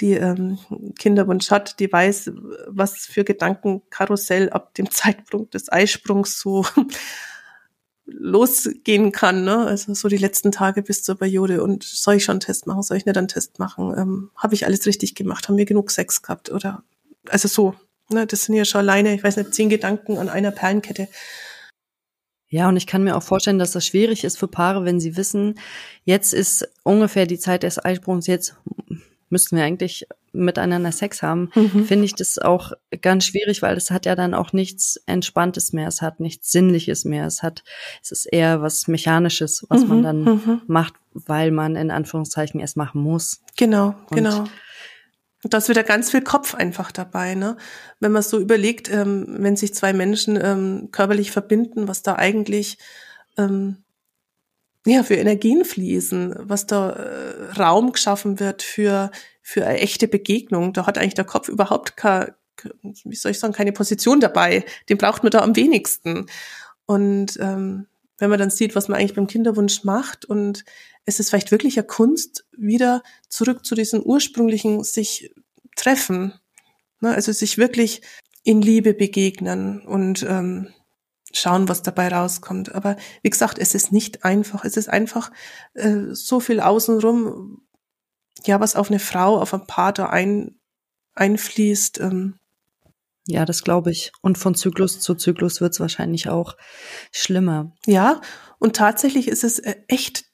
die 0.00 0.12
ähm, 0.12 0.58
Kinderwunsch 0.98 1.50
hat, 1.50 1.78
die 1.78 1.92
weiß, 1.92 2.32
was 2.66 3.06
für 3.06 3.24
Gedankenkarussell 3.24 4.50
ab 4.50 4.74
dem 4.74 4.90
Zeitpunkt 4.90 5.54
des 5.54 5.70
Eisprungs 5.70 6.40
so 6.40 6.64
losgehen 8.06 9.12
kann. 9.12 9.44
Ne? 9.44 9.66
Also 9.66 9.94
so 9.94 10.08
die 10.08 10.16
letzten 10.16 10.50
Tage 10.50 10.82
bis 10.82 11.02
zur 11.02 11.16
Periode. 11.16 11.62
Und 11.62 11.84
soll 11.84 12.16
ich 12.16 12.24
schon 12.24 12.34
einen 12.34 12.40
Test 12.40 12.66
machen? 12.66 12.82
Soll 12.82 12.96
ich 12.96 13.06
nicht 13.06 13.18
einen 13.18 13.28
Test 13.28 13.58
machen? 13.58 13.94
Ähm, 13.96 14.30
Habe 14.36 14.54
ich 14.54 14.66
alles 14.66 14.86
richtig 14.86 15.14
gemacht? 15.14 15.48
Haben 15.48 15.58
wir 15.58 15.66
genug 15.66 15.90
Sex 15.90 16.22
gehabt? 16.22 16.50
Oder 16.50 16.82
also 17.28 17.48
so 17.48 17.74
Ne, 18.12 18.26
das 18.26 18.44
sind 18.44 18.54
ja 18.54 18.64
schon 18.64 18.80
alleine, 18.80 19.14
ich 19.14 19.24
weiß 19.24 19.36
nicht, 19.36 19.54
zehn 19.54 19.68
Gedanken 19.68 20.18
an 20.18 20.28
einer 20.28 20.50
Perlenkette. 20.50 21.08
Ja, 22.48 22.68
und 22.68 22.76
ich 22.76 22.86
kann 22.86 23.02
mir 23.02 23.16
auch 23.16 23.22
vorstellen, 23.22 23.58
dass 23.58 23.72
das 23.72 23.86
schwierig 23.86 24.24
ist 24.24 24.38
für 24.38 24.46
Paare, 24.46 24.84
wenn 24.84 25.00
sie 25.00 25.16
wissen, 25.16 25.58
jetzt 26.04 26.34
ist 26.34 26.68
ungefähr 26.82 27.26
die 27.26 27.38
Zeit 27.38 27.62
des 27.62 27.82
Eisprungs, 27.82 28.26
jetzt 28.26 28.56
müssten 29.30 29.56
wir 29.56 29.64
eigentlich 29.64 30.06
miteinander 30.32 30.92
Sex 30.92 31.22
haben, 31.22 31.50
mhm. 31.54 31.86
finde 31.86 32.04
ich 32.04 32.14
das 32.14 32.38
auch 32.38 32.72
ganz 33.00 33.24
schwierig, 33.24 33.62
weil 33.62 33.76
es 33.78 33.90
hat 33.90 34.04
ja 34.04 34.14
dann 34.14 34.34
auch 34.34 34.52
nichts 34.52 35.02
Entspanntes 35.06 35.72
mehr, 35.72 35.88
es 35.88 36.02
hat 36.02 36.20
nichts 36.20 36.52
Sinnliches 36.52 37.06
mehr, 37.06 37.26
es 37.26 37.42
hat, 37.42 37.64
es 38.02 38.12
ist 38.12 38.26
eher 38.26 38.60
was 38.60 38.86
Mechanisches, 38.86 39.64
was 39.70 39.82
mhm. 39.82 39.88
man 39.88 40.02
dann 40.02 40.24
mhm. 40.24 40.62
macht, 40.66 40.94
weil 41.14 41.50
man 41.50 41.76
in 41.76 41.90
Anführungszeichen 41.90 42.60
es 42.60 42.76
machen 42.76 43.00
muss. 43.00 43.40
Genau, 43.56 43.94
und 44.10 44.16
genau. 44.16 44.44
Da 45.44 45.58
ist 45.58 45.68
wieder 45.68 45.82
ganz 45.82 46.10
viel 46.10 46.22
Kopf 46.22 46.54
einfach 46.54 46.92
dabei, 46.92 47.34
ne? 47.34 47.56
Wenn 47.98 48.12
man 48.12 48.22
so 48.22 48.38
überlegt, 48.38 48.88
ähm, 48.90 49.26
wenn 49.28 49.56
sich 49.56 49.74
zwei 49.74 49.92
Menschen 49.92 50.38
ähm, 50.40 50.88
körperlich 50.92 51.32
verbinden, 51.32 51.88
was 51.88 52.02
da 52.02 52.14
eigentlich 52.14 52.78
ähm, 53.36 53.78
ja 54.86 55.02
für 55.02 55.14
Energien 55.14 55.64
fließen, 55.64 56.34
was 56.38 56.66
da 56.66 56.90
äh, 56.90 57.52
Raum 57.58 57.92
geschaffen 57.92 58.38
wird 58.38 58.62
für 58.62 59.10
für 59.42 59.66
eine 59.66 59.80
echte 59.80 60.06
Begegnung. 60.08 60.72
Da 60.72 60.86
hat 60.86 60.98
eigentlich 60.98 61.14
der 61.14 61.24
Kopf 61.24 61.48
überhaupt 61.48 61.96
keine, 61.96 62.34
wie 63.04 63.16
soll 63.16 63.32
ich 63.32 63.40
sagen, 63.40 63.52
keine 63.52 63.72
Position 63.72 64.20
dabei. 64.20 64.64
Den 64.88 64.98
braucht 64.98 65.24
man 65.24 65.32
da 65.32 65.40
am 65.40 65.56
wenigsten. 65.56 66.26
Und 66.86 67.36
ähm, 67.40 67.86
wenn 68.22 68.30
man 68.30 68.38
dann 68.38 68.50
sieht, 68.50 68.76
was 68.76 68.86
man 68.86 69.00
eigentlich 69.00 69.16
beim 69.16 69.26
Kinderwunsch 69.26 69.82
macht 69.82 70.24
und 70.24 70.64
es 71.04 71.18
ist 71.18 71.30
vielleicht 71.30 71.50
wirklich 71.50 71.76
eine 71.76 71.88
Kunst, 71.88 72.46
wieder 72.56 73.02
zurück 73.28 73.64
zu 73.66 73.74
diesen 73.74 74.00
ursprünglichen 74.00 74.84
sich 74.84 75.34
treffen. 75.74 76.32
Ne? 77.00 77.12
Also 77.12 77.32
sich 77.32 77.58
wirklich 77.58 78.00
in 78.44 78.62
Liebe 78.62 78.94
begegnen 78.94 79.84
und 79.84 80.22
ähm, 80.22 80.68
schauen, 81.32 81.68
was 81.68 81.82
dabei 81.82 82.10
rauskommt. 82.10 82.72
Aber 82.72 82.96
wie 83.22 83.30
gesagt, 83.30 83.58
es 83.58 83.74
ist 83.74 83.90
nicht 83.90 84.24
einfach. 84.24 84.64
Es 84.64 84.76
ist 84.76 84.88
einfach 84.88 85.32
äh, 85.74 86.12
so 86.12 86.38
viel 86.38 86.60
außenrum, 86.60 87.66
ja, 88.44 88.60
was 88.60 88.76
auf 88.76 88.88
eine 88.88 89.00
Frau, 89.00 89.40
auf 89.40 89.52
ein 89.52 89.66
Paar 89.66 89.92
da 89.92 90.10
ein, 90.10 90.60
einfließt. 91.16 91.98
Ähm. 91.98 92.38
Ja, 93.26 93.44
das 93.44 93.62
glaube 93.62 93.90
ich. 93.90 94.12
Und 94.20 94.36
von 94.36 94.54
Zyklus 94.54 94.98
zu 95.00 95.14
Zyklus 95.14 95.60
wird 95.60 95.74
es 95.74 95.80
wahrscheinlich 95.80 96.28
auch 96.28 96.56
schlimmer. 97.12 97.72
Ja, 97.86 98.20
und 98.58 98.76
tatsächlich 98.76 99.28
ist 99.28 99.44
es 99.44 99.58
äh, 99.60 99.76
echt 99.88 100.24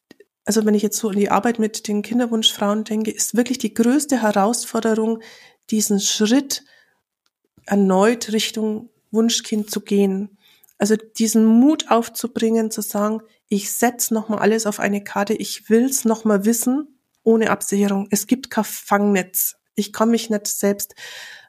also 0.48 0.64
wenn 0.64 0.72
ich 0.72 0.82
jetzt 0.82 0.96
so 0.96 1.10
an 1.10 1.16
die 1.16 1.30
Arbeit 1.30 1.58
mit 1.58 1.88
den 1.88 2.00
Kinderwunschfrauen 2.00 2.84
denke, 2.84 3.10
ist 3.10 3.36
wirklich 3.36 3.58
die 3.58 3.74
größte 3.74 4.22
Herausforderung, 4.22 5.20
diesen 5.68 6.00
Schritt 6.00 6.64
erneut 7.66 8.32
Richtung 8.32 8.88
Wunschkind 9.10 9.70
zu 9.70 9.82
gehen. 9.82 10.38
Also 10.78 10.96
diesen 10.96 11.44
Mut 11.44 11.90
aufzubringen, 11.90 12.70
zu 12.70 12.80
sagen, 12.80 13.20
ich 13.48 13.70
setz 13.72 14.10
nochmal 14.10 14.38
alles 14.38 14.64
auf 14.64 14.80
eine 14.80 15.04
Karte, 15.04 15.34
ich 15.34 15.68
will's 15.68 16.06
nochmal 16.06 16.46
wissen, 16.46 16.98
ohne 17.22 17.50
Absicherung. 17.50 18.08
Es 18.10 18.26
gibt 18.26 18.48
kein 18.48 18.64
Fangnetz. 18.64 19.57
Ich 19.78 19.92
kann 19.92 20.10
mich 20.10 20.30
nicht 20.30 20.46
selbst 20.46 20.94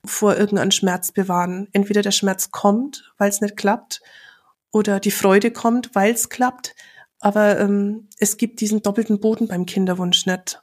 vor 0.06 0.38
irgendeinem 0.38 0.72
Schmerz 0.72 1.12
bewahren. 1.12 1.68
Entweder 1.74 2.02
der 2.02 2.12
Schmerz 2.12 2.52
kommt, 2.52 3.12
weil 3.18 3.30
es 3.30 3.42
nicht 3.42 3.58
klappt, 3.58 4.02
oder 4.72 5.00
die 5.00 5.12
Freude 5.12 5.52
kommt, 5.52 5.96
weil 5.96 6.14
es 6.14 6.30
klappt. 6.30 6.76
Aber 7.20 7.60
ähm, 7.60 8.08
es 8.18 8.38
gibt 8.38 8.62
diesen 8.62 8.82
doppelten 8.82 9.20
Boden 9.20 9.48
beim 9.48 9.66
Kinderwunsch 9.66 10.26
nicht. 10.26 10.62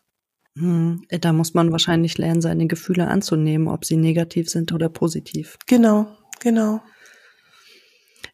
Hm, 0.56 1.02
da 1.10 1.32
muss 1.32 1.52
man 1.52 1.70
wahrscheinlich 1.70 2.16
lernen, 2.16 2.40
seine 2.40 2.66
Gefühle 2.66 3.08
anzunehmen, 3.08 3.68
ob 3.68 3.84
sie 3.84 3.96
negativ 3.96 4.48
sind 4.48 4.72
oder 4.72 4.88
positiv. 4.88 5.58
Genau, 5.66 6.06
genau. 6.40 6.80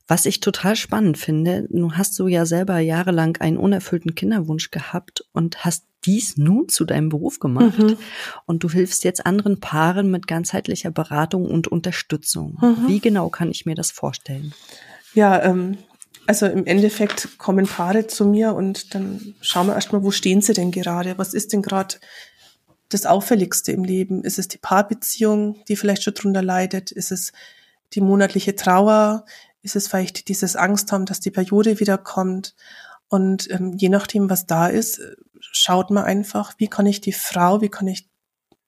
Was 0.09 0.27
ich 0.27 0.41
total 0.41 0.77
spannend 0.77 1.17
finde, 1.17 1.67
du 1.71 1.93
hast 1.93 2.15
so 2.15 2.27
ja 2.27 2.45
selber 2.45 2.79
jahrelang 2.79 3.37
einen 3.39 3.57
unerfüllten 3.57 4.15
Kinderwunsch 4.15 4.71
gehabt 4.71 5.25
und 5.33 5.65
hast 5.65 5.85
dies 6.05 6.37
nun 6.37 6.69
zu 6.69 6.85
deinem 6.85 7.09
Beruf 7.09 7.39
gemacht. 7.39 7.79
Mhm. 7.79 7.97
Und 8.45 8.65
du 8.65 8.71
hilfst 8.71 9.05
jetzt 9.05 9.25
anderen 9.25 9.61
Paaren 9.61 10.11
mit 10.11 10.27
ganzheitlicher 10.27 10.91
Beratung 10.91 11.47
und 11.47 11.69
Unterstützung. 11.69 12.59
Mhm. 12.61 12.89
Wie 12.89 13.01
genau 13.01 13.29
kann 13.29 13.51
ich 13.51 13.67
mir 13.67 13.77
das 13.77 13.91
vorstellen? 13.91 14.53
Ja, 15.15 15.43
ähm, 15.43 15.79
also 16.27 16.47
im 16.47 16.67
Endeffekt 16.67 17.39
kommen 17.39 17.67
Paare 17.67 18.07
zu 18.07 18.25
mir 18.27 18.55
und 18.55 18.95
dann 18.95 19.35
schauen 19.41 19.67
wir 19.67 19.75
erstmal, 19.75 20.03
wo 20.03 20.11
stehen 20.11 20.41
sie 20.41 20.53
denn 20.53 20.71
gerade? 20.71 21.19
Was 21.19 21.35
ist 21.35 21.53
denn 21.53 21.63
gerade 21.63 21.97
das 22.89 23.07
Auffälligste 23.07 23.73
im 23.73 23.85
Leben? 23.85 24.23
Ist 24.23 24.39
es 24.39 24.49
die 24.49 24.59
Paarbeziehung, 24.59 25.63
die 25.69 25.77
vielleicht 25.77 26.03
schon 26.03 26.15
drunter 26.15 26.43
leidet? 26.43 26.91
Ist 26.91 27.13
es 27.13 27.33
die 27.95 28.01
monatliche 28.01 28.55
Trauer? 28.55 29.25
Ist 29.63 29.77
es 29.77 29.89
vielleicht 29.89 30.29
dieses 30.29 30.57
Angst 30.57 30.93
haben, 30.93 31.07
dass 31.07 31.21
die 31.21 31.31
Periode 31.31 31.81
wiederkommt? 31.81 32.55
Und 33.09 33.51
ähm, 33.51 33.75
je 33.77 33.89
nachdem, 33.89 34.31
was 34.31 34.47
da 34.47 34.69
ist, 34.69 35.01
schaut 35.41 35.91
man 35.91 36.05
einfach, 36.05 36.55
wie 36.59 36.69
kann 36.69 36.87
ich 36.87 37.01
die 37.01 37.13
Frau, 37.13 37.61
wie 37.61 37.69
kann 37.69 37.87
ich 37.87 38.09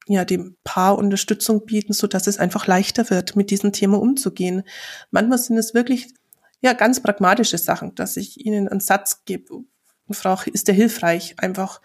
ja 0.07 0.25
dem 0.25 0.57
Paar 0.65 0.99
Unterstützung 0.99 1.65
bieten, 1.65 1.93
so 1.93 2.07
dass 2.07 2.27
es 2.27 2.39
einfach 2.39 2.67
leichter 2.67 3.09
wird, 3.11 3.37
mit 3.37 3.51
diesem 3.51 3.73
Thema 3.73 3.99
umzugehen. 3.99 4.63
Manchmal 5.11 5.39
sind 5.39 5.57
es 5.57 5.75
wirklich 5.75 6.13
ja 6.61 6.73
ganz 6.73 7.03
pragmatische 7.03 7.59
Sachen, 7.59 7.95
dass 7.95 8.17
ich 8.17 8.45
ihnen 8.45 8.69
einen 8.69 8.81
Satz 8.81 9.25
gebe. 9.25 9.65
Frau, 10.11 10.39
ist 10.53 10.69
der 10.69 10.75
hilfreich? 10.75 11.37
Einfach 11.39 11.81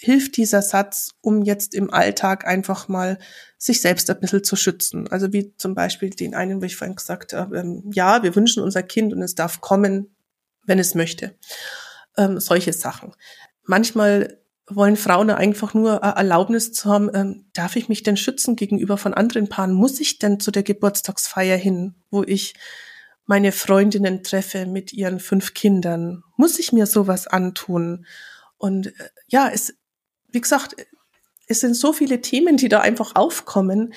hilft 0.00 0.38
dieser 0.38 0.62
Satz, 0.62 1.10
um 1.20 1.42
jetzt 1.42 1.74
im 1.74 1.92
Alltag 1.92 2.46
einfach 2.46 2.88
mal 2.88 3.18
sich 3.58 3.82
selbst 3.82 4.08
ein 4.08 4.18
bisschen 4.18 4.42
zu 4.42 4.56
schützen. 4.56 5.08
Also 5.08 5.32
wie 5.34 5.54
zum 5.56 5.74
Beispiel 5.74 6.08
den 6.08 6.34
einen, 6.34 6.62
wo 6.62 6.64
ich 6.64 6.76
vorhin 6.76 6.96
gesagt 6.96 7.34
habe, 7.34 7.58
ähm, 7.58 7.90
ja, 7.92 8.22
wir 8.22 8.34
wünschen 8.34 8.62
unser 8.62 8.82
Kind 8.82 9.12
und 9.12 9.20
es 9.20 9.34
darf 9.34 9.60
kommen, 9.60 10.16
wenn 10.64 10.78
es 10.78 10.94
möchte. 10.94 11.36
Ähm, 12.16 12.40
solche 12.40 12.72
Sachen. 12.72 13.12
Manchmal 13.64 14.38
wollen 14.66 14.96
Frauen 14.96 15.28
einfach 15.28 15.74
nur 15.74 15.96
Erlaubnis 15.96 16.72
zu 16.72 16.88
haben, 16.88 17.10
ähm, 17.12 17.44
darf 17.52 17.76
ich 17.76 17.90
mich 17.90 18.02
denn 18.02 18.16
schützen 18.16 18.56
gegenüber 18.56 18.96
von 18.96 19.12
anderen 19.12 19.50
Paaren? 19.50 19.74
Muss 19.74 20.00
ich 20.00 20.18
denn 20.18 20.40
zu 20.40 20.50
der 20.50 20.62
Geburtstagsfeier 20.62 21.58
hin, 21.58 21.94
wo 22.10 22.22
ich 22.22 22.54
meine 23.26 23.52
Freundinnen 23.52 24.22
treffe 24.22 24.64
mit 24.64 24.94
ihren 24.94 25.20
fünf 25.20 25.52
Kindern? 25.52 26.22
Muss 26.36 26.58
ich 26.58 26.72
mir 26.72 26.86
sowas 26.86 27.26
antun? 27.26 28.06
Und 28.56 28.88
äh, 28.88 29.10
ja, 29.28 29.50
es, 29.52 29.74
wie 30.32 30.40
gesagt, 30.40 30.76
es 31.46 31.60
sind 31.60 31.74
so 31.74 31.92
viele 31.92 32.20
Themen, 32.20 32.56
die 32.56 32.68
da 32.68 32.80
einfach 32.80 33.16
aufkommen, 33.16 33.92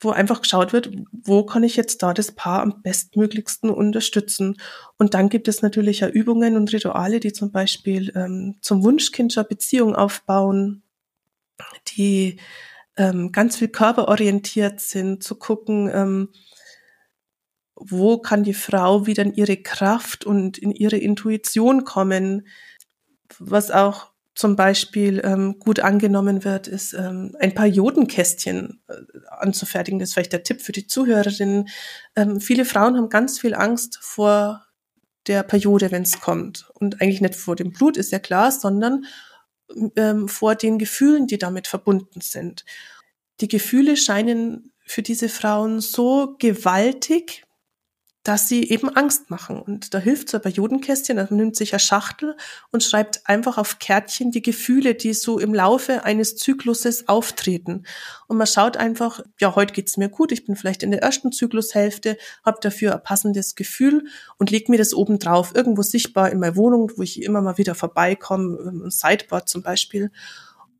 wo 0.00 0.10
einfach 0.10 0.42
geschaut 0.42 0.72
wird, 0.72 0.90
wo 1.12 1.44
kann 1.44 1.62
ich 1.62 1.76
jetzt 1.76 2.02
da 2.02 2.12
das 2.12 2.32
Paar 2.32 2.62
am 2.62 2.82
bestmöglichsten 2.82 3.70
unterstützen. 3.70 4.56
Und 4.98 5.14
dann 5.14 5.28
gibt 5.28 5.48
es 5.48 5.62
natürlich 5.62 6.00
ja 6.00 6.08
Übungen 6.08 6.56
und 6.56 6.72
Rituale, 6.72 7.20
die 7.20 7.32
zum 7.32 7.50
Beispiel 7.50 8.12
ähm, 8.14 8.56
zum 8.60 8.84
Wunschkind 8.84 9.34
Beziehung 9.48 9.94
aufbauen, 9.94 10.82
die 11.96 12.38
ähm, 12.96 13.32
ganz 13.32 13.56
viel 13.56 13.68
körperorientiert 13.68 14.80
sind, 14.80 15.22
zu 15.22 15.34
gucken, 15.36 15.90
ähm, 15.92 16.28
wo 17.74 18.18
kann 18.18 18.42
die 18.42 18.54
Frau 18.54 19.06
wieder 19.06 19.22
in 19.22 19.34
ihre 19.34 19.58
Kraft 19.58 20.24
und 20.24 20.56
in 20.56 20.72
ihre 20.72 20.96
Intuition 20.96 21.84
kommen, 21.84 22.46
was 23.38 23.70
auch 23.70 24.12
zum 24.36 24.54
Beispiel 24.54 25.22
ähm, 25.24 25.58
gut 25.58 25.80
angenommen 25.80 26.44
wird, 26.44 26.68
ist 26.68 26.92
ähm, 26.92 27.34
ein 27.40 27.54
paar 27.54 27.66
Jodenkästchen 27.66 28.82
äh, 28.86 28.94
anzufertigen. 29.30 29.98
Das 29.98 30.10
ist 30.10 30.12
vielleicht 30.12 30.34
der 30.34 30.42
Tipp 30.42 30.60
für 30.60 30.72
die 30.72 30.86
Zuhörerinnen. 30.86 31.68
Ähm, 32.14 32.38
viele 32.38 32.66
Frauen 32.66 32.98
haben 32.98 33.08
ganz 33.08 33.40
viel 33.40 33.54
Angst 33.54 33.98
vor 34.02 34.62
der 35.26 35.42
Periode, 35.42 35.90
wenn 35.90 36.02
es 36.02 36.20
kommt. 36.20 36.68
Und 36.74 37.00
eigentlich 37.00 37.22
nicht 37.22 37.34
vor 37.34 37.56
dem 37.56 37.72
Blut, 37.72 37.96
ist 37.96 38.12
ja 38.12 38.18
klar, 38.18 38.52
sondern 38.52 39.06
ähm, 39.96 40.28
vor 40.28 40.54
den 40.54 40.78
Gefühlen, 40.78 41.26
die 41.26 41.38
damit 41.38 41.66
verbunden 41.66 42.20
sind. 42.20 42.66
Die 43.40 43.48
Gefühle 43.48 43.96
scheinen 43.96 44.70
für 44.84 45.02
diese 45.02 45.30
Frauen 45.30 45.80
so 45.80 46.36
gewaltig, 46.38 47.45
dass 48.26 48.48
sie 48.48 48.68
eben 48.70 48.88
Angst 48.88 49.30
machen. 49.30 49.60
Und 49.60 49.94
da 49.94 49.98
hilft 49.98 50.30
so 50.30 50.38
ein 50.38 50.42
Periodenkästchen, 50.42 51.16
also 51.16 51.32
man 51.32 51.44
nimmt 51.44 51.56
sich 51.56 51.72
eine 51.72 51.78
Schachtel 51.78 52.36
und 52.72 52.82
schreibt 52.82 53.20
einfach 53.24 53.56
auf 53.56 53.78
Kärtchen 53.78 54.32
die 54.32 54.42
Gefühle, 54.42 54.96
die 54.96 55.14
so 55.14 55.38
im 55.38 55.54
Laufe 55.54 56.02
eines 56.02 56.34
Zykluses 56.34 57.06
auftreten. 57.06 57.84
Und 58.26 58.36
man 58.36 58.48
schaut 58.48 58.76
einfach, 58.78 59.20
ja, 59.38 59.54
heute 59.54 59.72
geht's 59.72 59.96
mir 59.96 60.08
gut, 60.08 60.32
ich 60.32 60.44
bin 60.44 60.56
vielleicht 60.56 60.82
in 60.82 60.90
der 60.90 61.02
ersten 61.02 61.30
Zyklushälfte, 61.30 62.18
habe 62.44 62.58
dafür 62.60 62.94
ein 62.94 63.02
passendes 63.04 63.54
Gefühl 63.54 64.08
und 64.38 64.50
leg 64.50 64.68
mir 64.68 64.78
das 64.78 64.92
oben 64.92 65.20
drauf, 65.20 65.52
irgendwo 65.54 65.82
sichtbar 65.82 66.30
in 66.32 66.40
meiner 66.40 66.56
Wohnung, 66.56 66.90
wo 66.96 67.02
ich 67.02 67.22
immer 67.22 67.42
mal 67.42 67.58
wieder 67.58 67.76
vorbeikomme, 67.76 68.86
ein 68.86 68.90
Sideboard 68.90 69.48
zum 69.48 69.62
Beispiel. 69.62 70.10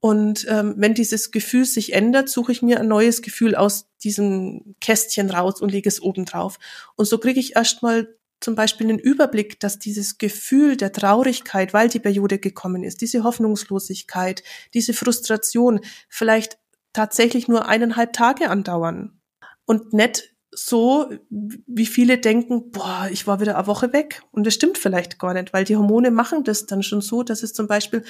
Und 0.06 0.46
ähm, 0.48 0.74
wenn 0.76 0.94
dieses 0.94 1.32
Gefühl 1.32 1.64
sich 1.64 1.92
ändert, 1.92 2.28
suche 2.28 2.52
ich 2.52 2.62
mir 2.62 2.78
ein 2.78 2.86
neues 2.86 3.22
Gefühl 3.22 3.56
aus 3.56 3.86
diesem 4.04 4.76
Kästchen 4.80 5.30
raus 5.30 5.60
und 5.60 5.72
lege 5.72 5.88
es 5.88 6.00
oben 6.00 6.26
drauf. 6.26 6.60
Und 6.94 7.06
so 7.06 7.18
kriege 7.18 7.40
ich 7.40 7.56
erstmal 7.56 8.14
zum 8.38 8.54
Beispiel 8.54 8.88
einen 8.88 9.00
Überblick, 9.00 9.58
dass 9.58 9.80
dieses 9.80 10.16
Gefühl 10.16 10.76
der 10.76 10.92
Traurigkeit, 10.92 11.74
weil 11.74 11.88
die 11.88 11.98
Periode 11.98 12.38
gekommen 12.38 12.84
ist, 12.84 13.00
diese 13.00 13.24
Hoffnungslosigkeit, 13.24 14.44
diese 14.74 14.94
Frustration 14.94 15.80
vielleicht 16.08 16.56
tatsächlich 16.92 17.48
nur 17.48 17.66
eineinhalb 17.66 18.12
Tage 18.12 18.48
andauern. 18.48 19.20
Und 19.64 19.92
nicht 19.92 20.35
so, 20.58 21.10
wie 21.28 21.86
viele 21.86 22.18
denken, 22.18 22.70
boah, 22.70 23.08
ich 23.10 23.26
war 23.26 23.40
wieder 23.40 23.56
eine 23.56 23.66
Woche 23.66 23.92
weg. 23.92 24.22
Und 24.32 24.46
das 24.46 24.54
stimmt 24.54 24.78
vielleicht 24.78 25.18
gar 25.18 25.34
nicht, 25.34 25.52
weil 25.52 25.64
die 25.64 25.76
Hormone 25.76 26.10
machen 26.10 26.44
das 26.44 26.66
dann 26.66 26.82
schon 26.82 27.00
so, 27.00 27.22
dass 27.22 27.42
es 27.42 27.52
zum 27.52 27.66
Beispiel 27.66 28.04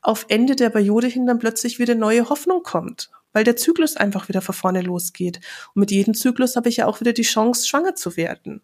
auf 0.00 0.26
Ende 0.28 0.56
der 0.56 0.70
Periode 0.70 1.06
hin 1.06 1.26
dann 1.26 1.38
plötzlich 1.38 1.78
wieder 1.78 1.94
neue 1.94 2.28
Hoffnung 2.30 2.62
kommt, 2.62 3.10
weil 3.32 3.44
der 3.44 3.56
Zyklus 3.56 3.96
einfach 3.96 4.28
wieder 4.28 4.40
von 4.40 4.54
vorne 4.54 4.80
losgeht. 4.80 5.40
Und 5.74 5.80
mit 5.80 5.90
jedem 5.90 6.14
Zyklus 6.14 6.56
habe 6.56 6.68
ich 6.68 6.78
ja 6.78 6.86
auch 6.86 7.00
wieder 7.00 7.12
die 7.12 7.22
Chance, 7.22 7.68
schwanger 7.68 7.94
zu 7.94 8.16
werden. 8.16 8.62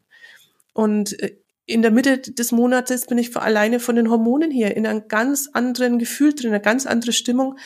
Und 0.73 1.21
äh, 1.21 1.37
in 1.67 1.83
der 1.83 1.91
Mitte 1.91 2.19
des 2.19 2.53
Monats 2.53 3.07
bin 3.07 3.19
ich 3.19 3.37
alleine 3.37 3.81
von 3.81 3.97
den 3.97 4.09
Hormonen 4.09 4.51
her 4.51 4.77
in 4.77 4.87
einem 4.87 5.09
ganz 5.09 5.51
anderen 5.53 5.99
Gefühl 5.99 6.33
drin, 6.33 6.51
eine 6.51 6.61
ganz 6.61 6.87
andere 6.87 7.13
Stimmung, 7.13 7.59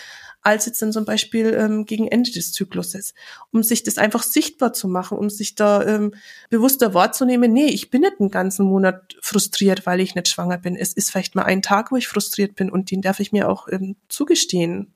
als 0.42 0.66
jetzt 0.66 0.80
dann 0.80 0.92
zum 0.92 1.04
Beispiel 1.04 1.54
ähm, 1.54 1.84
gegen 1.84 2.08
Ende 2.08 2.30
des 2.30 2.52
Zykluses. 2.52 3.14
Um 3.50 3.62
sich 3.62 3.82
das 3.82 3.98
einfach 3.98 4.22
sichtbar 4.22 4.72
zu 4.72 4.88
machen, 4.88 5.18
um 5.18 5.28
sich 5.28 5.54
da 5.54 5.84
ähm, 5.84 6.14
bewusster 6.48 6.94
wahrzunehmen, 6.94 7.52
nee, 7.52 7.66
ich 7.66 7.90
bin 7.90 8.02
nicht 8.02 8.20
einen 8.20 8.30
ganzen 8.30 8.66
Monat 8.66 9.16
frustriert, 9.20 9.86
weil 9.86 10.00
ich 10.00 10.14
nicht 10.14 10.28
schwanger 10.28 10.58
bin. 10.58 10.76
Es 10.76 10.92
ist 10.92 11.10
vielleicht 11.10 11.34
mal 11.34 11.44
ein 11.44 11.62
Tag, 11.62 11.92
wo 11.92 11.96
ich 11.96 12.08
frustriert 12.08 12.54
bin 12.54 12.70
und 12.70 12.90
den 12.90 13.02
darf 13.02 13.20
ich 13.20 13.32
mir 13.32 13.48
auch 13.48 13.68
ähm, 13.70 13.96
zugestehen. 14.08 14.94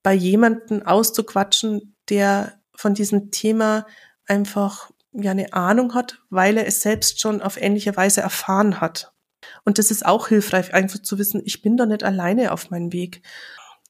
bei 0.04 0.14
jemanden 0.14 0.84
auszuquatschen, 0.84 1.96
der 2.10 2.62
von 2.76 2.94
diesem 2.94 3.32
Thema 3.32 3.88
einfach 4.28 4.92
ja 5.12 5.32
eine 5.32 5.54
Ahnung 5.54 5.96
hat, 5.96 6.20
weil 6.30 6.58
er 6.58 6.68
es 6.68 6.82
selbst 6.82 7.20
schon 7.20 7.42
auf 7.42 7.60
ähnliche 7.60 7.98
Weise 7.98 8.22
erfahren 8.22 8.80
hat. 8.80 9.14
Und 9.66 9.80
das 9.80 9.90
ist 9.90 10.06
auch 10.06 10.28
hilfreich, 10.28 10.74
einfach 10.74 11.00
zu 11.00 11.18
wissen, 11.18 11.42
ich 11.44 11.64
bin 11.64 11.76
da 11.76 11.88
nicht 11.88 12.04
alleine 12.04 12.52
auf 12.52 12.70
meinem 12.70 12.94
Weg. 12.94 13.24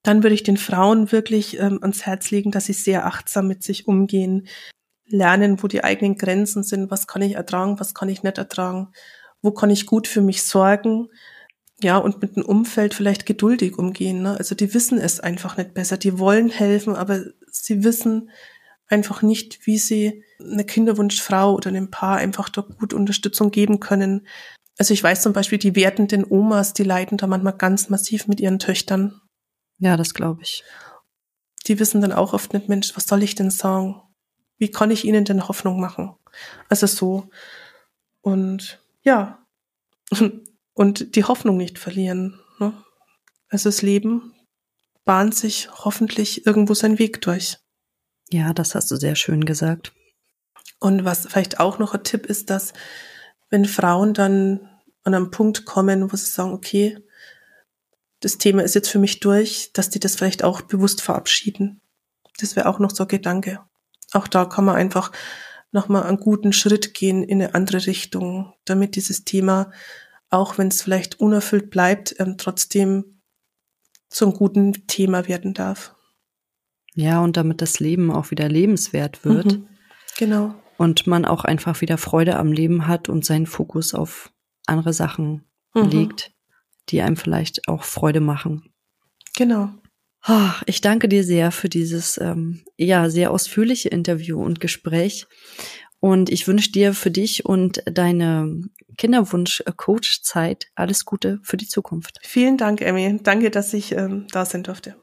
Dann 0.01 0.23
würde 0.23 0.33
ich 0.33 0.43
den 0.43 0.57
Frauen 0.57 1.11
wirklich 1.11 1.59
ähm, 1.59 1.79
ans 1.81 2.05
Herz 2.05 2.31
legen, 2.31 2.51
dass 2.51 2.65
sie 2.65 2.73
sehr 2.73 3.05
achtsam 3.05 3.47
mit 3.47 3.63
sich 3.63 3.87
umgehen, 3.87 4.47
lernen, 5.05 5.61
wo 5.61 5.67
die 5.67 5.83
eigenen 5.83 6.17
Grenzen 6.17 6.63
sind, 6.63 6.89
was 6.89 7.07
kann 7.07 7.21
ich 7.21 7.35
ertragen, 7.35 7.79
was 7.79 7.93
kann 7.93 8.09
ich 8.09 8.23
nicht 8.23 8.37
ertragen, 8.37 8.93
wo 9.43 9.51
kann 9.51 9.69
ich 9.69 9.85
gut 9.85 10.07
für 10.07 10.21
mich 10.21 10.41
sorgen, 10.41 11.09
ja, 11.83 11.97
und 11.97 12.21
mit 12.21 12.35
dem 12.35 12.45
Umfeld 12.45 12.93
vielleicht 12.93 13.25
geduldig 13.25 13.77
umgehen. 13.77 14.23
Ne? 14.23 14.37
Also 14.37 14.55
die 14.55 14.73
wissen 14.73 14.97
es 14.97 15.19
einfach 15.19 15.57
nicht 15.57 15.73
besser. 15.73 15.97
Die 15.97 16.17
wollen 16.17 16.49
helfen, 16.49 16.95
aber 16.95 17.25
sie 17.51 17.83
wissen 17.83 18.29
einfach 18.87 19.21
nicht, 19.21 19.65
wie 19.65 19.77
sie 19.77 20.23
eine 20.39 20.63
Kinderwunschfrau 20.63 21.53
oder 21.53 21.69
einem 21.69 21.91
Paar 21.91 22.17
einfach 22.17 22.49
da 22.49 22.61
gut 22.61 22.93
Unterstützung 22.93 23.51
geben 23.51 23.79
können. 23.79 24.27
Also 24.77 24.93
ich 24.93 25.03
weiß 25.03 25.21
zum 25.21 25.33
Beispiel, 25.33 25.57
die 25.57 25.75
wertenden 25.75 26.25
Omas, 26.27 26.73
die 26.73 26.83
leiden 26.83 27.17
da 27.17 27.27
manchmal 27.27 27.57
ganz 27.57 27.89
massiv 27.89 28.27
mit 28.27 28.39
ihren 28.39 28.59
Töchtern. 28.59 29.21
Ja, 29.77 29.97
das 29.97 30.13
glaube 30.13 30.41
ich. 30.43 30.63
Die 31.67 31.79
wissen 31.79 32.01
dann 32.01 32.13
auch 32.13 32.33
oft 32.33 32.53
nicht, 32.53 32.69
Mensch, 32.69 32.95
was 32.95 33.05
soll 33.05 33.23
ich 33.23 33.35
denn 33.35 33.49
sagen? 33.49 34.01
Wie 34.57 34.71
kann 34.71 34.91
ich 34.91 35.05
ihnen 35.05 35.25
denn 35.25 35.47
Hoffnung 35.47 35.79
machen? 35.79 36.15
Also 36.69 36.87
so. 36.87 37.29
Und 38.21 38.82
ja, 39.03 39.45
und 40.73 41.15
die 41.15 41.23
Hoffnung 41.23 41.57
nicht 41.57 41.79
verlieren. 41.79 42.39
Ne? 42.59 42.73
Also 43.49 43.69
das 43.69 43.81
Leben 43.81 44.33
bahnt 45.05 45.35
sich 45.35 45.69
hoffentlich 45.71 46.45
irgendwo 46.45 46.73
seinen 46.73 46.99
Weg 46.99 47.21
durch. 47.21 47.57
Ja, 48.31 48.53
das 48.53 48.73
hast 48.73 48.89
du 48.89 48.95
sehr 48.95 49.15
schön 49.15 49.45
gesagt. 49.45 49.93
Und 50.79 51.05
was 51.05 51.27
vielleicht 51.27 51.59
auch 51.59 51.79
noch 51.79 51.93
ein 51.93 52.03
Tipp 52.03 52.25
ist, 52.25 52.49
dass 52.49 52.73
wenn 53.49 53.65
Frauen 53.65 54.13
dann 54.13 54.69
an 55.03 55.13
einen 55.13 55.31
Punkt 55.31 55.65
kommen, 55.65 56.11
wo 56.11 56.15
sie 56.15 56.25
sagen, 56.25 56.53
okay, 56.53 56.97
das 58.21 58.37
Thema 58.37 58.63
ist 58.63 58.73
jetzt 58.75 58.89
für 58.89 58.99
mich 58.99 59.19
durch, 59.19 59.71
dass 59.73 59.89
die 59.89 59.99
das 59.99 60.15
vielleicht 60.15 60.43
auch 60.43 60.61
bewusst 60.61 61.01
verabschieden. 61.01 61.81
Das 62.39 62.55
wäre 62.55 62.67
auch 62.67 62.79
noch 62.79 62.91
so 62.91 63.03
ein 63.03 63.09
Gedanke. 63.09 63.59
Auch 64.13 64.27
da 64.27 64.45
kann 64.45 64.65
man 64.65 64.75
einfach 64.75 65.11
nochmal 65.73 66.03
einen 66.03 66.17
guten 66.17 66.53
Schritt 66.53 66.93
gehen 66.93 67.23
in 67.23 67.41
eine 67.41 67.55
andere 67.55 67.85
Richtung, 67.87 68.53
damit 68.65 68.95
dieses 68.95 69.25
Thema 69.25 69.71
auch 70.33 70.57
wenn 70.57 70.69
es 70.69 70.81
vielleicht 70.81 71.19
unerfüllt 71.19 71.69
bleibt, 71.69 72.15
ähm, 72.19 72.37
trotzdem 72.37 73.21
zum 74.09 74.33
guten 74.33 74.87
Thema 74.87 75.27
werden 75.27 75.53
darf. 75.53 75.95
Ja, 76.95 77.21
und 77.21 77.37
damit 77.37 77.61
das 77.61 77.79
Leben 77.79 78.11
auch 78.11 78.31
wieder 78.31 78.49
lebenswert 78.49 79.23
wird. 79.25 79.45
Mhm, 79.45 79.67
genau. 80.17 80.55
Und 80.77 81.05
man 81.05 81.25
auch 81.25 81.43
einfach 81.43 81.81
wieder 81.81 81.99
Freude 81.99 82.37
am 82.37 82.51
Leben 82.51 82.87
hat 82.87 83.09
und 83.09 83.23
seinen 83.23 83.45
Fokus 83.45 83.93
auf 83.93 84.31
andere 84.65 84.91
Sachen 84.91 85.43
mhm. 85.75 85.89
legt, 85.89 86.31
die 86.89 87.01
einem 87.01 87.15
vielleicht 87.15 87.67
auch 87.67 87.83
Freude 87.83 88.19
machen. 88.19 88.73
Genau. 89.35 89.69
Ah, 90.23 90.55
ich 90.65 90.79
danke 90.79 91.09
dir 91.09 91.23
sehr 91.23 91.51
für 91.51 91.67
dieses 91.67 92.17
ähm, 92.17 92.63
ja 92.77 93.09
sehr 93.09 93.31
ausführliche 93.31 93.89
Interview 93.89 94.41
und 94.41 94.61
Gespräch. 94.61 95.27
Und 95.99 96.29
ich 96.29 96.47
wünsche 96.47 96.71
dir 96.71 96.93
für 96.93 97.11
dich 97.11 97.45
und 97.45 97.81
deine 97.85 98.61
Kinderwunsch-Coach-Zeit 98.97 100.67
alles 100.75 101.05
Gute 101.05 101.39
für 101.43 101.57
die 101.57 101.67
Zukunft. 101.67 102.19
Vielen 102.23 102.57
Dank, 102.57 102.81
Emmy. 102.81 103.19
Danke, 103.23 103.51
dass 103.51 103.73
ich 103.73 103.93
ähm, 103.93 104.27
da 104.31 104.45
sein 104.45 104.63
durfte. 104.63 104.95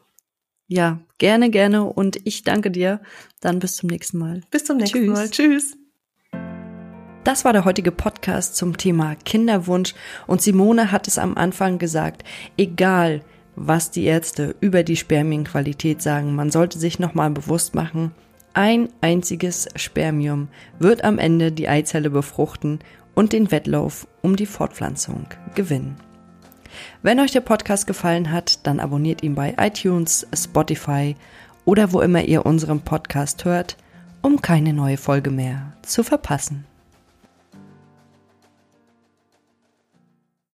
Ja, 0.66 1.00
gerne, 1.18 1.50
gerne. 1.50 1.84
Und 1.84 2.20
ich 2.24 2.44
danke 2.44 2.70
dir. 2.70 3.00
Dann 3.40 3.58
bis 3.58 3.76
zum 3.76 3.88
nächsten 3.88 4.18
Mal. 4.18 4.42
Bis 4.50 4.64
zum 4.64 4.76
nächsten 4.76 4.98
Tschüss. 4.98 5.08
Mal. 5.08 5.30
Tschüss. 5.30 5.76
Das 7.24 7.44
war 7.44 7.52
der 7.52 7.64
heutige 7.64 7.92
Podcast 7.92 8.56
zum 8.56 8.76
Thema 8.76 9.14
Kinderwunsch. 9.16 9.94
Und 10.26 10.42
Simone 10.42 10.92
hat 10.92 11.08
es 11.08 11.18
am 11.18 11.36
Anfang 11.36 11.78
gesagt, 11.78 12.24
egal 12.56 13.22
was 13.56 13.90
die 13.90 14.04
Ärzte 14.04 14.54
über 14.60 14.82
die 14.82 14.96
Spermienqualität 14.96 16.02
sagen, 16.02 16.34
man 16.34 16.50
sollte 16.50 16.78
sich 16.78 16.98
nochmal 16.98 17.30
bewusst 17.30 17.74
machen, 17.74 18.12
ein 18.52 18.88
einziges 19.00 19.68
Spermium 19.76 20.48
wird 20.78 21.04
am 21.04 21.18
Ende 21.18 21.52
die 21.52 21.68
Eizelle 21.68 22.10
befruchten 22.10 22.80
und 23.14 23.32
den 23.32 23.50
Wettlauf 23.50 24.08
um 24.22 24.36
die 24.36 24.46
Fortpflanzung 24.46 25.26
gewinnen. 25.54 25.96
Wenn 27.02 27.20
euch 27.20 27.32
der 27.32 27.40
Podcast 27.40 27.86
gefallen 27.86 28.32
hat, 28.32 28.66
dann 28.66 28.80
abonniert 28.80 29.22
ihn 29.22 29.34
bei 29.34 29.54
iTunes, 29.58 30.26
Spotify 30.34 31.16
oder 31.64 31.92
wo 31.92 32.00
immer 32.00 32.22
ihr 32.22 32.46
unseren 32.46 32.80
Podcast 32.80 33.44
hört, 33.44 33.76
um 34.22 34.42
keine 34.42 34.72
neue 34.72 34.96
Folge 34.96 35.30
mehr 35.30 35.72
zu 35.82 36.02
verpassen. 36.02 36.64